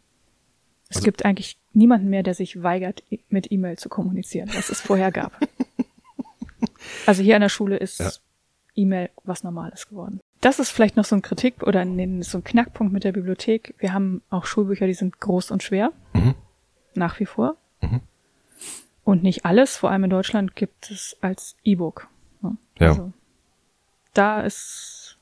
Es 0.88 0.96
Also- 0.96 1.04
gibt 1.04 1.24
eigentlich 1.24 1.56
niemanden 1.72 2.08
mehr, 2.08 2.24
der 2.24 2.34
sich 2.34 2.60
weigert, 2.64 3.04
mit 3.28 3.52
E-Mail 3.52 3.78
zu 3.78 3.88
kommunizieren, 3.88 4.50
was 4.52 4.68
es 4.68 4.80
vorher 4.80 5.12
gab. 5.12 5.30
also 7.06 7.22
hier 7.22 7.36
an 7.36 7.42
der 7.42 7.48
Schule 7.50 7.76
ist 7.76 8.00
Ja. 8.00 8.10
E-Mail 8.74 9.10
was 9.22 9.44
Normales 9.44 9.88
geworden. 9.88 10.18
Das 10.40 10.58
ist 10.58 10.70
vielleicht 10.70 10.96
noch 10.96 11.04
so 11.04 11.14
ein 11.14 11.22
Kritik 11.22 11.62
oder 11.62 11.84
so 11.84 12.38
ein 12.38 12.44
Knackpunkt 12.44 12.92
mit 12.92 13.04
der 13.04 13.12
Bibliothek. 13.12 13.76
Wir 13.78 13.92
haben 13.92 14.22
auch 14.28 14.44
Schulbücher, 14.44 14.88
die 14.88 14.94
sind 14.94 15.20
groß 15.20 15.52
und 15.52 15.62
schwer. 15.62 15.92
Mhm. 16.14 16.34
Nach 16.94 17.20
wie 17.20 17.26
vor. 17.26 17.56
Mhm. 17.80 18.00
Und 19.08 19.22
nicht 19.22 19.46
alles, 19.46 19.74
vor 19.74 19.90
allem 19.90 20.04
in 20.04 20.10
Deutschland, 20.10 20.54
gibt 20.54 20.90
es 20.90 21.16
als 21.22 21.56
E-Book. 21.64 22.08
ne? 22.42 22.58
Ja. 22.78 22.88
Also, 22.90 23.12
da 24.12 24.42
ist 24.42 25.16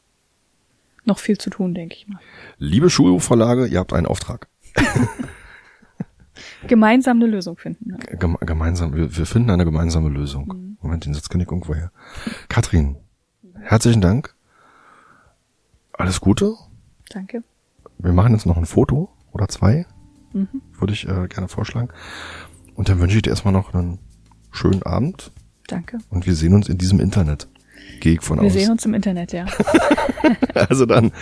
noch 1.05 1.20
viel 1.20 1.39
zu 1.39 1.51
tun, 1.51 1.72
denke 1.72 1.95
ich 1.95 2.09
mal. 2.09 2.18
Liebe 2.59 2.91
Schulbuchverlage, 2.91 3.68
ihr 3.68 3.78
habt 3.78 3.93
einen 3.93 4.07
Auftrag. 4.09 4.49
Gemeinsam 6.66 7.18
eine 7.18 7.26
Lösung 7.28 7.57
finden. 7.59 7.91
Ne? 7.91 7.99
Geme 8.18 8.39
gemeinsam, 8.41 8.93
wir, 8.93 9.16
wir 9.16 9.24
finden 9.24 9.51
eine 9.51 9.64
gemeinsame 9.64 10.09
Lösung. 10.09 10.49
Mhm. 10.49 10.78
Moment, 10.82 11.07
den 11.07 11.14
Satz 11.14 11.28
kenne 11.28 11.45
ich 11.45 11.49
irgendwo 11.49 11.72
her. 11.72 11.93
Katrin, 12.49 12.97
herzlichen 13.55 14.01
Dank. 14.01 14.34
Alles 15.93 16.20
Gute. 16.20 16.55
Danke. 17.11 17.45
Wir 17.99 18.12
machen 18.12 18.32
jetzt 18.32 18.47
noch 18.47 18.57
ein 18.57 18.66
Foto 18.66 19.11
oder 19.30 19.47
zwei, 19.47 19.87
Mhm. 20.32 20.61
würde 20.76 20.93
ich 20.93 21.07
äh, 21.09 21.28
gerne 21.28 21.47
vorschlagen. 21.47 21.91
Und 22.77 22.89
dann 22.89 23.01
wünsche 23.01 23.16
ich 23.16 23.22
dir 23.22 23.31
erstmal 23.31 23.53
noch 23.53 23.74
einen 23.74 23.99
schönen 24.51 24.83
Abend 24.83 25.33
Danke. 25.66 25.99
und 26.11 26.27
wir 26.27 26.35
sehen 26.35 26.55
uns 26.55 26.68
in 26.68 26.79
diesem 26.79 27.01
Internet. 27.01 27.49
Gehe 28.01 28.14
ich 28.14 28.22
von 28.22 28.39
Wir 28.41 28.47
aus. 28.47 28.53
sehen 28.53 28.70
uns 28.70 28.85
im 28.85 28.95
Internet, 28.95 29.33
ja. 29.33 29.47
Also 30.55 30.87
dann, 30.87 31.12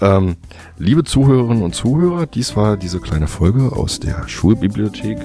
ähm, 0.00 0.36
liebe 0.78 1.02
Zuhörerinnen 1.04 1.62
und 1.62 1.74
Zuhörer, 1.74 2.26
dies 2.26 2.54
war 2.56 2.76
diese 2.76 3.00
kleine 3.00 3.26
Folge 3.26 3.72
aus 3.72 3.98
der 3.98 4.28
Schulbibliothek 4.28 5.18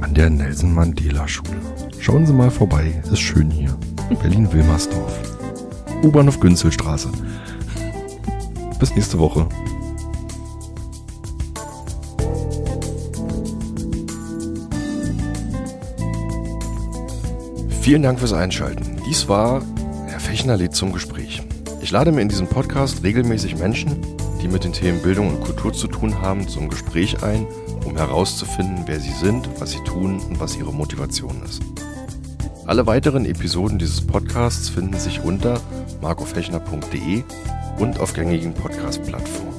an 0.00 0.14
der 0.14 0.30
Nelson 0.30 0.72
Mandela 0.74 1.26
Schule. 1.26 1.56
Schauen 1.98 2.26
Sie 2.26 2.32
mal 2.32 2.50
vorbei, 2.50 3.02
ist 3.10 3.20
schön 3.20 3.50
hier. 3.50 3.76
Berlin-Wilmersdorf. 4.22 5.18
U-Bahnhof 6.02 6.38
Günzelstraße. 6.40 7.10
Bis 8.78 8.94
nächste 8.94 9.18
Woche. 9.18 9.48
Vielen 17.82 18.02
Dank 18.02 18.20
fürs 18.20 18.32
Einschalten. 18.32 19.02
Dies 19.08 19.28
war 19.28 19.60
Herr 20.06 20.20
Fechner-Lied 20.20 20.72
zum 20.72 20.92
Gespräch. 20.92 21.42
Ich 21.80 21.90
lade 21.90 22.12
mir 22.12 22.20
in 22.20 22.28
diesem 22.28 22.46
Podcast 22.46 23.02
regelmäßig 23.02 23.56
Menschen, 23.58 24.00
die 24.40 24.46
mit 24.46 24.62
den 24.62 24.72
Themen 24.72 25.02
Bildung 25.02 25.30
und 25.30 25.40
Kultur 25.40 25.72
zu 25.72 25.88
tun 25.88 26.20
haben, 26.20 26.46
zum 26.46 26.68
Gespräch 26.68 27.24
ein, 27.24 27.44
um 27.84 27.96
herauszufinden, 27.96 28.84
wer 28.86 29.00
sie 29.00 29.10
sind, 29.10 29.48
was 29.58 29.72
sie 29.72 29.82
tun 29.82 30.20
und 30.20 30.38
was 30.38 30.56
ihre 30.56 30.72
Motivation 30.72 31.42
ist. 31.44 31.60
Alle 32.66 32.86
weiteren 32.86 33.26
Episoden 33.26 33.80
dieses 33.80 34.00
Podcasts 34.00 34.68
finden 34.68 34.96
sich 35.00 35.20
unter 35.20 35.60
markofechner.de 36.00 37.24
und 37.80 37.98
auf 37.98 38.12
gängigen 38.12 38.54
Podcast-Plattformen. 38.54 39.56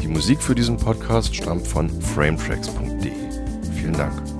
Die 0.00 0.08
Musik 0.08 0.40
für 0.40 0.54
diesen 0.54 0.78
Podcast 0.78 1.36
stammt 1.36 1.66
von 1.66 1.90
frametracks.de. 2.00 3.12
Vielen 3.74 3.92
Dank. 3.92 4.35